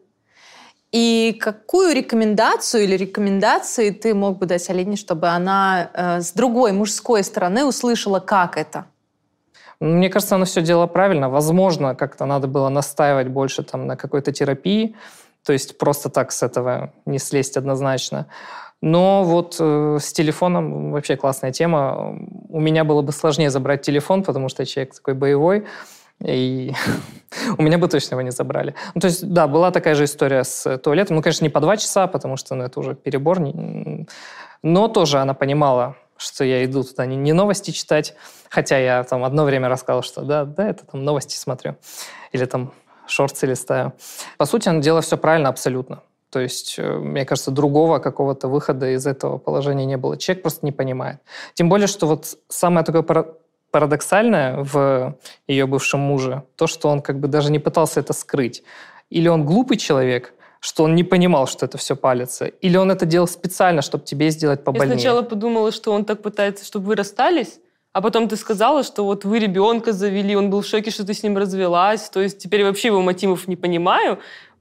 И 0.92 1.38
какую 1.40 1.94
рекомендацию 1.94 2.84
или 2.84 2.98
рекомендации 2.98 3.92
ты 3.92 4.16
мог 4.16 4.40
бы 4.40 4.48
дать 4.48 4.68
Алине, 4.72 4.96
чтобы 4.96 5.28
она 5.28 5.92
э, 5.94 6.22
с 6.22 6.32
другой 6.32 6.72
мужской 6.72 7.24
стороны 7.24 7.64
услышала, 7.64 8.20
как 8.20 8.58
это? 8.58 8.86
Мне 9.80 10.10
кажется, 10.10 10.36
оно 10.36 10.46
все 10.46 10.62
делало 10.62 10.88
правильно. 10.88 11.30
Возможно, 11.30 11.94
как-то 11.94 12.26
надо 12.26 12.48
было 12.48 12.70
настаивать 12.70 13.28
больше 13.28 13.64
там 13.64 13.86
на 13.86 13.96
какой-то 13.96 14.32
терапии, 14.32 14.96
то 15.46 15.54
есть 15.54 15.78
просто 15.78 16.10
так 16.10 16.32
с 16.32 16.44
этого 16.44 16.92
не 17.06 17.20
слезть 17.20 17.56
однозначно. 17.56 18.26
Но 18.82 19.24
вот 19.24 19.58
э, 19.60 19.98
с 20.00 20.14
телефоном 20.14 20.92
вообще 20.92 21.18
классная 21.18 21.52
тема. 21.52 22.18
У 22.50 22.60
меня 22.60 22.84
было 22.84 23.02
бы 23.02 23.12
сложнее 23.12 23.50
забрать 23.50 23.82
телефон, 23.82 24.24
потому 24.24 24.48
что 24.50 24.62
я 24.62 24.66
человек 24.66 24.96
такой 24.96 25.16
боевой, 25.16 25.66
и 26.24 26.74
у 27.58 27.62
меня 27.62 27.78
бы 27.78 27.88
точно 27.88 28.16
его 28.16 28.22
не 28.22 28.32
забрали. 28.32 28.76
Ну, 28.96 29.02
то 29.02 29.08
есть, 29.08 29.28
да, 29.28 29.48
была 29.48 29.72
такая 29.72 29.96
же 29.96 30.06
история 30.06 30.44
с 30.44 30.78
туалетом. 30.78 31.18
Ну, 31.18 31.22
конечно, 31.22 31.44
не 31.44 31.50
по 31.50 31.60
два 31.60 31.76
часа, 31.78 32.08
потому 32.08 32.38
что 32.38 32.56
ну, 32.56 32.64
это 32.64 32.80
уже 32.80 32.96
перебор. 32.96 33.40
Но 34.62 34.88
тоже 34.88 35.20
она 35.20 35.34
понимала, 35.34 35.96
что 36.18 36.44
я 36.44 36.64
иду 36.66 36.84
туда 36.84 37.06
не, 37.06 37.16
не 37.16 37.34
новости 37.34 37.72
читать, 37.72 38.14
хотя 38.50 38.78
я 38.78 39.04
там 39.04 39.24
одно 39.24 39.46
время 39.46 39.70
рассказал, 39.70 40.04
что 40.04 40.22
да, 40.22 40.46
да, 40.46 40.70
это 40.70 40.86
там 40.86 41.04
новости 41.04 41.36
смотрю. 41.36 41.76
Или 42.32 42.46
там 42.46 42.74
шорты 43.08 43.46
листаю. 43.48 43.94
По 44.38 44.46
сути, 44.46 44.70
она 44.70 44.82
делала 44.82 45.02
все 45.02 45.18
правильно 45.18 45.50
абсолютно. 45.50 46.02
То 46.32 46.40
есть, 46.40 46.76
э, 46.78 46.98
мне 46.98 47.26
кажется, 47.26 47.52
другого 47.52 48.00
какого-то 48.00 48.48
выхода 48.48 48.92
из 48.92 49.08
этого 49.08 49.38
положения 49.38 49.86
не 49.86 49.98
было. 49.98 50.18
Человек 50.18 50.44
просто 50.44 50.66
не 50.66 50.72
понимает. 50.72 51.20
Тем 51.54 51.70
более, 51.70 51.88
что 51.88 52.08
вот 52.08 52.38
самое 52.48 52.86
такое 52.86 53.04
парадоксальное 53.72 54.64
в 54.64 55.16
ее 55.48 55.66
бывшем 55.66 56.00
муже, 56.00 56.44
то, 56.56 56.68
что 56.68 56.90
он 56.90 57.02
как 57.02 57.20
бы 57.20 57.28
даже 57.28 57.52
не 57.52 57.60
пытался 57.60 58.00
это 58.00 58.14
скрыть. 58.14 58.64
Или 59.10 59.28
он 59.28 59.46
глупый 59.46 59.78
человек, 59.78 60.34
что 60.60 60.84
он 60.84 60.96
не 60.96 61.04
понимал, 61.04 61.48
что 61.48 61.66
это 61.66 61.78
все 61.78 61.96
палится, 61.96 62.46
или 62.46 62.78
он 62.78 62.92
это 62.92 63.06
делал 63.06 63.28
специально, 63.28 63.82
чтобы 63.82 64.04
тебе 64.04 64.30
сделать 64.30 64.64
побольнее. 64.64 64.90
Я 64.90 65.00
сначала 65.00 65.22
подумала, 65.22 65.72
что 65.72 65.92
он 65.92 66.06
так 66.06 66.22
пытается, 66.22 66.66
чтобы 66.66 66.88
вы 66.88 66.96
расстались, 66.96 67.60
а 67.92 68.02
потом 68.02 68.28
ты 68.28 68.36
сказала, 68.36 68.84
что 68.84 69.04
вот 69.04 69.26
вы 69.26 69.40
ребенка 69.40 69.94
завели, 69.94 70.36
он 70.36 70.50
был 70.50 70.62
в 70.62 70.66
шоке, 70.66 70.92
что 70.92 71.06
ты 71.06 71.14
с 71.14 71.24
ним 71.24 71.38
развелась. 71.38 72.10
То 72.10 72.22
есть 72.22 72.38
теперь 72.38 72.64
вообще 72.64 72.90
его 72.90 73.02
мотивов 73.02 73.48
не 73.48 73.56
понимаю. 73.56 74.20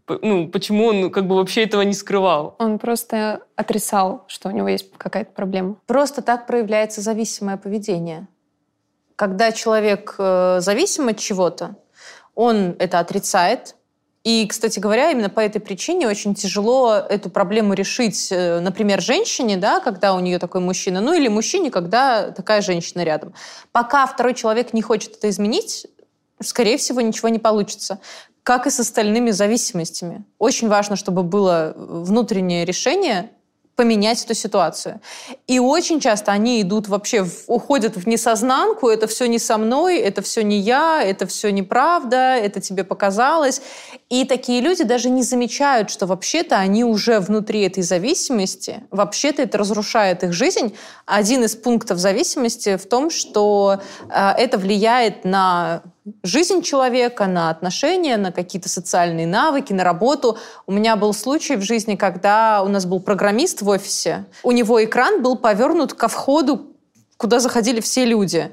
Ну, 0.08 0.48
почему 0.48 0.86
он 0.86 1.10
как 1.10 1.26
бы 1.26 1.36
вообще 1.36 1.64
этого 1.64 1.82
не 1.82 1.92
скрывал? 1.92 2.56
Он 2.58 2.78
просто 2.78 3.42
отрицал, 3.56 4.24
что 4.28 4.48
у 4.48 4.52
него 4.52 4.68
есть 4.68 4.90
какая-то 4.96 5.32
проблема. 5.32 5.76
Просто 5.86 6.22
так 6.22 6.46
проявляется 6.46 7.00
зависимое 7.00 7.56
поведение. 7.56 8.26
Когда 9.16 9.52
человек 9.52 10.14
э, 10.18 10.58
зависим 10.60 11.08
от 11.08 11.18
чего-то, 11.18 11.76
он 12.34 12.76
это 12.78 13.00
отрицает, 13.00 13.74
и, 14.24 14.46
кстати 14.46 14.78
говоря, 14.78 15.10
именно 15.10 15.30
по 15.30 15.40
этой 15.40 15.60
причине 15.60 16.06
очень 16.06 16.34
тяжело 16.34 16.94
эту 16.94 17.30
проблему 17.30 17.72
решить, 17.72 18.28
э, 18.30 18.60
например, 18.60 19.00
женщине, 19.00 19.56
да, 19.56 19.80
когда 19.80 20.14
у 20.14 20.20
нее 20.20 20.38
такой 20.38 20.60
мужчина, 20.60 21.00
ну 21.00 21.14
или 21.14 21.28
мужчине, 21.28 21.70
когда 21.70 22.30
такая 22.30 22.60
женщина 22.60 23.02
рядом. 23.04 23.32
Пока 23.72 24.06
второй 24.06 24.34
человек 24.34 24.72
не 24.72 24.82
хочет 24.82 25.16
это 25.16 25.30
изменить, 25.30 25.86
скорее 26.40 26.76
всего, 26.76 27.00
ничего 27.00 27.28
не 27.28 27.38
получится. 27.38 28.00
Как 28.48 28.66
и 28.66 28.70
с 28.70 28.80
остальными 28.80 29.30
зависимостями. 29.30 30.24
Очень 30.38 30.68
важно, 30.68 30.96
чтобы 30.96 31.22
было 31.22 31.74
внутреннее 31.76 32.64
решение, 32.64 33.28
поменять 33.76 34.24
эту 34.24 34.32
ситуацию. 34.32 35.02
И 35.46 35.58
очень 35.58 36.00
часто 36.00 36.32
они 36.32 36.62
идут 36.62 36.88
вообще, 36.88 37.24
в, 37.24 37.44
уходят 37.46 37.96
в 37.96 38.08
несознанку, 38.08 38.88
это 38.88 39.06
все 39.06 39.26
не 39.26 39.38
со 39.38 39.58
мной, 39.58 39.98
это 39.98 40.22
все 40.22 40.42
не 40.42 40.58
я, 40.60 41.02
это 41.02 41.26
все 41.26 41.52
неправда, 41.52 42.36
это 42.36 42.62
тебе 42.62 42.84
показалось. 42.84 43.60
И 44.08 44.24
такие 44.24 44.62
люди 44.62 44.82
даже 44.82 45.10
не 45.10 45.22
замечают, 45.22 45.90
что 45.90 46.06
вообще-то 46.06 46.56
они 46.56 46.84
уже 46.84 47.20
внутри 47.20 47.60
этой 47.66 47.82
зависимости, 47.82 48.82
вообще-то 48.90 49.42
это 49.42 49.58
разрушает 49.58 50.24
их 50.24 50.32
жизнь. 50.32 50.74
Один 51.04 51.44
из 51.44 51.54
пунктов 51.54 51.98
зависимости 51.98 52.78
в 52.78 52.88
том, 52.88 53.10
что 53.10 53.82
э, 54.08 54.30
это 54.38 54.56
влияет 54.56 55.26
на 55.26 55.82
жизнь 56.22 56.62
человека, 56.62 57.26
на 57.26 57.50
отношения, 57.50 58.16
на 58.16 58.32
какие-то 58.32 58.68
социальные 58.68 59.26
навыки, 59.26 59.72
на 59.72 59.84
работу. 59.84 60.38
У 60.66 60.72
меня 60.72 60.96
был 60.96 61.12
случай 61.12 61.56
в 61.56 61.62
жизни, 61.62 61.96
когда 61.96 62.62
у 62.62 62.68
нас 62.68 62.86
был 62.86 63.00
программист 63.00 63.62
в 63.62 63.68
офисе. 63.68 64.26
У 64.42 64.52
него 64.52 64.84
экран 64.84 65.22
был 65.22 65.36
повернут 65.36 65.94
ко 65.94 66.08
входу, 66.08 66.74
куда 67.16 67.40
заходили 67.40 67.80
все 67.80 68.04
люди. 68.04 68.52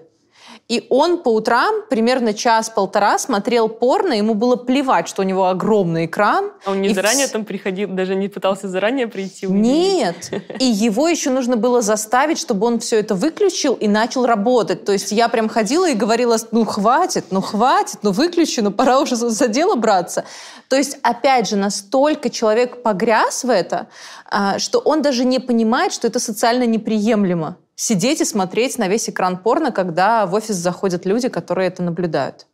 И 0.68 0.88
он 0.90 1.22
по 1.22 1.30
утрам 1.30 1.84
примерно 1.92 2.34
час-полтора 2.34 3.20
смотрел 3.20 3.70
порно, 3.70 4.14
ему 4.14 4.34
было 4.34 4.56
плевать, 4.56 5.08
что 5.08 5.22
у 5.22 5.26
него 5.26 5.46
огромный 5.46 6.06
экран. 6.06 6.52
А 6.66 6.72
он 6.72 6.82
не 6.82 6.90
заранее 6.90 7.28
в... 7.28 7.32
там 7.32 7.46
приходил, 7.46 7.90
даже 7.90 8.16
не 8.16 8.30
пытался 8.30 8.68
заранее 8.68 9.06
прийти? 9.06 9.46
Увидеть. 9.46 10.32
Нет. 10.32 10.44
И 10.60 10.66
его 10.66 11.08
еще 11.08 11.30
нужно 11.30 11.56
было 11.56 11.84
заставить, 11.84 12.40
чтобы 12.40 12.66
он 12.66 12.80
все 12.80 13.00
это 13.00 13.14
выключил 13.14 13.76
и 13.76 13.88
начал 13.88 14.26
работать. 14.26 14.86
То 14.86 14.92
есть 14.92 15.12
я 15.12 15.30
прям 15.30 15.50
ходила 15.50 15.88
и 15.88 15.94
говорила, 15.94 16.36
ну 16.50 16.66
хватит, 16.66 17.26
ну 17.30 17.42
хватит, 17.42 18.00
ну 18.02 18.12
выключи, 18.12 18.62
ну 18.62 18.72
пора 18.72 19.00
уже 19.00 19.16
за 19.16 19.48
дело 19.48 19.76
браться. 19.76 20.26
То 20.68 20.76
есть, 20.76 20.98
опять 21.04 21.48
же, 21.48 21.58
настолько 21.58 22.32
человек 22.32 22.82
погряз 22.82 23.44
в 23.44 23.52
это, 23.52 23.88
а, 24.26 24.58
что 24.58 24.80
он 24.80 25.04
даже 25.04 25.26
не 25.26 25.38
понимает, 25.38 25.94
что 25.94 26.08
это 26.08 26.20
социально 26.20 26.66
неприемлемо 26.66 27.58
сидеть 27.76 28.22
и 28.22 28.26
смотреть 28.26 28.78
на 28.78 28.88
весь 28.88 29.10
экран 29.10 29.38
порно, 29.38 29.72
когда 29.72 30.26
в 30.26 30.34
офис 30.34 30.56
заходят 30.56 31.06
люди, 31.06 31.30
которые 31.30 31.68
это 31.68 31.84
наблюдают. 31.84 32.48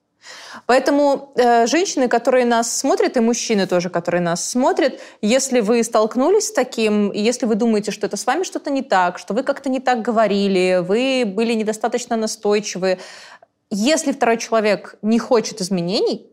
Поэтому 0.68 1.34
э, 1.36 1.66
женщины, 1.66 2.08
которые 2.08 2.46
нас 2.46 2.78
смотрят, 2.78 3.18
и 3.18 3.20
мужчины 3.20 3.66
тоже, 3.66 3.90
которые 3.90 4.22
нас 4.22 4.48
смотрят, 4.48 5.00
если 5.22 5.62
вы 5.62 5.84
столкнулись 5.84 6.48
с 6.48 6.52
таким, 6.52 7.12
если 7.12 7.46
вы 7.46 7.56
думаете, 7.56 7.92
что 7.92 8.06
это 8.06 8.18
с 8.18 8.26
вами 8.26 8.44
что-то 8.44 8.70
не 8.70 8.84
так, 8.84 9.18
что 9.18 9.34
вы 9.34 9.44
как-то 9.44 9.70
не 9.70 9.80
так 9.80 10.02
говорили, 10.02 10.84
вы 10.88 11.24
были 11.26 11.54
недостаточно 11.54 12.18
настойчивы, 12.18 13.00
если 13.72 14.12
второй 14.12 14.38
человек 14.38 14.98
не 15.02 15.18
хочет 15.18 15.62
изменений, 15.62 16.30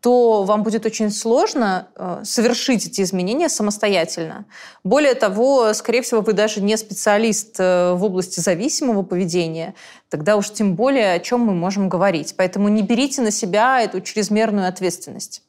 то 0.00 0.44
вам 0.44 0.62
будет 0.62 0.86
очень 0.86 1.10
сложно 1.10 1.88
э, 1.96 2.20
совершить 2.22 2.86
эти 2.86 3.02
изменения 3.02 3.48
самостоятельно. 3.48 4.44
Более 4.84 5.14
того, 5.14 5.72
скорее 5.74 6.02
всего, 6.02 6.20
вы 6.20 6.34
даже 6.34 6.60
не 6.60 6.76
специалист 6.76 7.56
э, 7.58 7.94
в 7.94 8.04
области 8.04 8.38
зависимого 8.38 9.02
поведения, 9.02 9.74
тогда 10.08 10.36
уж 10.36 10.50
тем 10.50 10.76
более 10.76 11.14
о 11.14 11.18
чем 11.18 11.40
мы 11.40 11.52
можем 11.52 11.88
говорить. 11.88 12.34
Поэтому 12.36 12.68
не 12.68 12.82
берите 12.82 13.22
на 13.22 13.32
себя 13.32 13.80
эту 13.82 14.00
чрезмерную 14.00 14.68
ответственность. 14.68 15.42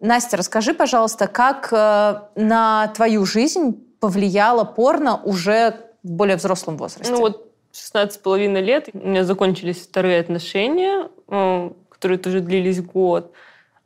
Настя, 0.00 0.36
расскажи, 0.36 0.74
пожалуйста, 0.74 1.26
как 1.26 1.72
э, 1.72 2.20
на 2.34 2.88
твою 2.88 3.24
жизнь 3.24 3.82
повлияло 4.00 4.64
порно 4.64 5.16
уже 5.16 5.76
в 6.02 6.10
более 6.10 6.36
взрослом 6.36 6.76
возрасте? 6.76 7.10
Ну 7.10 7.20
вот 7.20 7.50
16 7.72 8.12
с 8.12 8.18
половиной 8.18 8.60
лет 8.60 8.90
у 8.92 8.98
меня 8.98 9.24
закончились 9.24 9.78
вторые 9.78 10.20
отношения, 10.20 11.08
которые 11.26 12.18
тоже 12.18 12.40
длились 12.40 12.82
год. 12.82 13.32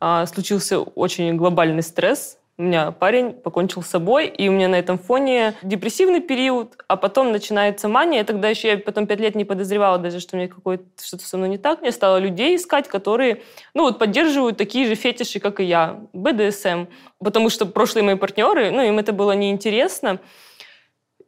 А, 0.00 0.24
случился 0.26 0.80
очень 0.80 1.36
глобальный 1.36 1.82
стресс. 1.82 2.38
У 2.56 2.62
меня 2.62 2.90
парень 2.90 3.32
покончил 3.32 3.82
с 3.82 3.86
собой, 3.86 4.26
и 4.26 4.48
у 4.48 4.52
меня 4.52 4.68
на 4.68 4.74
этом 4.78 4.98
фоне 4.98 5.54
депрессивный 5.62 6.20
период, 6.20 6.74
а 6.88 6.96
потом 6.96 7.32
начинается 7.32 7.88
мания. 7.88 8.22
Тогда 8.22 8.48
еще 8.48 8.68
я 8.68 8.78
потом 8.78 9.06
пять 9.06 9.20
лет 9.20 9.34
не 9.34 9.46
подозревала 9.46 9.96
даже, 9.96 10.20
что 10.20 10.36
у 10.36 10.38
меня 10.38 10.48
какое-то 10.48 10.84
что-то 11.02 11.24
со 11.24 11.38
мной 11.38 11.48
не 11.48 11.58
так. 11.58 11.82
Я 11.82 11.92
стала 11.92 12.18
людей 12.18 12.56
искать, 12.56 12.86
которые 12.88 13.42
ну, 13.72 13.84
вот, 13.84 13.98
поддерживают 13.98 14.58
такие 14.58 14.86
же 14.86 14.94
фетиши, 14.94 15.40
как 15.40 15.60
и 15.60 15.64
я, 15.64 16.00
БДСМ. 16.12 16.86
Потому 17.22 17.48
что 17.48 17.64
прошлые 17.64 18.04
мои 18.04 18.16
партнеры, 18.16 18.70
ну, 18.70 18.82
им 18.82 18.98
это 18.98 19.12
было 19.12 19.32
неинтересно. 19.32 20.18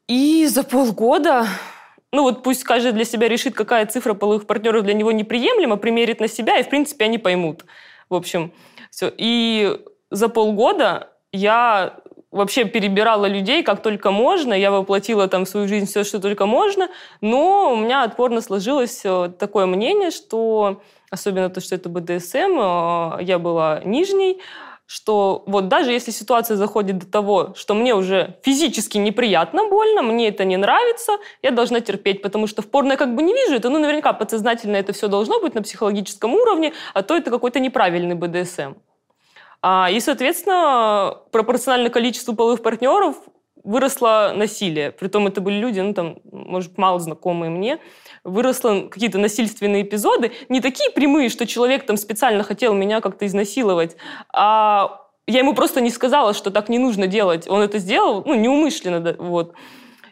И 0.09 0.47
за 0.47 0.65
полгода 0.65 1.47
ну 2.15 2.25
вот 2.25 2.43
пусть 2.43 2.63
каждый 2.63 2.93
для 2.93 3.05
себя 3.07 3.27
решит, 3.27 3.55
какая 3.55 3.87
цифра 3.87 4.13
половых 4.13 4.47
партнеров 4.47 4.85
для 4.85 4.93
него 4.93 5.13
неприемлема, 5.13 5.79
примерит 5.79 6.21
на 6.21 6.29
себя, 6.29 6.59
и 6.59 6.63
в 6.63 6.69
принципе 6.69 7.07
они 7.07 7.17
поймут. 7.17 7.65
В 8.13 8.15
общем, 8.15 8.53
все. 8.91 9.11
И 9.17 9.81
за 10.11 10.29
полгода 10.29 11.09
я 11.33 11.97
вообще 12.31 12.67
перебирала 12.67 13.25
людей 13.25 13.63
как 13.63 13.83
только 13.83 14.11
можно, 14.11 14.53
я 14.53 14.71
воплотила 14.71 15.29
там 15.29 15.47
в 15.47 15.49
свою 15.49 15.67
жизнь 15.67 15.87
все, 15.87 16.05
что 16.05 16.21
только 16.21 16.45
можно, 16.45 16.91
но 17.23 17.73
у 17.73 17.77
меня 17.77 18.03
отпорно 18.05 18.43
сложилось 18.43 19.01
э, 19.05 19.33
такое 19.39 19.65
мнение, 19.65 20.11
что, 20.11 20.83
особенно 21.11 21.49
то, 21.49 21.63
что 21.63 21.75
это 21.75 21.89
БДСМ, 21.89 23.19
э, 23.19 23.23
я 23.23 23.39
была 23.39 23.81
нижней, 23.83 24.41
что 24.87 25.45
вот 25.47 25.69
даже 25.69 25.93
если 25.93 26.11
ситуация 26.11 26.57
заходит 26.57 26.99
до 26.99 27.07
того, 27.07 27.55
что 27.57 27.75
мне 27.75 27.95
уже 27.95 28.37
физически 28.43 28.99
неприятно, 28.99 29.69
больно, 29.69 30.03
мне 30.03 30.29
это 30.29 30.45
не 30.45 30.57
нравится, 30.57 31.13
я 31.43 31.51
должна 31.51 31.81
терпеть, 31.81 32.23
потому 32.23 32.47
что 32.47 32.63
в 32.63 32.69
порно 32.69 32.93
я 32.93 32.97
как 32.97 33.15
бы 33.15 33.23
не 33.23 33.33
вижу 33.33 33.55
это, 33.55 33.71
ну, 33.71 33.79
наверняка 33.79 34.13
подсознательно 34.13 34.77
это 34.77 34.93
все 34.93 35.09
должно 35.09 35.41
быть 35.41 35.55
на 35.55 35.63
психологическом 35.63 36.35
уровне, 36.35 36.73
а 36.95 37.03
то 37.03 37.17
это 37.17 37.31
какой-то 37.31 37.61
неправильный 37.61 38.15
БДСМ. 38.15 38.75
А, 39.63 39.89
и, 39.91 40.01
соответственно, 40.01 41.19
пропорционально 41.31 41.89
количеству 41.89 42.35
половых 42.35 42.63
партнеров 42.63 43.17
выросло 43.65 44.33
насилие. 44.35 44.91
Притом 44.91 45.29
это 45.29 45.41
были 45.41 45.55
люди, 45.55 45.81
ну, 45.81 45.95
там, 45.95 46.19
может, 46.31 46.79
мало 46.79 46.99
знакомые 46.99 47.51
мне, 47.51 47.79
выросло 48.25 48.89
какие-то 48.89 49.19
насильственные 49.19 49.83
эпизоды, 49.83 50.33
не 50.49 50.61
такие 50.61 50.91
прямые, 50.91 51.29
что 51.29 51.47
человек 51.47 51.87
там 51.87 51.97
специально 51.97 52.43
хотел 52.43 52.75
меня 52.75 53.01
как-то 53.01 53.27
изнасиловать, 53.27 53.97
а 54.33 55.01
я 55.27 55.41
ему 55.41 55.55
просто 55.55 55.81
не 55.81 55.91
сказала, 55.91 56.35
что 56.35 56.51
так 56.51 56.69
не 56.69 56.79
нужно 56.79 57.07
делать. 57.07 57.49
Он 57.49 57.63
это 57.63 57.79
сделал, 57.79 58.23
ну, 58.25 58.35
неумышленно, 58.35 59.15
вот. 59.19 59.55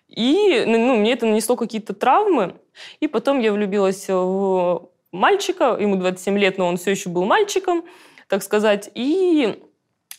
И 0.08 0.64
ну, 0.66 0.96
мне 0.96 1.12
это 1.12 1.26
нанесло 1.26 1.56
какие-то 1.56 1.94
травмы. 1.94 2.56
И 3.00 3.06
потом 3.06 3.40
я 3.40 3.52
влюбилась 3.52 4.08
в 4.08 4.88
мальчика, 5.12 5.76
ему 5.78 5.96
27 5.96 6.38
лет, 6.38 6.58
но 6.58 6.66
он 6.66 6.76
все 6.76 6.92
еще 6.92 7.08
был 7.10 7.24
мальчиком, 7.24 7.84
так 8.28 8.42
сказать, 8.42 8.90
и 8.94 9.62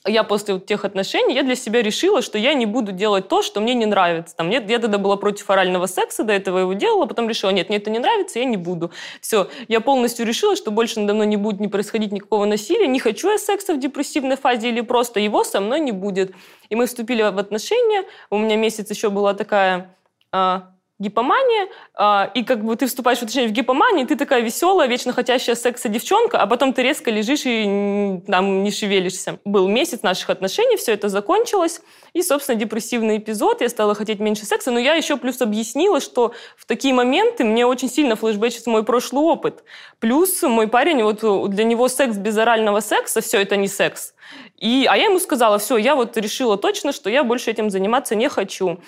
я 0.05 0.23
после 0.23 0.55
вот 0.55 0.65
тех 0.65 0.83
отношений, 0.83 1.35
я 1.35 1.43
для 1.43 1.55
себя 1.55 1.81
решила, 1.81 2.21
что 2.21 2.37
я 2.37 2.53
не 2.53 2.65
буду 2.65 2.91
делать 2.91 3.27
то, 3.27 3.41
что 3.43 3.61
мне 3.61 3.73
не 3.73 3.85
нравится. 3.85 4.35
Там, 4.35 4.49
нет, 4.49 4.69
я 4.69 4.79
тогда 4.79 4.97
была 4.97 5.15
против 5.15 5.49
орального 5.49 5.85
секса, 5.85 6.23
до 6.23 6.33
этого 6.33 6.59
его 6.59 6.73
делала, 6.73 7.05
потом 7.05 7.29
решила, 7.29 7.51
нет, 7.51 7.69
мне 7.69 7.77
это 7.77 7.89
не 7.89 7.99
нравится, 7.99 8.39
я 8.39 8.45
не 8.45 8.57
буду. 8.57 8.91
Все, 9.21 9.47
я 9.67 9.79
полностью 9.79 10.25
решила, 10.25 10.55
что 10.55 10.71
больше 10.71 10.99
надо 10.99 11.13
мной 11.13 11.27
не 11.27 11.37
будет 11.37 11.59
не 11.59 11.67
происходить 11.67 12.11
никакого 12.11 12.45
насилия, 12.45 12.87
не 12.87 12.99
хочу 12.99 13.29
я 13.29 13.37
секса 13.37 13.73
в 13.73 13.79
депрессивной 13.79 14.37
фазе 14.37 14.69
или 14.69 14.81
просто 14.81 15.19
его 15.19 15.43
со 15.43 15.61
мной 15.61 15.79
не 15.79 15.91
будет. 15.91 16.33
И 16.69 16.75
мы 16.75 16.87
вступили 16.87 17.21
в 17.21 17.37
отношения, 17.37 18.03
у 18.29 18.37
меня 18.37 18.55
месяц 18.55 18.89
еще 18.89 19.09
была 19.09 19.33
такая 19.33 19.95
а, 20.31 20.71
гипомания, 21.01 21.67
а, 21.95 22.29
и 22.35 22.43
как 22.43 22.63
бы 22.63 22.75
ты 22.75 22.85
вступаешь 22.85 23.19
в 23.19 23.25
в 23.25 23.51
гипомании, 23.51 24.05
ты 24.05 24.15
такая 24.15 24.41
веселая, 24.41 24.87
вечно 24.87 25.13
хотящая 25.13 25.55
секса 25.55 25.89
девчонка, 25.89 26.37
а 26.37 26.45
потом 26.45 26.73
ты 26.73 26.83
резко 26.83 27.09
лежишь 27.09 27.41
и 27.45 28.21
там 28.27 28.63
не 28.63 28.71
шевелишься. 28.71 29.39
Был 29.43 29.67
месяц 29.67 30.03
наших 30.03 30.29
отношений, 30.29 30.77
все 30.77 30.93
это 30.93 31.09
закончилось, 31.09 31.81
и, 32.13 32.21
собственно, 32.21 32.59
депрессивный 32.59 33.17
эпизод, 33.17 33.61
я 33.61 33.69
стала 33.69 33.95
хотеть 33.95 34.19
меньше 34.19 34.45
секса, 34.45 34.71
но 34.71 34.79
я 34.79 34.93
еще 34.93 35.17
плюс 35.17 35.41
объяснила, 35.41 35.99
что 35.99 36.33
в 36.55 36.65
такие 36.65 36.93
моменты 36.93 37.43
мне 37.43 37.65
очень 37.65 37.89
сильно 37.89 38.15
флешбэчит 38.15 38.67
мой 38.67 38.83
прошлый 38.83 39.23
опыт. 39.23 39.63
Плюс 39.99 40.43
мой 40.43 40.67
парень, 40.67 41.03
вот 41.03 41.49
для 41.49 41.63
него 41.63 41.87
секс 41.87 42.17
без 42.17 42.37
орального 42.37 42.79
секса, 42.79 43.21
все 43.21 43.41
это 43.41 43.55
не 43.55 43.67
секс. 43.67 44.13
И, 44.57 44.85
а 44.89 44.95
я 44.95 45.05
ему 45.05 45.19
сказала, 45.19 45.57
все, 45.57 45.77
я 45.77 45.95
вот 45.95 46.15
решила 46.17 46.57
точно, 46.57 46.91
что 46.91 47.09
я 47.09 47.23
больше 47.23 47.49
этим 47.49 47.69
заниматься 47.69 48.15
не 48.15 48.29
хочу. 48.29 48.79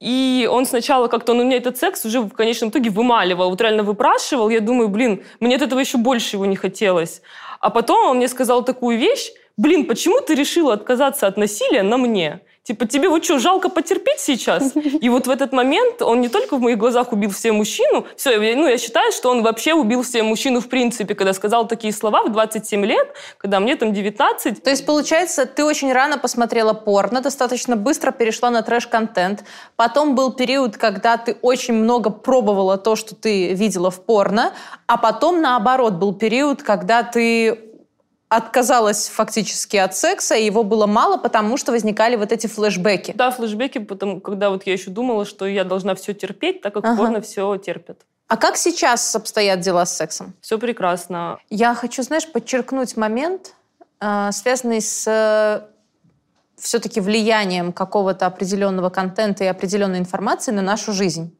И 0.00 0.48
он 0.50 0.64
сначала 0.64 1.08
как-то, 1.08 1.32
он 1.32 1.40
у 1.40 1.44
меня 1.44 1.58
этот 1.58 1.76
секс 1.76 2.06
уже 2.06 2.20
в 2.20 2.30
конечном 2.30 2.70
итоге 2.70 2.88
вымаливал, 2.88 3.50
вот 3.50 3.60
реально 3.60 3.82
выпрашивал. 3.82 4.48
Я 4.48 4.60
думаю, 4.60 4.88
блин, 4.88 5.22
мне 5.40 5.56
от 5.56 5.62
этого 5.62 5.78
еще 5.78 5.98
больше 5.98 6.36
его 6.36 6.46
не 6.46 6.56
хотелось. 6.56 7.20
А 7.60 7.68
потом 7.68 8.10
он 8.10 8.16
мне 8.16 8.28
сказал 8.28 8.64
такую 8.64 8.98
вещь, 8.98 9.30
блин, 9.58 9.84
почему 9.84 10.22
ты 10.22 10.34
решила 10.34 10.72
отказаться 10.72 11.26
от 11.26 11.36
насилия 11.36 11.82
на 11.82 11.98
мне? 11.98 12.40
Типа, 12.62 12.86
тебе 12.86 13.08
вот 13.08 13.24
что, 13.24 13.38
жалко 13.38 13.70
потерпеть 13.70 14.20
сейчас? 14.20 14.74
И 14.74 15.08
вот 15.08 15.26
в 15.26 15.30
этот 15.30 15.52
момент 15.52 16.02
он 16.02 16.20
не 16.20 16.28
только 16.28 16.56
в 16.56 16.60
моих 16.60 16.76
глазах 16.76 17.12
убил 17.12 17.30
все 17.30 17.52
мужчину, 17.52 18.06
все, 18.16 18.38
ну, 18.38 18.68
я 18.68 18.76
считаю, 18.76 19.12
что 19.12 19.30
он 19.30 19.42
вообще 19.42 19.72
убил 19.72 20.02
все 20.02 20.22
мужчину 20.22 20.60
в 20.60 20.68
принципе, 20.68 21.14
когда 21.14 21.32
сказал 21.32 21.66
такие 21.66 21.92
слова 21.92 22.22
в 22.22 22.32
27 22.32 22.84
лет, 22.84 23.14
когда 23.38 23.60
мне 23.60 23.76
там 23.76 23.94
19. 23.94 24.62
То 24.62 24.70
есть, 24.70 24.84
получается, 24.84 25.46
ты 25.46 25.64
очень 25.64 25.90
рано 25.90 26.18
посмотрела 26.18 26.74
порно, 26.74 27.22
достаточно 27.22 27.76
быстро 27.76 28.10
перешла 28.10 28.50
на 28.50 28.62
трэш-контент. 28.62 29.42
Потом 29.76 30.14
был 30.14 30.30
период, 30.30 30.76
когда 30.76 31.16
ты 31.16 31.38
очень 31.40 31.74
много 31.74 32.10
пробовала 32.10 32.76
то, 32.76 32.94
что 32.94 33.14
ты 33.14 33.54
видела 33.54 33.90
в 33.90 34.04
порно, 34.04 34.52
а 34.86 34.98
потом, 34.98 35.40
наоборот, 35.40 35.94
был 35.94 36.14
период, 36.14 36.62
когда 36.62 37.02
ты 37.04 37.69
отказалась 38.30 39.08
фактически 39.08 39.76
от 39.76 39.96
секса, 39.96 40.36
и 40.36 40.44
его 40.44 40.62
было 40.62 40.86
мало, 40.86 41.16
потому 41.16 41.56
что 41.56 41.72
возникали 41.72 42.14
вот 42.14 42.30
эти 42.30 42.46
флешбеки. 42.46 43.12
Да, 43.16 43.32
флешбеки, 43.32 43.78
потому, 43.78 44.20
когда 44.20 44.50
вот 44.50 44.66
я 44.66 44.72
еще 44.72 44.90
думала, 44.90 45.24
что 45.24 45.46
я 45.46 45.64
должна 45.64 45.96
все 45.96 46.14
терпеть, 46.14 46.62
так 46.62 46.72
как 46.72 46.84
ага. 46.84 46.96
порно 46.96 47.20
все 47.20 47.56
терпят. 47.56 47.98
А 48.28 48.36
как 48.36 48.56
сейчас 48.56 49.16
обстоят 49.16 49.58
дела 49.60 49.84
с 49.84 49.96
сексом? 49.96 50.34
Все 50.40 50.58
прекрасно. 50.58 51.40
Я 51.50 51.74
хочу, 51.74 52.04
знаешь, 52.04 52.30
подчеркнуть 52.30 52.96
момент, 52.96 53.56
э, 54.00 54.30
связанный 54.30 54.80
с 54.80 55.04
э, 55.08 55.66
все-таки 56.56 57.00
влиянием 57.00 57.72
какого-то 57.72 58.26
определенного 58.26 58.90
контента 58.90 59.42
и 59.42 59.48
определенной 59.48 59.98
информации 59.98 60.52
на 60.52 60.62
нашу 60.62 60.92
жизнь. 60.92 61.36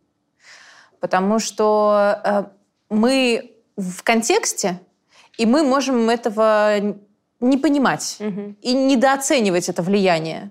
Потому 0.99 1.39
что 1.39 2.21
э, 2.25 2.45
мы 2.89 3.55
в 3.77 4.03
контексте 4.03 4.81
и 5.37 5.47
мы 5.47 5.63
можем 5.63 6.11
этого 6.11 6.97
не 7.41 7.57
понимать 7.57 8.17
угу. 8.21 8.55
и 8.61 8.73
недооценивать 8.73 9.69
это 9.69 9.83
влияние. 9.83 10.51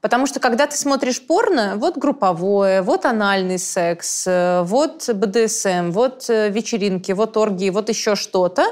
Потому 0.00 0.26
что 0.26 0.40
когда 0.40 0.66
ты 0.66 0.76
смотришь 0.76 1.20
порно, 1.26 1.74
вот 1.76 1.98
групповое, 1.98 2.80
вот 2.80 3.04
анальный 3.04 3.58
секс, 3.58 4.24
э, 4.26 4.62
вот 4.62 5.10
БДСМ, 5.12 5.90
вот 5.90 6.30
э, 6.30 6.48
вечеринки, 6.48 7.12
вот 7.12 7.36
оргии, 7.36 7.68
вот 7.68 7.90
еще 7.90 8.14
что-то, 8.16 8.64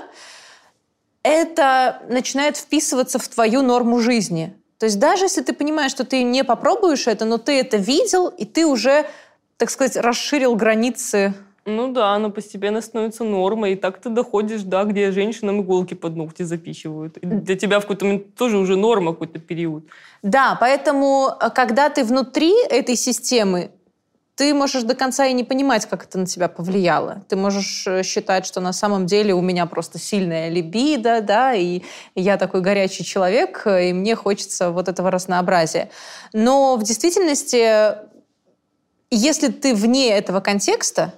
это 1.22 2.00
начинает 2.08 2.56
вписываться 2.56 3.18
в 3.18 3.28
твою 3.28 3.60
норму 3.60 4.00
жизни. 4.00 4.56
То 4.78 4.86
есть 4.86 4.98
даже 4.98 5.24
если 5.24 5.42
ты 5.42 5.52
понимаешь, 5.52 5.90
что 5.90 6.04
ты 6.04 6.22
не 6.22 6.44
попробуешь 6.44 7.06
это, 7.06 7.26
но 7.26 7.36
ты 7.36 7.60
это 7.60 7.76
видел, 7.76 8.28
и 8.28 8.46
ты 8.46 8.64
уже, 8.64 9.04
так 9.58 9.68
сказать, 9.68 9.96
расширил 9.96 10.54
границы 10.54 11.34
ну 11.68 11.92
да, 11.92 12.14
оно 12.14 12.30
постепенно 12.30 12.80
становится 12.80 13.24
нормой, 13.24 13.72
и 13.72 13.76
так 13.76 14.00
ты 14.00 14.08
доходишь, 14.08 14.62
да, 14.62 14.84
где 14.84 15.12
женщинам 15.12 15.60
иголки 15.60 15.94
под 15.94 16.16
ногти 16.16 16.42
запихивают. 16.42 17.16
И 17.18 17.26
для 17.26 17.56
тебя 17.56 17.78
в 17.78 17.82
какой-то 17.82 18.04
момент 18.04 18.34
тоже 18.34 18.58
уже 18.58 18.76
норма 18.76 19.12
какой-то 19.12 19.38
период. 19.38 19.84
Да, 20.22 20.56
поэтому, 20.60 21.30
э, 21.40 21.50
когда 21.50 21.88
ты 21.90 22.04
внутри 22.04 22.52
этой 22.70 22.96
системы, 22.96 23.70
ты 24.38 24.54
можешь 24.54 24.84
до 24.84 24.94
конца 24.94 25.26
и 25.26 25.32
не 25.32 25.42
понимать, 25.42 25.86
как 25.86 26.04
это 26.04 26.16
на 26.18 26.26
тебя 26.26 26.48
повлияло. 26.48 27.24
Ты 27.28 27.34
можешь 27.36 27.86
э, 27.88 28.04
считать, 28.04 28.46
что 28.46 28.60
на 28.60 28.72
самом 28.72 29.06
деле 29.06 29.34
у 29.34 29.40
меня 29.40 29.66
просто 29.66 29.98
сильная 29.98 30.48
либидо, 30.48 31.20
да, 31.20 31.54
и 31.54 31.82
я 32.14 32.36
такой 32.36 32.60
горячий 32.60 33.04
человек, 33.04 33.62
э, 33.66 33.88
и 33.88 33.92
мне 33.92 34.14
хочется 34.14 34.70
вот 34.70 34.88
этого 34.88 35.10
разнообразия. 35.10 35.90
Но 36.32 36.76
в 36.76 36.84
действительности, 36.84 37.96
если 39.10 39.48
ты 39.48 39.74
вне 39.74 40.10
этого 40.10 40.38
контекста, 40.40 41.14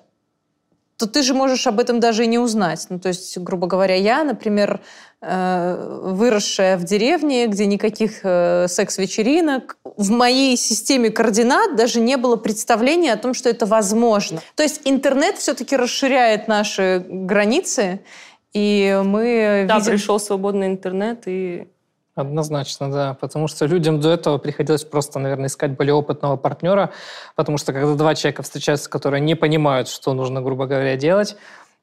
то 1.00 1.06
ты 1.06 1.22
же 1.22 1.32
можешь 1.32 1.66
об 1.66 1.80
этом 1.80 1.98
даже 1.98 2.24
и 2.24 2.26
не 2.26 2.38
узнать. 2.38 2.86
Ну, 2.90 3.00
то 3.00 3.08
есть, 3.08 3.38
грубо 3.38 3.66
говоря, 3.66 3.94
я, 3.94 4.22
например, 4.22 4.80
э, 5.22 6.00
выросшая 6.02 6.76
в 6.76 6.84
деревне, 6.84 7.46
где 7.46 7.64
никаких 7.64 8.20
э, 8.22 8.66
секс-вечеринок, 8.68 9.78
в 9.96 10.10
моей 10.10 10.58
системе 10.58 11.08
координат 11.08 11.74
даже 11.74 12.00
не 12.00 12.18
было 12.18 12.36
представления 12.36 13.14
о 13.14 13.16
том, 13.16 13.32
что 13.32 13.48
это 13.48 13.64
возможно. 13.64 14.42
То 14.56 14.62
есть 14.62 14.82
интернет 14.84 15.38
все-таки 15.38 15.74
расширяет 15.74 16.48
наши 16.48 17.02
границы, 17.08 18.00
и 18.52 19.00
мы 19.02 19.64
да, 19.66 19.78
видим... 19.78 19.92
пришел 19.92 20.20
свободный 20.20 20.66
интернет, 20.66 21.22
и 21.24 21.68
Однозначно, 22.14 22.90
да. 22.90 23.14
Потому 23.20 23.46
что 23.46 23.66
людям 23.66 24.00
до 24.00 24.10
этого 24.10 24.38
приходилось 24.38 24.84
просто, 24.84 25.18
наверное, 25.18 25.46
искать 25.46 25.76
более 25.76 25.94
опытного 25.94 26.36
партнера, 26.36 26.90
потому 27.36 27.56
что 27.58 27.72
когда 27.72 27.94
два 27.94 28.14
человека 28.14 28.42
встречаются, 28.42 28.90
которые 28.90 29.20
не 29.20 29.36
понимают, 29.36 29.88
что 29.88 30.12
нужно, 30.12 30.42
грубо 30.42 30.66
говоря, 30.66 30.96
делать, 30.96 31.36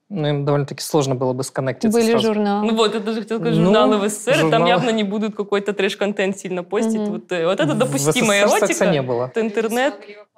ну, 0.09 0.27
им 0.27 0.45
довольно-таки 0.45 0.81
сложно 0.81 1.15
было 1.15 1.33
бы 1.33 1.43
сконнектиться 1.43 1.97
Были 1.97 2.11
сразу. 2.11 2.27
журналы. 2.27 2.67
Ну 2.67 2.75
вот, 2.77 2.95
это 2.95 3.13
же 3.13 3.21
хотел 3.21 3.39
сказать, 3.39 3.57
ну, 3.57 3.65
журналы 3.65 3.97
в 3.97 4.09
СССР, 4.09 4.35
журналы. 4.35 4.51
там 4.51 4.65
явно 4.65 4.89
не 4.91 5.03
будут 5.03 5.35
какой-то 5.35 5.73
трэш-контент 5.73 6.37
сильно 6.37 6.63
постить. 6.63 7.01
Угу. 7.01 7.11
Вот, 7.11 7.31
э, 7.31 7.45
вот 7.45 7.59
это 7.59 7.73
допустимая 7.73 8.47
в 8.47 8.49
СССР 8.51 8.65
эротика. 8.65 8.85
не 8.85 9.01
было. 9.01 9.25
Это 9.25 9.41
интернет 9.41 9.95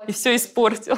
и 0.08 0.12
все 0.12 0.36
испортил. 0.36 0.96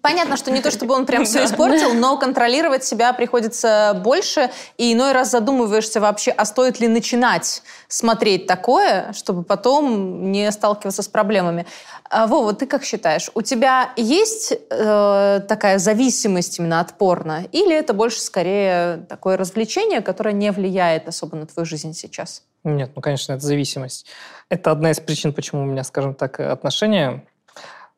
Понятно, 0.00 0.36
что 0.36 0.50
не 0.50 0.60
то, 0.60 0.70
чтобы 0.70 0.94
он 0.94 1.06
прям 1.06 1.24
все 1.26 1.44
испортил, 1.44 1.94
но 1.94 2.16
контролировать 2.16 2.84
себя 2.84 3.12
приходится 3.12 4.00
больше, 4.04 4.50
и 4.76 4.92
иной 4.92 5.12
раз 5.12 5.30
задумываешься 5.30 6.00
вообще, 6.00 6.30
а 6.30 6.44
стоит 6.44 6.80
ли 6.80 6.88
начинать 6.88 7.62
смотреть 7.88 8.46
такое, 8.46 9.12
чтобы 9.12 9.42
потом 9.42 10.30
не 10.30 10.50
сталкиваться 10.52 11.02
с 11.02 11.08
проблемами. 11.08 11.66
А, 12.10 12.26
Вова, 12.26 12.54
ты 12.54 12.66
как 12.66 12.84
считаешь, 12.84 13.30
у 13.34 13.42
тебя 13.42 13.92
есть 13.96 14.52
э, 14.52 15.40
такая 15.48 15.78
зависимость 15.78 16.58
именно 16.58 16.80
от 16.80 16.94
порно, 16.94 17.46
или 17.52 17.74
это 17.74 17.92
больше 17.92 18.20
скорее 18.20 18.98
такое 19.08 19.36
развлечение, 19.36 20.00
которое 20.00 20.32
не 20.32 20.52
влияет 20.52 21.08
особо 21.08 21.36
на 21.36 21.46
твою 21.46 21.66
жизнь 21.66 21.92
сейчас? 21.94 22.42
Нет, 22.64 22.92
ну, 22.94 23.02
конечно, 23.02 23.32
это 23.32 23.44
зависимость. 23.44 24.06
Это 24.48 24.70
одна 24.70 24.90
из 24.90 25.00
причин, 25.00 25.32
почему 25.32 25.62
у 25.62 25.66
меня, 25.66 25.84
скажем 25.84 26.14
так, 26.14 26.40
отношения 26.40 27.24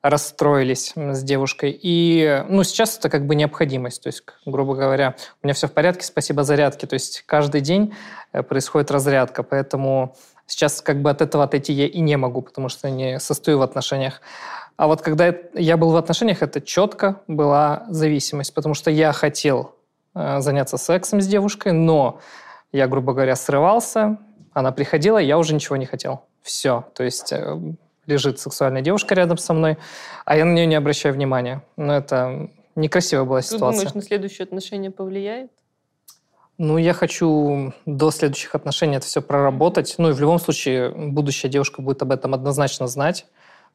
расстроились 0.03 0.92
с 0.96 1.22
девушкой. 1.22 1.78
И, 1.80 2.44
ну, 2.48 2.62
сейчас 2.64 2.98
это 2.98 3.11
как 3.11 3.26
бы 3.26 3.34
необходимость. 3.34 4.03
То 4.03 4.09
есть, 4.09 4.22
грубо 4.46 4.74
говоря, 4.74 5.16
у 5.42 5.46
меня 5.46 5.55
все 5.55 5.68
в 5.68 5.72
порядке, 5.72 6.05
спасибо 6.05 6.42
зарядке. 6.42 6.86
То 6.86 6.94
есть 6.94 7.22
каждый 7.26 7.61
день 7.61 7.94
э, 8.32 8.42
происходит 8.42 8.90
разрядка, 8.90 9.42
поэтому 9.42 10.16
сейчас 10.46 10.80
как 10.80 11.03
бы 11.03 11.11
от 11.11 11.20
этого 11.20 11.44
отойти 11.44 11.72
я 11.72 11.86
и 11.86 12.01
не 12.01 12.16
могу, 12.16 12.42
потому 12.42 12.68
что 12.68 12.88
не 12.90 13.20
состою 13.20 13.59
в 13.59 13.62
отношениях. 13.62 14.20
А 14.76 14.86
вот 14.86 15.03
когда 15.03 15.34
я 15.55 15.76
был 15.76 15.90
в 15.90 15.96
отношениях, 15.96 16.42
это 16.42 16.62
четко 16.62 17.20
была 17.26 17.84
зависимость, 17.88 18.55
потому 18.55 18.74
что 18.74 18.90
я 18.90 19.12
хотел 19.12 19.74
э, 20.14 20.40
заняться 20.40 20.78
сексом 20.78 21.20
с 21.20 21.26
девушкой, 21.26 21.72
но 21.72 22.20
я, 22.72 22.88
грубо 22.88 23.12
говоря, 23.12 23.36
срывался, 23.36 24.16
она 24.55 24.72
приходила, 24.72 25.18
я 25.18 25.36
уже 25.36 25.55
ничего 25.55 25.76
не 25.76 25.86
хотел. 25.86 26.24
Все. 26.42 26.86
То 26.94 27.05
есть 27.05 27.32
э, 27.32 27.74
лежит 28.11 28.38
сексуальная 28.38 28.82
девушка 28.82 29.14
рядом 29.14 29.38
со 29.38 29.54
мной, 29.54 29.78
а 30.24 30.36
я 30.36 30.44
на 30.44 30.52
нее 30.52 30.66
не 30.66 30.74
обращаю 30.74 31.14
внимания. 31.14 31.62
Но 31.76 31.94
это 31.96 32.50
некрасивая 32.76 33.24
была 33.24 33.42
ситуация. 33.42 33.70
Ты 33.70 33.76
думаешь, 33.76 33.94
на 33.94 34.02
следующие 34.02 34.44
отношения 34.44 34.90
повлияет? 34.90 35.50
Ну, 36.58 36.76
я 36.76 36.92
хочу 36.92 37.72
до 37.86 38.11
следующих 38.11 38.54
отношений 38.54 38.96
это 38.96 39.06
все 39.06 39.22
проработать. 39.22 39.94
Ну, 39.96 40.11
и 40.11 40.12
в 40.12 40.20
любом 40.20 40.38
случае 40.38 40.90
будущая 40.90 41.50
девушка 41.50 41.80
будет 41.80 42.02
об 42.02 42.12
этом 42.12 42.34
однозначно 42.34 42.86
знать. 42.86 43.26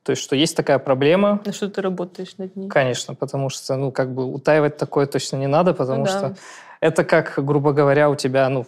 То 0.04 0.12
есть, 0.12 0.22
что 0.22 0.36
есть 0.36 0.56
такая 0.56 0.78
проблема. 0.78 1.42
На 1.46 1.52
что 1.52 1.68
ты 1.68 1.82
работаешь 1.82 2.38
над 2.38 2.56
ней? 2.56 2.70
Конечно, 2.70 3.16
потому 3.16 3.50
что, 3.50 3.76
ну, 3.76 3.92
как 3.92 4.14
бы 4.14 4.32
утаивать 4.32 4.78
такое 4.78 5.08
точно 5.08 5.38
не 5.38 5.48
надо, 5.48 5.74
потому 5.74 6.02
Ну 6.02 6.06
да. 6.06 6.12
что 6.12 6.36
это 6.80 7.04
как, 7.04 7.44
грубо 7.44 7.74
говоря, 7.74 8.12
у 8.12 8.16
тебя, 8.16 8.48
ну, 8.50 8.68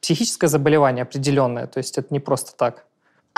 психическое 0.00 0.46
заболевание 0.46 1.02
определенное. 1.02 1.66
То 1.66 1.78
есть, 1.78 1.98
это 1.98 2.06
не 2.10 2.20
просто 2.20 2.56
так. 2.56 2.84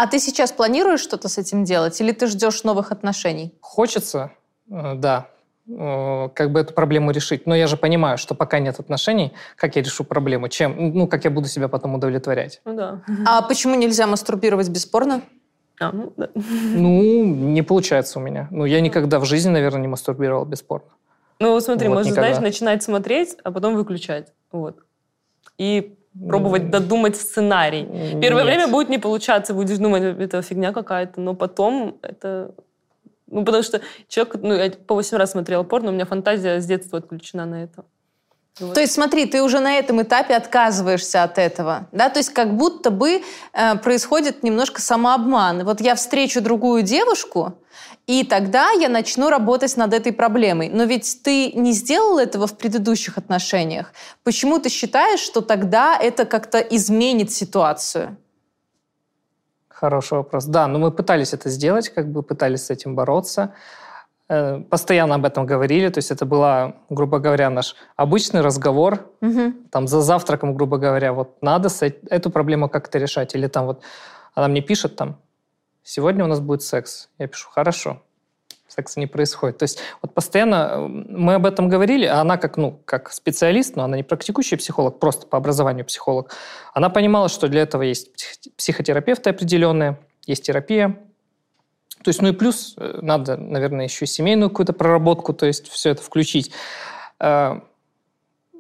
А 0.01 0.07
ты 0.07 0.19
сейчас 0.19 0.51
планируешь 0.51 1.01
что-то 1.01 1.29
с 1.29 1.37
этим 1.37 1.65
делать? 1.65 2.01
Или 2.01 2.13
ты 2.13 2.27
ждешь 2.27 2.65
новых 2.65 2.91
отношений? 2.91 3.53
Хочется, 3.61 4.31
э, 4.71 4.95
да, 4.95 5.27
э, 5.69 6.31
как 6.35 6.53
бы 6.53 6.61
эту 6.61 6.73
проблему 6.73 7.11
решить. 7.11 7.47
Но 7.47 7.55
я 7.55 7.67
же 7.67 7.77
понимаю, 7.77 8.17
что 8.17 8.35
пока 8.35 8.61
нет 8.61 8.81
отношений, 8.81 9.35
как 9.57 9.77
я 9.77 9.83
решу 9.83 10.05
проблему? 10.05 10.49
Чем? 10.49 10.95
Ну, 10.95 11.07
как 11.07 11.25
я 11.25 11.31
буду 11.31 11.49
себя 11.49 11.69
потом 11.69 11.97
удовлетворять? 11.97 12.63
Ну 12.65 12.75
да. 12.75 13.03
А 13.27 13.43
почему 13.43 13.75
нельзя 13.75 14.07
мастурбировать 14.07 14.71
бесспорно? 14.71 15.21
А, 15.79 15.93
ну, 15.93 16.15
да. 16.17 16.31
Ну, 16.35 17.23
не 17.25 17.61
получается 17.61 18.21
у 18.21 18.23
меня. 18.23 18.49
Ну, 18.51 18.65
я 18.65 18.81
никогда 18.81 19.19
в 19.19 19.27
жизни, 19.27 19.51
наверное, 19.51 19.83
не 19.83 19.89
мастурбировал 19.89 20.47
бесспорно. 20.47 20.89
Ну, 21.41 21.53
вот 21.53 21.63
смотри, 21.63 21.89
Вот 21.89 21.97
можно, 21.97 22.11
никогда. 22.13 22.29
знаешь, 22.29 22.43
начинать 22.43 22.83
смотреть, 22.83 23.37
а 23.45 23.53
потом 23.53 23.75
выключать. 23.75 24.33
Вот. 24.51 24.79
И 25.59 25.99
пробовать 26.29 26.71
додумать 26.71 27.17
сценарий. 27.17 27.87
Первое 28.21 28.45
нет. 28.45 28.55
время 28.55 28.69
будет 28.69 28.89
не 28.89 28.99
получаться, 28.99 29.55
будешь 29.55 29.79
думать, 29.79 30.03
это 30.03 30.43
фигня 30.43 30.73
какая-то, 30.73 31.21
но 31.21 31.35
потом 31.35 31.99
это... 32.03 32.55
Ну, 33.27 33.45
потому 33.45 33.63
что 33.63 33.81
человек, 34.09 34.35
ну, 34.43 34.55
я 34.55 34.71
по 34.71 34.95
8 34.95 35.17
раз 35.17 35.31
смотрела 35.31 35.63
порно, 35.63 35.91
у 35.91 35.93
меня 35.93 36.05
фантазия 36.05 36.61
с 36.61 36.67
детства 36.67 36.99
отключена 36.99 37.47
на 37.47 37.63
это. 37.63 37.85
Вот. 38.61 38.75
То 38.75 38.81
есть, 38.81 38.93
смотри, 38.93 39.27
ты 39.27 39.43
уже 39.43 39.61
на 39.61 39.79
этом 39.79 40.03
этапе 40.03 40.35
отказываешься 40.35 41.23
от 41.23 41.39
этого, 41.39 41.89
да? 41.93 42.09
То 42.09 42.19
есть, 42.19 42.31
как 42.31 42.57
будто 42.57 42.91
бы 42.91 43.23
э, 43.53 43.77
происходит 43.77 44.43
немножко 44.43 44.81
самообман. 44.81 45.65
Вот 45.65 45.81
я 45.81 45.95
встречу 45.95 46.41
другую 46.41 46.83
девушку, 46.83 47.55
и 48.07 48.25
тогда 48.25 48.71
я 48.73 48.89
начну 48.89 49.31
работать 49.31 49.77
над 49.77 49.95
этой 49.95 50.13
проблемой. 50.13 50.69
Но 50.69 50.85
ведь 50.85 51.23
ты 51.23 51.53
не 51.53 51.73
сделал 51.73 52.19
этого 52.19 52.47
в 52.47 52.57
предыдущих 52.57 53.19
отношениях. 53.19 53.93
Почему 54.25 54.59
ты 54.59 54.69
считаешь, 54.69 55.21
что 55.21 55.41
тогда 55.41 55.97
это 55.97 56.25
как-то 56.25 56.59
изменит 56.59 57.31
ситуацию? 57.31 58.17
Хороший 59.69 60.19
вопрос. 60.19 60.45
Да, 60.45 60.67
но 60.67 60.79
мы 60.79 60.91
пытались 60.91 61.33
это 61.33 61.49
сделать, 61.49 61.89
как 61.89 62.11
бы 62.13 62.23
пытались 62.23 62.67
с 62.67 62.71
этим 62.71 62.95
бороться. 62.95 63.55
Э, 64.31 64.61
Постоянно 64.71 65.17
об 65.17 65.25
этом 65.25 65.45
говорили, 65.45 65.89
то 65.89 65.99
есть 65.99 66.13
это 66.13 66.25
была, 66.25 66.75
грубо 66.89 67.19
говоря, 67.19 67.51
наш 67.51 67.75
обычный 67.97 68.43
разговор, 68.43 69.11
Мгм. 69.21 69.55
там 69.71 69.89
за 69.89 70.01
завтраком, 70.01 70.55
грубо 70.55 70.79
говоря, 70.79 71.13
вот 71.13 71.43
надо 71.43 71.69
эту 72.11 72.31
проблему 72.31 72.69
как-то 72.69 72.99
решать. 72.99 73.35
Или 73.35 73.49
там 73.49 73.67
вот 73.67 73.83
она 74.35 74.47
мне 74.47 74.61
пишет 74.61 74.95
там, 74.97 75.17
сегодня 75.83 76.25
у 76.25 76.29
нас 76.29 76.39
будет 76.39 76.63
секс. 76.63 77.09
Я 77.19 77.27
пишу, 77.27 77.49
хорошо, 77.51 78.03
секса 78.69 79.01
не 79.01 79.09
происходит. 79.09 79.59
То 79.59 79.65
есть 79.65 79.81
вот 80.01 80.15
постоянно 80.15 80.69
э, 80.75 80.87
мы 80.89 81.35
об 81.35 81.45
этом 81.45 81.69
говорили, 81.69 82.07
а 82.07 82.21
она 82.21 82.37
как, 82.37 82.57
ну, 82.57 82.79
как 82.85 83.11
специалист, 83.11 83.75
но 83.75 83.83
она 83.83 83.97
не 83.97 84.05
практикующий 84.05 84.57
психолог, 84.57 85.01
просто 85.01 85.27
по 85.27 85.39
образованию 85.39 85.85
психолог, 85.85 86.33
она 86.73 86.89
понимала, 86.89 87.29
что 87.29 87.49
для 87.49 87.63
этого 87.63 87.83
есть 87.83 88.15
псих- 88.15 88.53
психотерапевты 88.57 89.31
определенные, 89.31 89.99
есть 90.25 90.45
терапия. 90.45 90.97
То 92.03 92.09
есть, 92.09 92.23
ну 92.23 92.29
и 92.29 92.33
плюс 92.33 92.75
э, 92.77 92.99
надо, 93.03 93.37
наверное, 93.37 93.85
еще 93.85 94.07
семейную 94.07 94.51
какую-то 94.51 94.73
проработку, 94.73 95.33
то 95.35 95.47
есть 95.47 95.69
все 95.69 95.91
это 95.91 96.03
включить. 96.03 96.51
Э, 97.19 97.61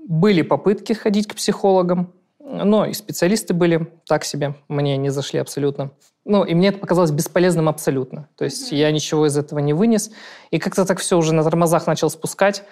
Были 0.07 0.43
попытки 0.43 0.93
ходить 0.93 1.26
к 1.26 1.34
психологам, 1.34 2.12
но 2.38 2.84
и 2.84 2.93
специалисты 2.93 3.55
были 3.55 3.93
так 4.07 4.24
себе, 4.24 4.55
мне 4.68 4.97
не 4.97 5.11
зашли 5.11 5.38
абсолютно. 5.38 5.91
Ну, 6.24 6.45
и 6.45 6.55
мне 6.55 6.68
это 6.68 6.78
показалось 6.78 7.12
бесполезным 7.12 7.68
абсолютно. 7.68 8.28
То 8.36 8.45
есть 8.45 8.72
я 8.72 8.91
ничего 8.93 9.26
из 9.26 9.36
этого 9.36 9.61
не 9.61 9.72
вынес. 9.72 10.11
И 10.51 10.59
как-то 10.59 10.84
так 10.84 10.99
все 10.99 11.16
уже 11.16 11.32
на 11.32 11.43
тормозах 11.43 11.86
начал 11.86 12.11
спускать. 12.11 12.62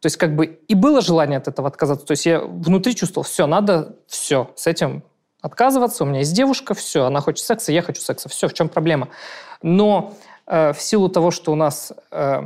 То 0.00 0.06
есть 0.06 0.16
как 0.16 0.34
бы 0.36 0.46
и 0.46 0.74
было 0.74 1.00
желание 1.00 1.38
от 1.38 1.48
этого 1.48 1.68
отказаться. 1.68 2.06
То 2.06 2.12
есть 2.12 2.26
я 2.26 2.40
внутри 2.40 2.94
чувствовал, 2.94 3.24
все, 3.24 3.46
надо 3.46 3.96
все, 4.06 4.50
с 4.54 4.66
этим 4.66 5.02
отказываться. 5.42 6.04
У 6.04 6.06
меня 6.06 6.20
есть 6.20 6.34
девушка, 6.34 6.74
все, 6.74 7.04
она 7.04 7.20
хочет 7.20 7.44
секса, 7.44 7.72
я 7.72 7.82
хочу 7.82 8.00
секса. 8.00 8.28
Все, 8.28 8.48
в 8.48 8.54
чем 8.54 8.68
проблема? 8.68 9.08
Но 9.64 10.14
э, 10.46 10.72
в 10.74 10.80
силу 10.80 11.08
того, 11.08 11.30
что 11.30 11.52
у 11.52 11.54
нас 11.54 11.92
э, 12.10 12.42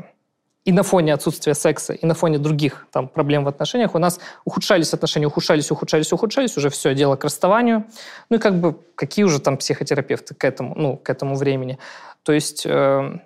и 0.65 0.73
на 0.73 0.83
фоне 0.83 1.15
отсутствия 1.15 1.55
секса, 1.55 1.93
и 1.95 2.07
на 2.07 2.15
фоне 2.15 2.39
других 2.39 2.87
там, 2.93 3.09
проблем 3.09 3.45
в 3.45 3.49
отношениях 3.49 3.95
у 3.95 3.99
нас 3.99 4.21
ухудшались 4.45 4.95
отношения, 4.95 5.27
ухудшались, 5.27 5.71
ухудшались, 5.71 6.13
ухудшались, 6.13 6.57
уже 6.57 6.71
все, 6.71 6.95
дело 6.95 7.17
к 7.17 7.25
расставанию. 7.25 7.85
Ну 8.31 8.37
и 8.37 8.39
как 8.39 8.61
бы 8.61 8.77
какие 8.95 9.25
уже 9.25 9.41
там 9.41 9.57
психотерапевты 9.57 10.35
к 10.35 10.45
этому, 10.45 10.75
ну, 10.77 10.97
к 10.97 11.11
этому 11.11 11.35
времени. 11.35 11.79
То 12.23 12.33
есть 12.33 12.65
э, 12.65 13.19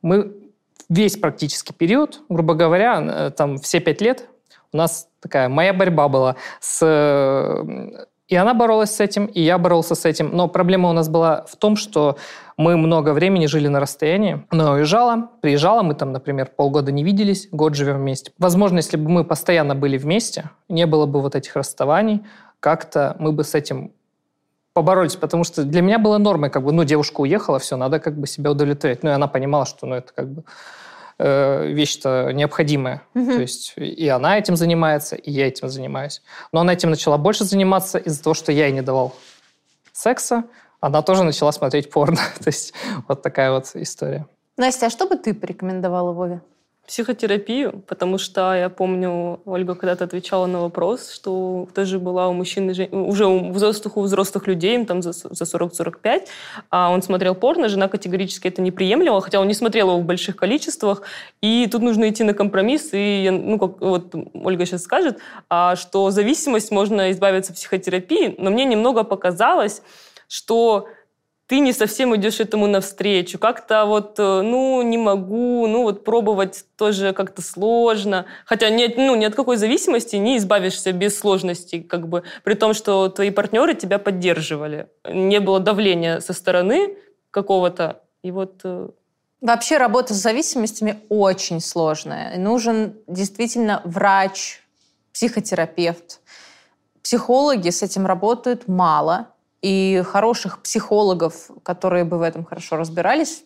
мы 0.00 0.32
весь 0.88 1.16
практически 1.16 1.72
период, 1.72 2.20
грубо 2.28 2.54
говоря, 2.54 3.00
э, 3.02 3.30
там 3.30 3.58
все 3.58 3.80
пять 3.80 4.00
лет 4.00 4.28
у 4.72 4.76
нас 4.76 5.08
такая 5.20 5.48
моя 5.48 5.72
борьба 5.72 6.08
была 6.08 6.36
с... 6.60 6.84
И 8.30 8.36
она 8.36 8.54
боролась 8.54 8.94
с 8.94 9.00
этим, 9.00 9.26
и 9.26 9.42
я 9.42 9.58
боролся 9.58 9.96
с 9.96 10.04
этим. 10.04 10.30
Но 10.32 10.46
проблема 10.46 10.88
у 10.88 10.92
нас 10.92 11.08
была 11.08 11.44
в 11.48 11.56
том, 11.56 11.74
что 11.74 12.16
мы 12.56 12.76
много 12.76 13.12
времени 13.12 13.46
жили 13.46 13.66
на 13.66 13.80
расстоянии. 13.80 14.46
Она 14.50 14.72
уезжала, 14.72 15.28
приезжала, 15.40 15.82
мы 15.82 15.94
там, 15.94 16.12
например, 16.12 16.48
полгода 16.56 16.92
не 16.92 17.02
виделись, 17.02 17.48
год 17.50 17.74
живем 17.74 17.98
вместе. 17.98 18.30
Возможно, 18.38 18.76
если 18.76 18.96
бы 18.96 19.10
мы 19.10 19.24
постоянно 19.24 19.74
были 19.74 19.98
вместе, 19.98 20.50
не 20.68 20.86
было 20.86 21.06
бы 21.06 21.20
вот 21.20 21.34
этих 21.34 21.56
расставаний, 21.56 22.22
как-то 22.60 23.16
мы 23.18 23.32
бы 23.32 23.42
с 23.42 23.56
этим 23.56 23.92
поборолись, 24.74 25.16
потому 25.16 25.42
что 25.42 25.64
для 25.64 25.82
меня 25.82 25.98
было 25.98 26.18
нормой, 26.18 26.50
как 26.50 26.62
бы, 26.62 26.70
ну, 26.70 26.84
девушка 26.84 27.22
уехала, 27.22 27.58
все, 27.58 27.76
надо 27.76 27.98
как 27.98 28.16
бы 28.16 28.28
себя 28.28 28.52
удовлетворять. 28.52 29.02
Ну, 29.02 29.10
и 29.10 29.12
она 29.12 29.26
понимала, 29.26 29.66
что, 29.66 29.86
ну, 29.86 29.96
это 29.96 30.12
как 30.14 30.28
бы 30.28 30.44
э, 31.20 31.66
вещь-то 31.66 32.30
необходимая. 32.32 33.02
Мгм. 33.14 33.34
То 33.34 33.40
есть 33.42 33.74
и 33.76 34.08
она 34.08 34.38
этим 34.38 34.56
занимается, 34.56 35.16
и 35.16 35.30
я 35.30 35.46
этим 35.46 35.68
занимаюсь. 35.68 36.22
Но 36.52 36.60
она 36.60 36.72
этим 36.72 36.90
начала 36.90 37.18
больше 37.18 37.44
заниматься 37.44 37.98
из-за 37.98 38.22
того, 38.22 38.34
что 38.34 38.52
я 38.52 38.66
ей 38.66 38.72
не 38.72 38.82
давал 38.82 39.14
секса. 39.92 40.44
Она 40.80 41.02
тоже 41.02 41.22
начала 41.22 41.52
смотреть 41.52 41.90
порно. 41.90 42.16
То 42.38 42.48
есть 42.48 42.72
вот 43.08 43.22
такая 43.22 43.52
вот 43.52 43.70
история. 43.74 44.26
Настя, 44.56 44.86
а 44.86 44.90
что 44.90 45.06
бы 45.06 45.16
ты 45.16 45.34
порекомендовала 45.34 46.12
Вове? 46.12 46.40
Психотерапию, 46.90 47.84
потому 47.86 48.18
что 48.18 48.52
я 48.52 48.68
помню, 48.68 49.40
Ольга 49.44 49.76
когда-то 49.76 50.06
отвечала 50.06 50.46
на 50.46 50.60
вопрос, 50.60 51.12
что 51.12 51.68
тоже 51.72 52.00
была 52.00 52.26
у 52.26 52.32
мужчин, 52.32 52.68
уже 52.90 53.26
у 53.26 53.52
взрослых, 53.52 53.96
у 53.96 54.00
взрослых 54.00 54.48
людей, 54.48 54.74
им 54.74 54.86
там 54.86 55.00
за, 55.00 55.12
за 55.12 55.44
40-45, 55.44 56.26
а 56.68 56.90
он 56.90 57.00
смотрел 57.02 57.36
порно, 57.36 57.68
жена 57.68 57.86
категорически 57.86 58.48
это 58.48 58.60
не 58.60 58.72
приемлила, 58.72 59.20
хотя 59.20 59.38
он 59.38 59.46
не 59.46 59.54
смотрел 59.54 59.90
его 59.90 60.00
в 60.00 60.04
больших 60.04 60.34
количествах, 60.34 61.02
и 61.40 61.68
тут 61.70 61.82
нужно 61.82 62.08
идти 62.08 62.24
на 62.24 62.34
компромисс, 62.34 62.88
и, 62.92 63.30
ну, 63.30 63.56
как 63.60 63.80
вот 63.80 64.12
Ольга 64.34 64.66
сейчас 64.66 64.82
скажет, 64.82 65.20
а, 65.48 65.76
что 65.76 66.10
зависимость 66.10 66.72
можно 66.72 67.12
избавиться 67.12 67.52
психотерапией, 67.52 68.34
но 68.36 68.50
мне 68.50 68.64
немного 68.64 69.04
показалось, 69.04 69.82
что 70.26 70.88
ты 71.50 71.58
не 71.58 71.72
совсем 71.72 72.14
идешь 72.14 72.38
этому 72.38 72.68
навстречу. 72.68 73.36
Как-то 73.36 73.84
вот, 73.84 74.20
э, 74.20 74.42
ну, 74.42 74.82
не 74.82 74.96
могу, 74.96 75.66
ну, 75.66 75.82
вот 75.82 76.04
пробовать 76.04 76.64
тоже 76.76 77.12
как-то 77.12 77.42
сложно. 77.42 78.26
Хотя 78.46 78.70
нет, 78.70 78.96
ну, 78.96 79.16
ни 79.16 79.24
от 79.24 79.34
какой 79.34 79.56
зависимости 79.56 80.14
не 80.14 80.36
избавишься 80.36 80.92
без 80.92 81.18
сложностей, 81.18 81.82
как 81.82 82.06
бы, 82.06 82.22
при 82.44 82.54
том, 82.54 82.72
что 82.72 83.08
твои 83.08 83.30
партнеры 83.30 83.74
тебя 83.74 83.98
поддерживали. 83.98 84.86
Не 85.04 85.40
было 85.40 85.58
давления 85.58 86.20
со 86.20 86.34
стороны 86.34 86.96
какого-то. 87.32 88.00
И 88.22 88.30
вот 88.30 88.60
э, 88.62 88.90
Вообще 89.40 89.78
работа 89.78 90.14
с 90.14 90.18
зависимостями 90.18 91.00
очень 91.08 91.60
сложная. 91.60 92.38
Нужен 92.38 92.94
действительно 93.08 93.82
врач, 93.84 94.62
психотерапевт. 95.12 96.20
Психологи 97.02 97.70
с 97.70 97.82
этим 97.82 98.06
работают 98.06 98.68
мало. 98.68 99.34
И 99.62 100.02
хороших 100.06 100.62
психологов, 100.62 101.50
которые 101.62 102.04
бы 102.04 102.18
в 102.18 102.22
этом 102.22 102.44
хорошо 102.44 102.76
разбирались, 102.76 103.44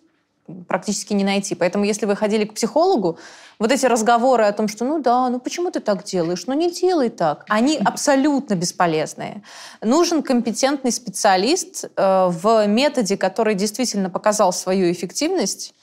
практически 0.68 1.12
не 1.12 1.24
найти. 1.24 1.54
Поэтому 1.54 1.84
если 1.84 2.06
вы 2.06 2.16
ходили 2.16 2.44
к 2.44 2.54
психологу, 2.54 3.18
вот 3.58 3.72
эти 3.72 3.86
разговоры 3.86 4.44
о 4.44 4.52
том, 4.52 4.68
что 4.68 4.84
ну 4.84 5.00
да, 5.00 5.28
ну 5.30 5.40
почему 5.40 5.70
ты 5.70 5.80
так 5.80 6.04
делаешь, 6.04 6.44
ну 6.46 6.54
не 6.54 6.70
делай 6.70 7.08
так, 7.08 7.44
они 7.48 7.78
абсолютно 7.84 8.54
бесполезные. 8.54 9.42
Нужен 9.80 10.22
компетентный 10.22 10.92
специалист 10.92 11.84
э, 11.84 12.26
в 12.28 12.66
методе, 12.66 13.16
который 13.16 13.54
действительно 13.54 14.10
показал 14.10 14.52
свою 14.52 14.92
эффективность, 14.92 15.74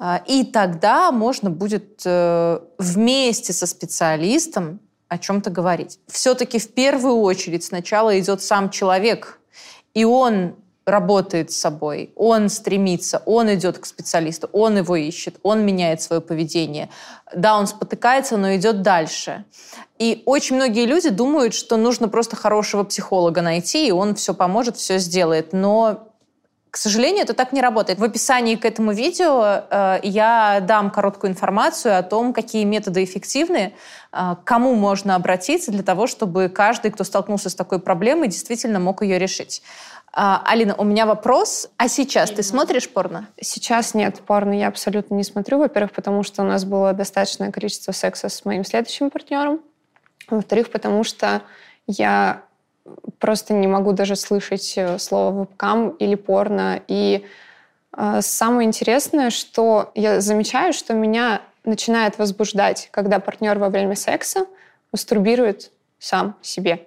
э, 0.00 0.18
и 0.26 0.44
тогда 0.44 1.12
можно 1.12 1.50
будет 1.50 2.02
э, 2.04 2.58
вместе 2.78 3.52
со 3.52 3.66
специалистом 3.66 4.80
о 5.08 5.18
чем-то 5.18 5.50
говорить. 5.50 6.00
Все-таки 6.08 6.58
в 6.58 6.74
первую 6.74 7.16
очередь 7.20 7.64
сначала 7.64 8.18
идет 8.18 8.42
сам 8.42 8.68
человек, 8.68 9.37
и 9.94 10.04
он 10.04 10.54
работает 10.88 11.52
с 11.52 11.56
собой, 11.56 12.12
он 12.16 12.48
стремится, 12.48 13.22
он 13.26 13.52
идет 13.54 13.78
к 13.78 13.86
специалисту, 13.86 14.48
он 14.52 14.78
его 14.78 14.96
ищет, 14.96 15.36
он 15.42 15.64
меняет 15.64 16.00
свое 16.00 16.22
поведение. 16.22 16.88
Да, 17.34 17.58
он 17.58 17.66
спотыкается, 17.66 18.36
но 18.36 18.56
идет 18.56 18.82
дальше. 18.82 19.44
И 19.98 20.22
очень 20.24 20.56
многие 20.56 20.86
люди 20.86 21.10
думают, 21.10 21.54
что 21.54 21.76
нужно 21.76 22.08
просто 22.08 22.36
хорошего 22.36 22.84
психолога 22.84 23.42
найти, 23.42 23.88
и 23.88 23.92
он 23.92 24.14
все 24.14 24.32
поможет, 24.32 24.76
все 24.76 24.98
сделает. 24.98 25.52
Но 25.52 26.07
К 26.70 26.76
сожалению, 26.76 27.22
это 27.22 27.34
так 27.34 27.52
не 27.52 27.60
работает. 27.60 27.98
В 27.98 28.04
описании 28.04 28.56
к 28.56 28.64
этому 28.64 28.92
видео 28.92 29.64
э, 29.70 30.00
я 30.02 30.60
дам 30.60 30.90
короткую 30.90 31.30
информацию 31.30 31.98
о 31.98 32.02
том, 32.02 32.32
какие 32.32 32.64
методы 32.64 33.04
эффективны, 33.04 33.72
э, 34.12 34.36
к 34.36 34.44
кому 34.44 34.74
можно 34.74 35.14
обратиться 35.14 35.70
для 35.70 35.82
того, 35.82 36.06
чтобы 36.06 36.48
каждый, 36.48 36.90
кто 36.90 37.04
столкнулся 37.04 37.48
с 37.48 37.54
такой 37.54 37.78
проблемой, 37.78 38.28
действительно 38.28 38.80
мог 38.80 39.02
ее 39.02 39.18
решить. 39.18 39.62
А, 40.12 40.42
Алина, 40.46 40.74
у 40.74 40.84
меня 40.84 41.06
вопрос. 41.06 41.70
А 41.76 41.88
сейчас 41.88 42.30
ты 42.30 42.42
смотришь 42.42 42.88
порно? 42.88 43.28
Сейчас 43.40 43.94
нет, 43.94 44.20
порно 44.26 44.52
я 44.52 44.68
абсолютно 44.68 45.14
не 45.14 45.24
смотрю. 45.24 45.58
Во-первых, 45.58 45.92
потому 45.92 46.22
что 46.22 46.42
у 46.42 46.46
нас 46.46 46.64
было 46.64 46.92
достаточное 46.92 47.50
количество 47.50 47.92
секса 47.92 48.28
с 48.28 48.44
моим 48.44 48.64
следующим 48.64 49.10
партнером. 49.10 49.60
Во-вторых, 50.28 50.70
потому 50.70 51.04
что 51.04 51.42
я 51.86 52.42
просто 53.18 53.54
не 53.54 53.66
могу 53.66 53.92
даже 53.92 54.16
слышать 54.16 54.74
э, 54.76 54.98
слово 54.98 55.40
вебкам 55.40 55.90
или 55.90 56.14
порно. 56.14 56.80
И 56.88 57.24
э, 57.96 58.20
самое 58.22 58.66
интересное, 58.66 59.30
что 59.30 59.90
я 59.94 60.20
замечаю, 60.20 60.72
что 60.72 60.94
меня 60.94 61.42
начинает 61.64 62.18
возбуждать, 62.18 62.88
когда 62.90 63.18
партнер 63.18 63.58
во 63.58 63.68
время 63.68 63.94
секса 63.94 64.46
мастурбирует 64.92 65.70
сам 65.98 66.36
себе. 66.42 66.86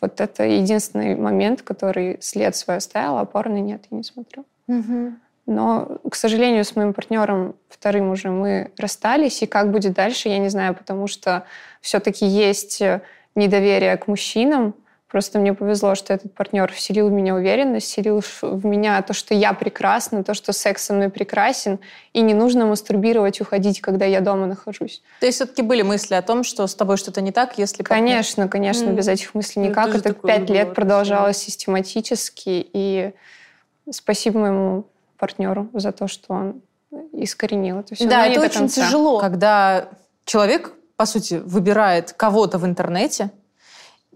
Вот 0.00 0.20
это 0.20 0.44
единственный 0.44 1.14
момент, 1.14 1.62
который 1.62 2.18
след 2.20 2.56
свой 2.56 2.76
оставил, 2.76 3.18
а 3.18 3.24
порно 3.24 3.58
нет, 3.58 3.82
я 3.90 3.96
не 3.96 4.04
смотрю. 4.04 4.44
Угу. 4.66 5.12
Но, 5.46 5.98
к 6.08 6.14
сожалению, 6.14 6.64
с 6.64 6.76
моим 6.76 6.94
партнером 6.94 7.54
вторым 7.68 8.10
уже 8.10 8.30
мы 8.30 8.70
расстались, 8.78 9.42
и 9.42 9.46
как 9.46 9.72
будет 9.72 9.94
дальше, 9.94 10.28
я 10.28 10.38
не 10.38 10.48
знаю, 10.48 10.74
потому 10.74 11.06
что 11.06 11.44
все-таки 11.80 12.24
есть 12.24 12.80
э, 12.80 13.02
недоверие 13.34 13.96
к 13.96 14.06
мужчинам, 14.06 14.74
Просто 15.10 15.40
мне 15.40 15.54
повезло, 15.54 15.96
что 15.96 16.12
этот 16.12 16.32
партнер 16.34 16.70
вселил 16.72 17.08
в 17.08 17.12
меня 17.12 17.34
уверенность, 17.34 17.88
вселил 17.88 18.22
в 18.42 18.64
меня 18.64 19.02
то, 19.02 19.12
что 19.12 19.34
я 19.34 19.52
прекрасна, 19.52 20.22
то, 20.22 20.34
что 20.34 20.52
секс 20.52 20.84
со 20.84 20.94
мной 20.94 21.08
прекрасен, 21.10 21.80
и 22.12 22.20
не 22.20 22.32
нужно 22.32 22.66
мастурбировать, 22.66 23.40
уходить, 23.40 23.80
когда 23.80 24.04
я 24.04 24.20
дома 24.20 24.46
нахожусь. 24.46 25.02
То 25.18 25.26
есть 25.26 25.36
все-таки 25.38 25.62
были 25.62 25.82
мысли 25.82 26.14
о 26.14 26.22
том, 26.22 26.44
что 26.44 26.64
с 26.68 26.76
тобой 26.76 26.96
что-то 26.96 27.22
не 27.22 27.32
так, 27.32 27.58
если... 27.58 27.82
Конечно, 27.82 28.46
конечно, 28.46 28.90
mm. 28.90 28.94
без 28.94 29.08
этих 29.08 29.34
мыслей 29.34 29.62
никак. 29.62 29.88
Ну, 29.88 29.94
это 29.94 30.12
пять 30.12 30.48
лет 30.48 30.74
продолжалось 30.74 31.38
систематически, 31.38 32.64
и 32.72 33.12
спасибо 33.90 34.38
моему 34.38 34.86
партнеру 35.18 35.68
за 35.72 35.90
то, 35.90 36.06
что 36.06 36.34
он 36.34 36.62
искоренил 37.12 37.80
это 37.80 37.96
все. 37.96 38.08
Да, 38.08 38.26
это 38.26 38.40
очень 38.40 38.60
конца. 38.60 38.82
тяжело, 38.82 39.18
когда 39.18 39.88
человек, 40.24 40.72
по 40.94 41.04
сути, 41.04 41.42
выбирает 41.44 42.12
кого-то 42.12 42.58
в 42.58 42.64
интернете, 42.64 43.30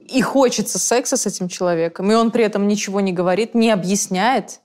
и 0.09 0.23
хочется 0.23 0.79
секса 0.79 1.17
с 1.17 1.27
этим 1.27 1.49
человеком, 1.49 2.11
и 2.11 2.15
он 2.15 2.31
при 2.31 2.45
этом 2.45 2.69
ничего 2.69 3.01
не 3.01 3.13
говорит, 3.13 3.55
не 3.55 3.71
объясняет. 3.71 4.61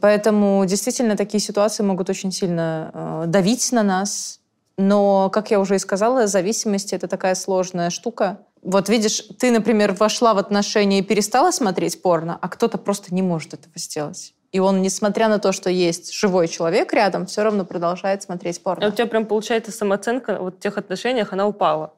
Поэтому 0.00 0.64
действительно 0.66 1.16
такие 1.16 1.40
ситуации 1.40 1.84
могут 1.84 2.10
очень 2.10 2.32
сильно 2.32 2.90
э, 2.92 3.24
давить 3.28 3.70
на 3.70 3.84
нас. 3.84 4.40
Но, 4.76 5.30
как 5.30 5.50
я 5.50 5.60
уже 5.60 5.76
и 5.76 5.78
сказала, 5.78 6.26
зависимость 6.26 6.92
это 6.92 7.06
такая 7.06 7.34
сложная 7.34 7.90
штука. 7.90 8.40
Вот 8.62 8.88
видишь, 8.88 9.22
ты, 9.38 9.50
например, 9.50 9.92
вошла 9.92 10.34
в 10.34 10.38
отношения 10.38 10.98
и 10.98 11.02
перестала 11.02 11.50
смотреть 11.50 12.02
порно, 12.02 12.36
а 12.40 12.48
кто-то 12.48 12.78
просто 12.78 13.14
не 13.14 13.22
может 13.22 13.54
этого 13.54 13.72
сделать. 13.76 14.34
И 14.52 14.58
он, 14.58 14.82
несмотря 14.82 15.28
на 15.28 15.38
то, 15.38 15.52
что 15.52 15.70
есть 15.70 16.12
живой 16.12 16.48
человек 16.48 16.92
рядом, 16.92 17.26
все 17.26 17.42
равно 17.42 17.64
продолжает 17.64 18.22
смотреть 18.22 18.62
порно. 18.62 18.86
А 18.86 18.88
у 18.88 18.92
тебя 18.92 19.06
прям 19.06 19.26
получается 19.26 19.70
самооценка 19.70 20.38
вот 20.40 20.56
в 20.56 20.58
тех 20.58 20.78
отношениях, 20.78 21.32
она 21.32 21.46
упала. 21.46 21.94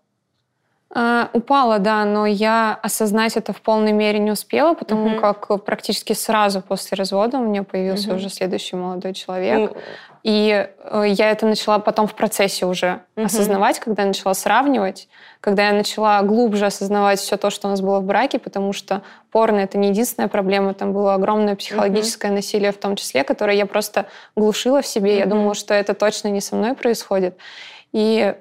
Uh, 0.91 1.28
упала, 1.34 1.78
да, 1.78 2.07
но 2.07 2.24
я 2.24 2.78
осознать 2.82 3.36
это 3.36 3.53
в 3.53 3.61
полной 3.61 3.93
мере 3.93 4.18
не 4.18 4.30
успела, 4.30 4.72
потому 4.72 5.11
uh-huh. 5.11 5.20
как 5.20 5.62
практически 5.62 6.14
сразу 6.14 6.62
после 6.62 6.97
развода 6.97 7.36
у 7.36 7.43
меня 7.43 7.62
появился 7.62 8.09
uh-huh. 8.09 8.16
уже 8.16 8.30
следующий 8.30 8.74
молодой 8.74 9.12
человек. 9.12 9.72
Uh-huh. 9.72 9.78
И 10.22 10.66
uh, 10.91 11.07
я 11.07 11.30
это 11.30 11.45
начала 11.45 11.78
потом 11.78 12.07
в 12.07 12.14
процессе 12.14 12.64
уже 12.64 13.03
uh-huh. 13.16 13.26
осознавать, 13.26 13.80
когда 13.80 14.05
я 14.05 14.09
начала 14.09 14.32
сравнивать, 14.32 15.11
когда 15.43 15.66
я 15.66 15.74
начала 15.74 16.22
глубже 16.22 16.64
осознавать 16.64 17.20
все 17.20 17.36
то, 17.36 17.51
что 17.51 17.68
у 17.68 17.70
нас 17.70 17.82
было 17.82 18.01
в 18.01 18.05
браке, 18.05 18.39
потому 18.39 18.72
что 18.72 19.03
порно— 19.30 19.59
это 19.59 19.76
не 19.76 19.91
единственная 19.91 20.28
проблема, 20.28 20.72
там 20.72 20.95
было 20.95 21.12
огромное 21.12 21.55
психологическое 21.55 22.28
uh-huh. 22.28 22.36
насилие 22.36 22.72
в 22.72 22.78
том 22.78 22.97
числе, 22.97 23.24
которое 23.24 23.59
я 23.59 23.66
просто 23.66 24.07
глушила 24.36 24.80
в 24.80 24.86
себе. 24.86 25.16
Uh-huh. 25.16 25.18
Я 25.18 25.26
думала, 25.26 25.53
что 25.53 25.74
это 25.74 25.93
точно 25.93 26.28
не 26.28 26.41
со 26.41 26.57
мной 26.57 26.72
происходит. 26.72 27.36
И 27.93 28.34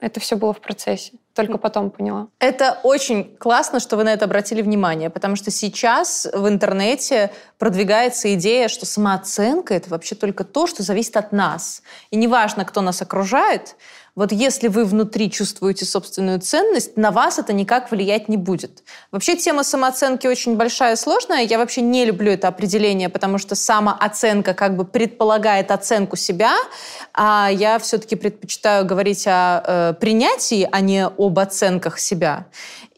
это 0.00 0.20
все 0.20 0.36
было 0.36 0.52
в 0.52 0.60
процессе. 0.60 1.12
Только 1.38 1.56
потом 1.56 1.90
поняла. 1.90 2.26
Это 2.40 2.80
очень 2.82 3.36
классно, 3.38 3.78
что 3.78 3.96
вы 3.96 4.02
на 4.02 4.12
это 4.12 4.24
обратили 4.24 4.60
внимание, 4.60 5.08
потому 5.08 5.36
что 5.36 5.52
сейчас 5.52 6.26
в 6.32 6.48
интернете 6.48 7.30
продвигается 7.58 8.34
идея, 8.34 8.66
что 8.66 8.86
самооценка— 8.86 9.72
это 9.76 9.88
вообще 9.88 10.16
только 10.16 10.42
то, 10.42 10.66
что 10.66 10.82
зависит 10.82 11.16
от 11.16 11.30
нас. 11.30 11.82
И 12.10 12.16
неважно, 12.16 12.64
кто 12.64 12.80
нас 12.80 13.02
окружает, 13.02 13.76
вот 14.18 14.32
если 14.32 14.66
вы 14.66 14.84
внутри 14.84 15.30
чувствуете 15.30 15.84
собственную 15.84 16.40
ценность, 16.40 16.96
на 16.96 17.12
вас 17.12 17.38
это 17.38 17.52
никак 17.52 17.92
влиять 17.92 18.28
не 18.28 18.36
будет. 18.36 18.82
Вообще 19.12 19.36
тема 19.36 19.62
самооценки 19.62 20.26
очень 20.26 20.56
большая 20.56 20.94
и 20.94 20.96
сложная. 20.96 21.42
Я 21.42 21.56
вообще 21.56 21.82
не 21.82 22.04
люблю 22.04 22.32
это 22.32 22.48
определение, 22.48 23.10
потому 23.10 23.38
что 23.38 23.54
самооценка 23.54 24.54
как 24.54 24.74
бы 24.74 24.84
предполагает 24.84 25.70
оценку 25.70 26.16
себя, 26.16 26.56
а 27.14 27.48
я 27.48 27.78
все-таки 27.78 28.16
предпочитаю 28.16 28.84
говорить 28.84 29.24
о 29.28 29.62
э, 29.64 29.94
принятии, 30.00 30.68
а 30.68 30.80
не 30.80 31.06
об 31.06 31.38
оценках 31.38 32.00
себя. 32.00 32.46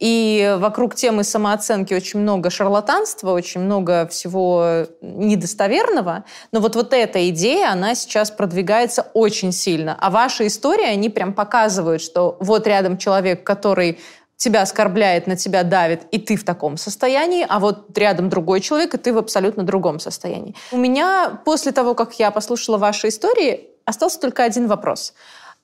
И 0.00 0.56
вокруг 0.58 0.94
темы 0.94 1.24
самооценки 1.24 1.92
очень 1.92 2.20
много 2.20 2.48
шарлатанства, 2.48 3.32
очень 3.32 3.60
много 3.60 4.08
всего 4.10 4.86
недостоверного. 5.02 6.24
Но 6.52 6.60
вот, 6.60 6.74
вот 6.74 6.94
эта 6.94 7.28
идея, 7.28 7.70
она 7.70 7.94
сейчас 7.94 8.30
продвигается 8.30 9.06
очень 9.12 9.52
сильно. 9.52 9.96
А 10.00 10.10
ваши 10.10 10.46
истории, 10.46 10.86
они 10.86 11.10
прям 11.10 11.34
показывают, 11.34 12.00
что 12.00 12.38
вот 12.40 12.66
рядом 12.66 12.96
человек, 12.96 13.44
который 13.44 13.98
тебя 14.36 14.62
оскорбляет, 14.62 15.26
на 15.26 15.36
тебя 15.36 15.64
давит, 15.64 16.04
и 16.12 16.18
ты 16.18 16.36
в 16.36 16.44
таком 16.44 16.78
состоянии, 16.78 17.44
а 17.46 17.58
вот 17.58 17.96
рядом 17.98 18.30
другой 18.30 18.62
человек, 18.62 18.94
и 18.94 18.96
ты 18.96 19.12
в 19.12 19.18
абсолютно 19.18 19.64
другом 19.64 20.00
состоянии. 20.00 20.54
У 20.72 20.78
меня 20.78 21.42
после 21.44 21.72
того, 21.72 21.94
как 21.94 22.18
я 22.18 22.30
послушала 22.30 22.78
ваши 22.78 23.08
истории, 23.08 23.68
остался 23.84 24.18
только 24.18 24.44
один 24.44 24.66
вопрос. 24.66 25.12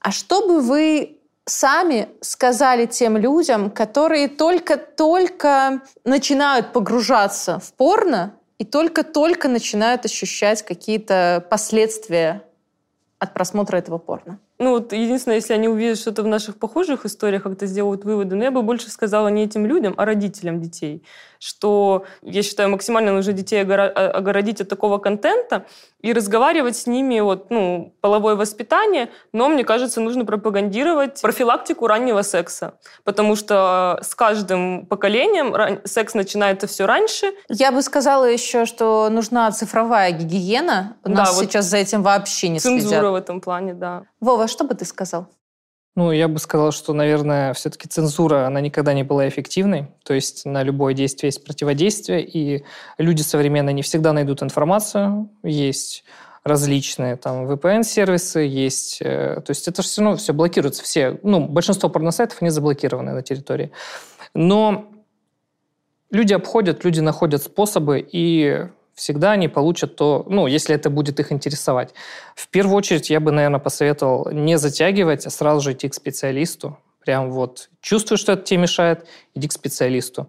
А 0.01 0.13
что 0.13 0.47
бы 0.47 0.61
вы 0.61 1.16
сами 1.47 2.09
сказали 2.21 2.87
тем 2.87 3.17
людям, 3.17 3.71
которые 3.71 4.29
только-только 4.29 5.83
начинают 6.05 6.73
погружаться 6.73 7.59
в 7.59 7.73
порно 7.73 8.35
и 8.59 8.65
только-только 8.65 9.49
начинают 9.49 10.05
ощущать 10.05 10.63
какие-то 10.63 11.47
последствия 11.49 12.43
от 13.19 13.33
просмотра 13.33 13.77
этого 13.77 13.99
порно? 13.99 14.39
Ну 14.59 14.71
вот 14.71 14.93
единственное, 14.93 15.37
если 15.37 15.53
они 15.53 15.69
увидят 15.69 15.99
что-то 15.99 16.23
в 16.23 16.27
наших 16.27 16.57
похожих 16.57 17.05
историях, 17.05 17.43
как-то 17.43 17.67
сделают 17.67 18.05
выводы, 18.05 18.37
но 18.37 18.45
я 18.45 18.51
бы 18.51 18.63
больше 18.63 18.91
сказала 18.91 19.29
не 19.29 19.45
этим 19.45 19.67
людям, 19.67 19.95
а 19.97 20.05
родителям 20.07 20.61
детей. 20.61 21.03
Что, 21.39 22.05
я 22.23 22.43
считаю, 22.43 22.71
максимально 22.71 23.13
нужно 23.13 23.33
детей 23.33 23.63
огородить 23.63 24.61
от 24.61 24.69
такого 24.69 24.99
контента 24.99 25.67
и 26.01 26.13
разговаривать 26.13 26.77
с 26.77 26.87
ними, 26.87 27.21
вот, 27.21 27.51
ну, 27.51 27.95
половое 28.01 28.37
воспитание, 28.37 29.11
но, 29.33 29.49
мне 29.49 29.65
кажется, 29.65 30.01
нужно 30.01 30.25
пропагандировать 30.25 31.21
профилактику 31.21 31.87
раннего 31.87 32.23
секса, 32.23 32.79
потому 33.05 33.37
что 33.37 33.99
с 34.03 34.15
каждым 34.15 34.87
поколением 34.87 35.81
секс 35.85 36.15
начинается 36.15 36.67
все 36.67 36.87
раньше. 36.87 37.33
Я 37.49 37.73
бы 37.73 37.83
сказала 37.83 38.25
еще, 38.25 38.67
что 38.67 39.09
нужна 39.11 39.51
цифровая 39.51 40.13
гигиена. 40.13 40.97
У 41.05 41.09
да, 41.09 41.15
нас 41.15 41.37
вот 41.37 41.45
сейчас 41.45 41.67
за 41.67 41.79
этим 41.79 42.03
вообще 42.03 42.49
не 42.49 42.61
цензура 42.61 42.81
следят. 42.81 42.91
Цензура 42.91 43.11
в 43.11 43.15
этом 43.15 43.41
плане, 43.41 43.75
да. 43.75 44.05
Вова, 44.21 44.49
что 44.49 44.65
бы 44.65 44.75
ты 44.75 44.85
сказал? 44.85 45.27
Ну, 45.97 46.13
я 46.13 46.29
бы 46.29 46.39
сказал, 46.39 46.73
что, 46.73 46.93
наверное, 46.93 47.55
все-таки 47.55 47.89
цензура, 47.89 48.47
она 48.47 48.61
никогда 48.61 48.93
не 48.93 49.03
была 49.03 49.27
эффективной. 49.29 49.89
То 50.05 50.13
есть 50.13 50.45
на 50.45 50.63
любое 50.63 50.93
действие 50.93 51.29
есть 51.29 51.43
противодействие, 51.43 52.23
и 52.23 52.65
люди 52.99 53.23
современные 53.23 53.73
не 53.73 53.81
всегда 53.81 54.13
найдут 54.13 54.43
информацию. 54.43 55.31
Есть 55.43 56.05
различные 56.45 57.17
там 57.17 57.51
VPN-сервисы, 57.51 58.41
есть... 58.41 58.99
Э, 59.01 59.41
то 59.41 59.51
есть 59.51 59.69
это 59.69 59.81
все 59.81 60.03
равно 60.03 60.19
все 60.19 60.35
блокируется. 60.35 60.83
Все, 60.83 61.19
ну, 61.23 61.49
большинство 61.49 61.89
порносайтов, 61.89 62.43
они 62.43 62.51
заблокированы 62.51 63.13
на 63.13 63.23
территории. 63.23 63.73
Но 64.35 64.91
люди 66.11 66.35
обходят, 66.35 66.85
люди 66.85 67.01
находят 67.01 67.43
способы, 67.43 68.07
и 68.13 68.67
всегда 68.97 69.33
они 69.33 69.47
получат 69.47 69.95
то, 69.95 70.25
ну, 70.29 70.47
если 70.49 70.75
это 70.75 70.91
будет 70.91 71.21
их 71.21 71.31
интересовать. 71.31 71.95
В 72.35 72.49
первую 72.49 72.77
очередь 72.77 73.11
я 73.11 73.21
бы, 73.21 73.31
наверное, 73.31 73.61
посоветовал 73.61 74.31
не 74.33 74.59
затягивать, 74.59 75.27
а 75.27 75.31
сразу 75.31 75.61
же 75.61 75.73
идти 75.73 75.89
к 75.89 75.95
специалисту. 75.95 76.79
Прям 77.05 77.31
вот 77.31 77.69
чувствуешь, 77.81 78.21
что 78.21 78.33
это 78.33 78.43
тебе 78.43 78.63
мешает, 78.63 79.07
иди 79.35 79.47
к 79.47 79.53
специалисту. 79.53 80.29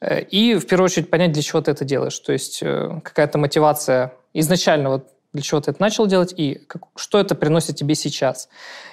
Э, 0.00 0.20
и 0.20 0.56
в 0.56 0.66
первую 0.66 0.86
очередь 0.86 1.08
понять, 1.08 1.32
для 1.32 1.42
чего 1.42 1.62
ты 1.62 1.70
это 1.70 1.84
делаешь. 1.84 2.18
То 2.18 2.32
есть 2.32 2.62
э, 2.62 3.00
какая-то 3.02 3.38
мотивация 3.38 4.12
изначально, 4.34 4.90
вот 4.90 5.08
для 5.32 5.42
чего 5.42 5.60
ты 5.60 5.70
это 5.70 5.80
начал 5.80 6.06
делать, 6.06 6.34
и 6.36 6.56
как, 6.66 6.82
что 6.96 7.18
это 7.18 7.34
приносит 7.34 7.76
тебе 7.76 7.94
сейчас. 7.94 8.48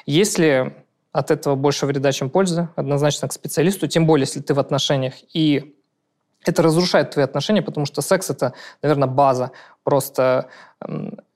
Если 0.06 0.74
от 1.12 1.32
этого 1.32 1.56
больше 1.56 1.88
вреда, 1.88 2.12
чем 2.12 2.30
пользы, 2.30 2.70
однозначно 2.76 3.28
к 3.28 3.34
специалисту, 3.34 3.88
тем 3.88 4.06
более, 4.06 4.26
если 4.26 4.40
ты 4.40 4.54
в 4.54 4.60
отношениях 4.60 5.16
и 5.34 5.76
это 6.50 6.62
разрушает 6.62 7.12
твои 7.12 7.26
отношения, 7.26 7.62
потому 7.62 7.86
что 7.86 8.02
секс 8.02 8.30
это, 8.30 8.54
наверное, 8.82 9.08
база. 9.08 9.52
Просто 9.84 10.48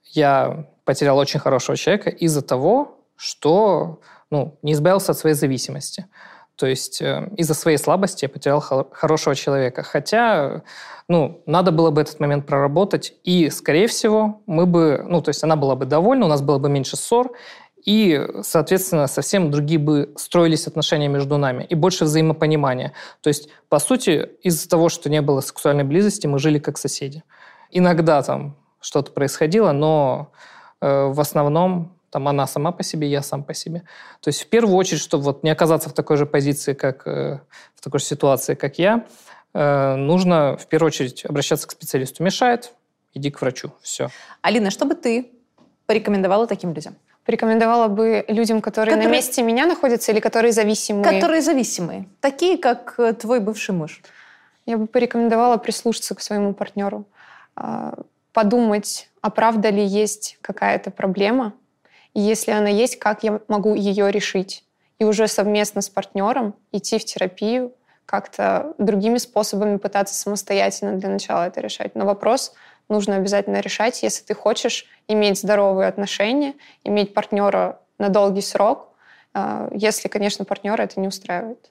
я 0.04 0.66
потерял 0.84 1.18
очень 1.18 1.40
хорошего 1.40 1.76
человека 1.76 2.10
из-за 2.10 2.42
того, 2.42 2.98
что 3.16 4.00
ну, 4.30 4.58
не 4.62 4.72
избавился 4.72 5.12
от 5.12 5.18
своей 5.18 5.36
зависимости. 5.36 6.06
То 6.56 6.66
есть 6.66 7.02
э, 7.02 7.30
из-за 7.36 7.54
своей 7.54 7.78
слабости 7.78 8.24
я 8.24 8.28
потерял 8.28 8.60
хорошего 8.60 9.34
человека. 9.34 9.82
Хотя, 9.82 10.62
ну, 11.08 11.42
надо 11.46 11.72
было 11.72 11.90
бы 11.90 12.00
этот 12.00 12.20
момент 12.20 12.46
проработать, 12.46 13.14
и, 13.24 13.50
скорее 13.50 13.88
всего, 13.88 14.40
мы 14.46 14.66
бы, 14.66 15.04
ну, 15.08 15.20
то 15.20 15.30
есть 15.30 15.42
она 15.42 15.56
была 15.56 15.74
бы 15.74 15.84
довольна, 15.84 16.26
у 16.26 16.28
нас 16.28 16.42
было 16.42 16.58
бы 16.58 16.68
меньше 16.68 16.96
ссор, 16.96 17.32
и, 17.84 18.26
соответственно, 18.42 19.06
совсем 19.06 19.50
другие 19.50 19.78
бы 19.78 20.12
строились 20.16 20.66
отношения 20.66 21.08
между 21.08 21.36
нами 21.36 21.64
и 21.68 21.74
больше 21.74 22.04
взаимопонимания. 22.04 22.92
То 23.20 23.28
есть, 23.28 23.48
по 23.68 23.78
сути, 23.78 24.30
из-за 24.42 24.68
того, 24.68 24.88
что 24.88 25.10
не 25.10 25.20
было 25.20 25.40
сексуальной 25.40 25.84
близости, 25.84 26.26
мы 26.26 26.38
жили 26.38 26.58
как 26.58 26.78
соседи. 26.78 27.22
Иногда 27.70 28.22
там 28.22 28.56
что-то 28.80 29.12
происходило, 29.12 29.72
но 29.72 30.32
э, 30.80 31.06
в 31.06 31.20
основном 31.20 31.94
там 32.10 32.28
она 32.28 32.46
сама 32.46 32.72
по 32.72 32.82
себе, 32.82 33.08
я 33.08 33.22
сам 33.22 33.42
по 33.42 33.54
себе. 33.54 33.82
То 34.20 34.28
есть 34.28 34.42
в 34.42 34.46
первую 34.46 34.76
очередь, 34.76 35.00
чтобы 35.00 35.24
вот 35.24 35.42
не 35.42 35.50
оказаться 35.50 35.90
в 35.90 35.92
такой 35.92 36.16
же 36.16 36.26
позиции, 36.26 36.72
как 36.72 37.06
э, 37.06 37.40
в 37.74 37.80
такой 37.82 38.00
же 38.00 38.06
ситуации, 38.06 38.54
как 38.54 38.78
я, 38.78 39.04
э, 39.52 39.96
нужно 39.96 40.56
в 40.56 40.66
первую 40.68 40.86
очередь 40.86 41.24
обращаться 41.26 41.66
к 41.66 41.72
специалисту. 41.72 42.22
Мешает, 42.22 42.72
иди 43.12 43.30
к 43.30 43.40
врачу. 43.40 43.72
Все. 43.82 44.08
Алина, 44.40 44.70
что 44.70 44.86
бы 44.86 44.94
ты 44.94 45.32
порекомендовала 45.86 46.46
таким 46.46 46.72
людям? 46.72 46.96
Порекомендовала 47.24 47.88
бы 47.88 48.24
людям, 48.28 48.60
которые, 48.60 48.94
которые 48.94 49.08
на 49.08 49.12
месте 49.12 49.42
меня 49.42 49.66
находятся 49.66 50.12
или 50.12 50.20
которые 50.20 50.52
зависимые? 50.52 51.04
Которые 51.04 51.40
зависимые. 51.40 52.06
Такие, 52.20 52.58
как 52.58 52.94
э, 52.98 53.14
твой 53.14 53.40
бывший 53.40 53.74
муж. 53.74 54.02
Я 54.66 54.76
бы 54.76 54.86
порекомендовала 54.86 55.56
прислушаться 55.56 56.14
к 56.14 56.20
своему 56.20 56.54
партнеру, 56.54 57.06
а, 57.56 57.94
подумать, 58.32 59.08
а 59.20 59.30
правда 59.30 59.70
ли 59.70 59.84
есть 59.84 60.38
какая-то 60.40 60.90
проблема, 60.90 61.52
и 62.14 62.20
если 62.20 62.52
она 62.52 62.68
есть, 62.68 62.98
как 62.98 63.22
я 63.22 63.40
могу 63.48 63.74
ее 63.74 64.10
решить. 64.10 64.64
И 64.98 65.04
уже 65.04 65.28
совместно 65.28 65.80
с 65.80 65.88
партнером 65.88 66.54
идти 66.72 66.98
в 66.98 67.04
терапию, 67.04 67.72
как-то 68.06 68.74
другими 68.78 69.18
способами 69.18 69.76
пытаться 69.76 70.14
самостоятельно 70.14 70.96
для 70.96 71.08
начала 71.08 71.46
это 71.46 71.60
решать. 71.60 71.94
Но 71.94 72.04
вопрос 72.04 72.52
нужно 72.88 73.16
обязательно 73.16 73.60
решать, 73.60 74.02
если 74.02 74.24
ты 74.24 74.34
хочешь 74.34 74.86
иметь 75.08 75.38
здоровые 75.38 75.88
отношения, 75.88 76.54
иметь 76.84 77.14
партнера 77.14 77.80
на 77.98 78.08
долгий 78.08 78.42
срок, 78.42 78.88
а, 79.32 79.68
если, 79.72 80.08
конечно, 80.08 80.44
партнера 80.44 80.82
это 80.82 81.00
не 81.00 81.08
устраивает. 81.08 81.70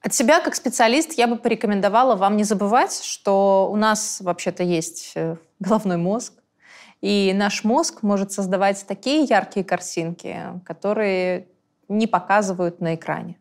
От 0.00 0.12
себя 0.12 0.40
как 0.40 0.54
специалист 0.54 1.14
я 1.14 1.26
бы 1.26 1.36
порекомендовала 1.36 2.14
вам 2.14 2.36
не 2.36 2.44
забывать, 2.44 3.02
что 3.02 3.70
у 3.72 3.76
нас 3.76 4.20
вообще-то 4.20 4.62
есть 4.62 5.12
э, 5.14 5.36
головной 5.60 5.96
мозг, 5.96 6.34
и 7.00 7.32
наш 7.34 7.64
мозг 7.64 8.02
может 8.02 8.32
создавать 8.32 8.84
такие 8.86 9.24
яркие 9.24 9.64
картинки, 9.64 10.38
которые 10.64 11.48
не 11.88 12.06
показывают 12.06 12.80
на 12.80 12.94
экране. 12.94 13.38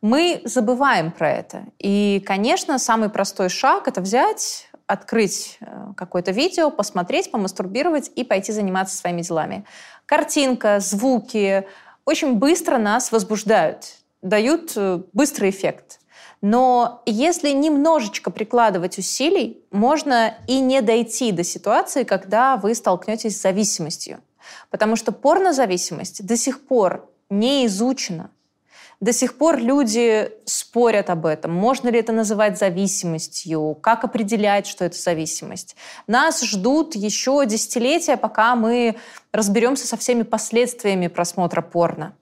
Мы 0.00 0.42
забываем 0.44 1.12
про 1.12 1.30
это. 1.30 1.64
И, 1.78 2.22
конечно, 2.26 2.78
самый 2.78 3.08
простой 3.08 3.48
шаг— 3.48 3.88
это 3.88 4.00
взять, 4.00 4.68
открыть 4.86 5.58
э, 5.60 5.92
какое-то 5.96 6.30
видео, 6.30 6.70
посмотреть, 6.70 7.30
помастурбировать 7.30 8.10
и 8.14 8.24
пойти 8.24 8.52
заниматься 8.52 8.96
своими 8.96 9.22
делами. 9.22 9.64
Картинка, 10.06 10.80
звуки 10.80 11.66
очень 12.04 12.34
быстро 12.34 12.78
нас 12.78 13.12
возбуждают, 13.12 13.96
дают 14.22 14.72
э, 14.76 15.00
быстрый 15.12 15.50
эффект. 15.50 16.00
Но 16.42 17.02
если 17.06 17.50
немножечко 17.52 18.30
прикладывать 18.30 18.98
усилий, 18.98 19.64
можно 19.70 20.34
и 20.46 20.60
не 20.60 20.82
дойти 20.82 21.32
до 21.32 21.42
ситуации, 21.42 22.04
когда 22.04 22.58
вы 22.58 22.74
столкнетесь 22.74 23.38
с 23.38 23.42
зависимостью. 23.42 24.20
Потому 24.68 24.96
что 24.96 25.10
порнозависимость 25.10 26.26
до 26.26 26.36
сих 26.36 26.66
пор 26.66 27.08
не 27.30 27.64
изучена. 27.64 28.30
До 29.00 29.12
сих 29.12 29.36
пор 29.36 29.58
люди 29.58 30.30
спорят 30.44 31.10
об 31.10 31.26
этом. 31.26 31.52
Можно 31.52 31.88
ли 31.88 31.98
это 31.98 32.12
называть 32.12 32.58
зависимостью? 32.58 33.76
Как 33.80 34.04
определять, 34.04 34.66
что 34.66 34.84
это 34.84 34.96
зависимость? 34.96 35.76
Нас 36.06 36.42
ждут 36.42 36.94
еще 36.94 37.44
десятилетия, 37.46 38.16
пока 38.16 38.54
мы 38.54 38.96
разберемся 39.32 39.86
со 39.86 39.96
всеми 39.96 40.22
последствиями 40.22 41.08
просмотра 41.08 41.60
порно. 41.60 42.16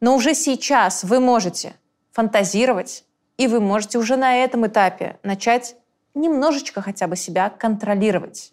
Но 0.00 0.16
уже 0.16 0.34
сейчас 0.34 1.04
вы 1.04 1.20
можете 1.20 1.74
фантазировать, 2.12 3.04
и 3.36 3.46
вы 3.46 3.60
можете 3.60 3.98
уже 3.98 4.16
на 4.16 4.36
этом 4.36 4.66
этапе 4.66 5.18
начать 5.22 5.76
немножечко 6.14 6.82
хотя 6.82 7.06
бы 7.06 7.16
себя 7.16 7.48
контролировать. 7.48 8.52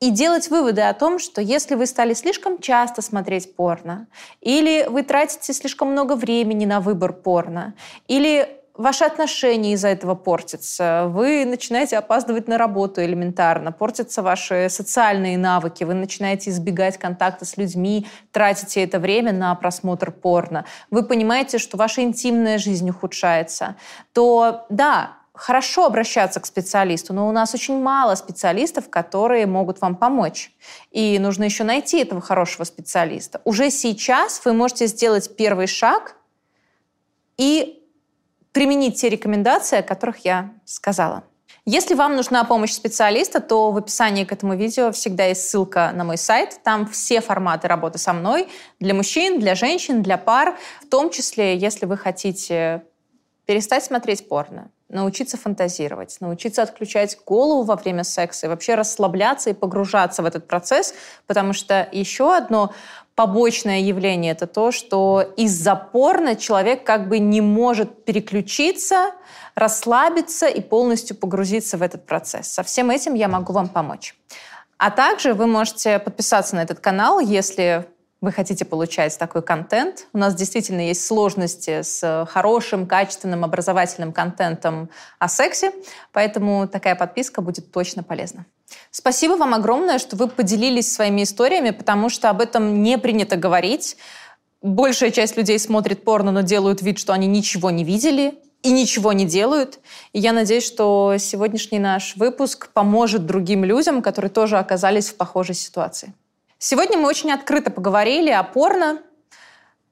И 0.00 0.10
делать 0.10 0.50
выводы 0.50 0.82
о 0.82 0.92
том, 0.92 1.18
что 1.18 1.40
если 1.40 1.74
вы 1.74 1.86
стали 1.86 2.12
слишком 2.12 2.58
часто 2.58 3.00
смотреть 3.00 3.56
порно, 3.56 4.08
или 4.42 4.86
вы 4.88 5.02
тратите 5.02 5.54
слишком 5.54 5.92
много 5.92 6.16
времени 6.16 6.66
на 6.66 6.80
выбор 6.80 7.14
порно, 7.14 7.74
или 8.06 8.46
ваши 8.74 9.04
отношения 9.04 9.72
из-за 9.72 9.88
этого 9.88 10.14
портятся, 10.14 11.06
вы 11.08 11.46
начинаете 11.46 11.96
опаздывать 11.96 12.46
на 12.46 12.58
работу 12.58 13.02
элементарно, 13.02 13.72
портятся 13.72 14.22
ваши 14.22 14.68
социальные 14.68 15.38
навыки, 15.38 15.84
вы 15.84 15.94
начинаете 15.94 16.50
избегать 16.50 16.98
контакта 16.98 17.46
с 17.46 17.56
людьми, 17.56 18.06
тратите 18.32 18.84
это 18.84 18.98
время 18.98 19.32
на 19.32 19.54
просмотр 19.54 20.10
порно, 20.10 20.66
вы 20.90 21.04
понимаете, 21.04 21.56
что 21.56 21.78
ваша 21.78 22.02
интимная 22.02 22.58
жизнь 22.58 22.90
ухудшается, 22.90 23.76
то 24.12 24.66
да, 24.68 25.16
хорошо 25.36 25.84
обращаться 25.86 26.40
к 26.40 26.46
специалисту, 26.46 27.12
но 27.12 27.28
у 27.28 27.32
нас 27.32 27.54
очень 27.54 27.80
мало 27.80 28.14
специалистов, 28.14 28.88
которые 28.88 29.46
могут 29.46 29.80
вам 29.80 29.94
помочь. 29.96 30.52
И 30.90 31.18
нужно 31.18 31.44
еще 31.44 31.64
найти 31.64 32.00
этого 32.00 32.20
хорошего 32.20 32.64
специалиста. 32.64 33.40
Уже 33.44 33.70
сейчас 33.70 34.40
вы 34.44 34.52
можете 34.52 34.86
сделать 34.86 35.36
первый 35.36 35.66
шаг 35.66 36.16
и 37.36 37.82
применить 38.52 39.00
те 39.00 39.08
рекомендации, 39.08 39.78
о 39.78 39.82
которых 39.82 40.24
я 40.24 40.50
сказала. 40.64 41.24
Если 41.68 41.94
вам 41.94 42.14
нужна 42.14 42.44
помощь 42.44 42.72
специалиста, 42.72 43.40
то 43.40 43.72
в 43.72 43.76
описании 43.76 44.24
к 44.24 44.32
этому 44.32 44.54
видео 44.56 44.92
всегда 44.92 45.26
есть 45.26 45.50
ссылка 45.50 45.90
на 45.92 46.04
мой 46.04 46.16
сайт. 46.16 46.60
Там 46.62 46.86
все 46.86 47.20
форматы 47.20 47.66
работы 47.66 47.98
со 47.98 48.12
мной 48.12 48.48
для 48.78 48.94
мужчин, 48.94 49.40
для 49.40 49.56
женщин, 49.56 50.00
для 50.00 50.16
пар. 50.16 50.56
В 50.80 50.88
том 50.88 51.10
числе, 51.10 51.56
если 51.56 51.84
вы 51.84 51.96
хотите 51.96 52.84
перестать 53.46 53.84
смотреть 53.84 54.28
порно, 54.28 54.70
научиться 54.88 55.36
фантазировать, 55.36 56.16
научиться 56.20 56.62
отключать 56.62 57.18
голову 57.24 57.62
во 57.62 57.76
время 57.76 58.04
секса 58.04 58.46
и 58.46 58.48
вообще 58.48 58.74
расслабляться 58.74 59.50
и 59.50 59.54
погружаться 59.54 60.22
в 60.22 60.26
этот 60.26 60.46
процесс, 60.46 60.94
потому 61.26 61.52
что 61.52 61.88
еще 61.90 62.36
одно 62.36 62.72
побочное 63.16 63.80
явление 63.80 64.32
это 64.32 64.46
то, 64.46 64.70
что 64.70 65.22
из-за 65.36 65.74
порно 65.74 66.36
человек 66.36 66.84
как 66.84 67.08
бы 67.08 67.18
не 67.18 67.40
может 67.40 68.04
переключиться, 68.04 69.12
расслабиться 69.54 70.46
и 70.46 70.60
полностью 70.60 71.16
погрузиться 71.16 71.78
в 71.78 71.82
этот 71.82 72.06
процесс. 72.06 72.48
Со 72.48 72.62
всем 72.62 72.90
этим 72.90 73.14
я 73.14 73.28
могу 73.28 73.52
вам 73.52 73.68
помочь. 73.68 74.14
А 74.78 74.90
также 74.90 75.32
вы 75.32 75.46
можете 75.46 75.98
подписаться 75.98 76.54
на 76.54 76.60
этот 76.60 76.80
канал, 76.80 77.18
если 77.18 77.88
вы 78.26 78.32
хотите 78.32 78.64
получать 78.64 79.16
такой 79.18 79.40
контент. 79.40 80.08
У 80.12 80.18
нас 80.18 80.34
действительно 80.34 80.80
есть 80.80 81.06
сложности 81.06 81.82
с 81.82 82.26
хорошим, 82.28 82.88
качественным, 82.88 83.44
образовательным 83.44 84.12
контентом 84.12 84.90
о 85.20 85.28
сексе, 85.28 85.70
поэтому 86.12 86.66
такая 86.66 86.96
подписка 86.96 87.40
будет 87.40 87.70
точно 87.70 88.02
полезна. 88.02 88.44
Спасибо 88.90 89.34
вам 89.34 89.54
огромное, 89.54 90.00
что 90.00 90.16
вы 90.16 90.26
поделились 90.26 90.92
своими 90.92 91.22
историями, 91.22 91.70
потому 91.70 92.08
что 92.08 92.28
об 92.28 92.40
этом 92.40 92.82
не 92.82 92.98
принято 92.98 93.36
говорить. 93.36 93.96
Большая 94.60 95.12
часть 95.12 95.36
людей 95.36 95.60
смотрит 95.60 96.02
порно, 96.02 96.32
но 96.32 96.40
делают 96.40 96.82
вид, 96.82 96.98
что 96.98 97.12
они 97.12 97.28
ничего 97.28 97.70
не 97.70 97.84
видели 97.84 98.34
и 98.62 98.72
ничего 98.72 99.12
не 99.12 99.24
делают. 99.24 99.78
И 100.12 100.18
я 100.18 100.32
надеюсь, 100.32 100.66
что 100.66 101.14
сегодняшний 101.20 101.78
наш 101.78 102.16
выпуск 102.16 102.70
поможет 102.72 103.24
другим 103.24 103.62
людям, 103.62 104.02
которые 104.02 104.32
тоже 104.32 104.58
оказались 104.58 105.10
в 105.10 105.16
похожей 105.16 105.54
ситуации. 105.54 106.12
Сегодня 106.58 106.96
мы 106.96 107.08
очень 107.08 107.30
открыто 107.32 107.70
поговорили 107.70 108.30
о 108.30 108.42
порно. 108.42 109.02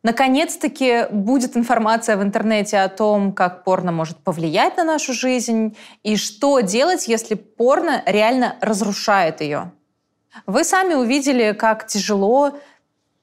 Наконец-таки 0.02 1.06
будет 1.10 1.56
информация 1.56 2.16
в 2.16 2.22
интернете 2.22 2.78
о 2.78 2.88
том, 2.88 3.32
как 3.32 3.64
порно 3.64 3.92
может 3.92 4.18
повлиять 4.18 4.76
на 4.76 4.84
нашу 4.84 5.12
жизнь 5.12 5.76
и 6.02 6.16
что 6.16 6.60
делать, 6.60 7.06
если 7.06 7.34
порно 7.34 8.02
реально 8.06 8.56
разрушает 8.60 9.40
ее. 9.40 9.72
Вы 10.46 10.64
сами 10.64 10.94
увидели, 10.94 11.52
как 11.52 11.86
тяжело 11.86 12.58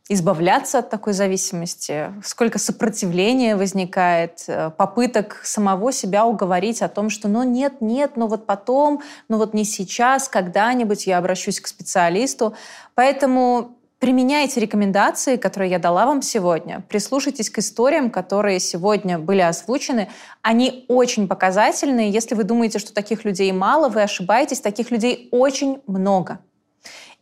избавляться 0.09 0.79
от 0.79 0.89
такой 0.89 1.13
зависимости, 1.13 2.11
сколько 2.23 2.59
сопротивления 2.59 3.55
возникает, 3.55 4.43
э, 4.47 4.71
попыток 4.71 5.41
самого 5.43 5.91
себя 5.91 6.25
уговорить 6.25 6.81
о 6.81 6.89
том, 6.89 7.09
что 7.09 7.27
ну 7.27 7.43
нет, 7.43 7.81
нет, 7.81 8.17
ну 8.17 8.27
вот 8.27 8.45
потом, 8.45 9.01
ну 9.29 9.37
вот 9.37 9.53
не 9.53 9.63
сейчас, 9.63 10.27
когда-нибудь 10.27 11.07
я 11.07 11.17
обращусь 11.17 11.59
к 11.59 11.67
специалисту. 11.67 12.55
Поэтому 12.95 13.77
Применяйте 14.01 14.59
рекомендации, 14.59 15.35
которые 15.35 15.69
я 15.69 15.77
дала 15.77 16.07
вам 16.07 16.23
сегодня. 16.23 16.83
Прислушайтесь 16.89 17.51
к 17.51 17.59
историям, 17.59 18.09
которые 18.09 18.59
сегодня 18.59 19.19
были 19.19 19.41
озвучены. 19.41 20.09
Они 20.41 20.85
очень 20.87 21.27
показательные. 21.27 22.09
Если 22.09 22.33
вы 22.33 22.43
думаете, 22.43 22.79
что 22.79 22.95
таких 22.95 23.25
людей 23.25 23.51
мало, 23.51 23.89
вы 23.89 24.01
ошибаетесь. 24.01 24.59
Таких 24.59 24.89
людей 24.89 25.29
очень 25.29 25.83
много. 25.85 26.39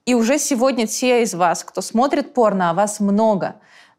И 0.06 0.14
уже 0.14 0.40
сегодня 0.40 0.88
те 0.88 1.24
из 1.24 1.34
вас, 1.34 1.64
кто 1.64 1.82
смотрит 1.82 2.34
порно, 2.34 2.72
а 2.72 2.74
вас 2.74 3.00
много, 3.00 3.56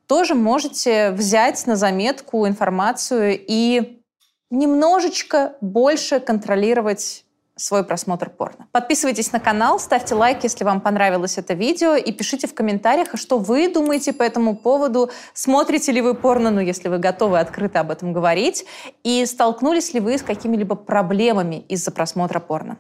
тоже 0.07 0.35
можете 0.35 1.11
взять 1.13 1.67
на 1.67 1.77
заметку 1.77 2.47
информацию 2.47 3.39
и 3.47 4.03
немножечко 4.51 5.55
больше 5.61 6.19
контролировать 6.19 7.25
свой 7.61 7.85
просмотр 7.85 8.31
порно. 8.31 8.67
Подписывайтесь 8.73 9.33
на 9.33 9.41
канал, 9.41 9.79
ставьте 9.79 10.15
лайк, 10.15 10.43
если 10.43 10.65
вам 10.65 10.81
понравилось 10.81 11.39
это 11.39 11.55
видео, 11.55 11.95
и 11.95 12.11
пишите 12.11 12.47
в 12.47 12.55
комментариях, 12.55 13.09
а 13.13 13.17
что 13.17 13.39
вы 13.39 13.69
думаете 13.69 14.13
по 14.13 14.23
этому 14.23 14.57
поводу, 14.57 15.11
смотрите 15.35 15.93
ли 15.93 16.01
вы 16.01 16.15
порно, 16.15 16.51
ну, 16.51 16.61
если 16.61 16.89
вы 16.89 16.99
готовы 16.99 17.39
открыто 17.39 17.81
об 17.81 17.91
этом 17.91 18.13
говорить, 18.13 18.65
и 19.05 19.25
столкнулись 19.27 19.95
ли 19.95 20.01
вы 20.01 20.19
с 20.19 20.23
какими-либо 20.23 20.75
проблемами 20.75 21.65
из-за 21.69 21.91
просмотра 21.91 22.41
порно. 22.41 22.79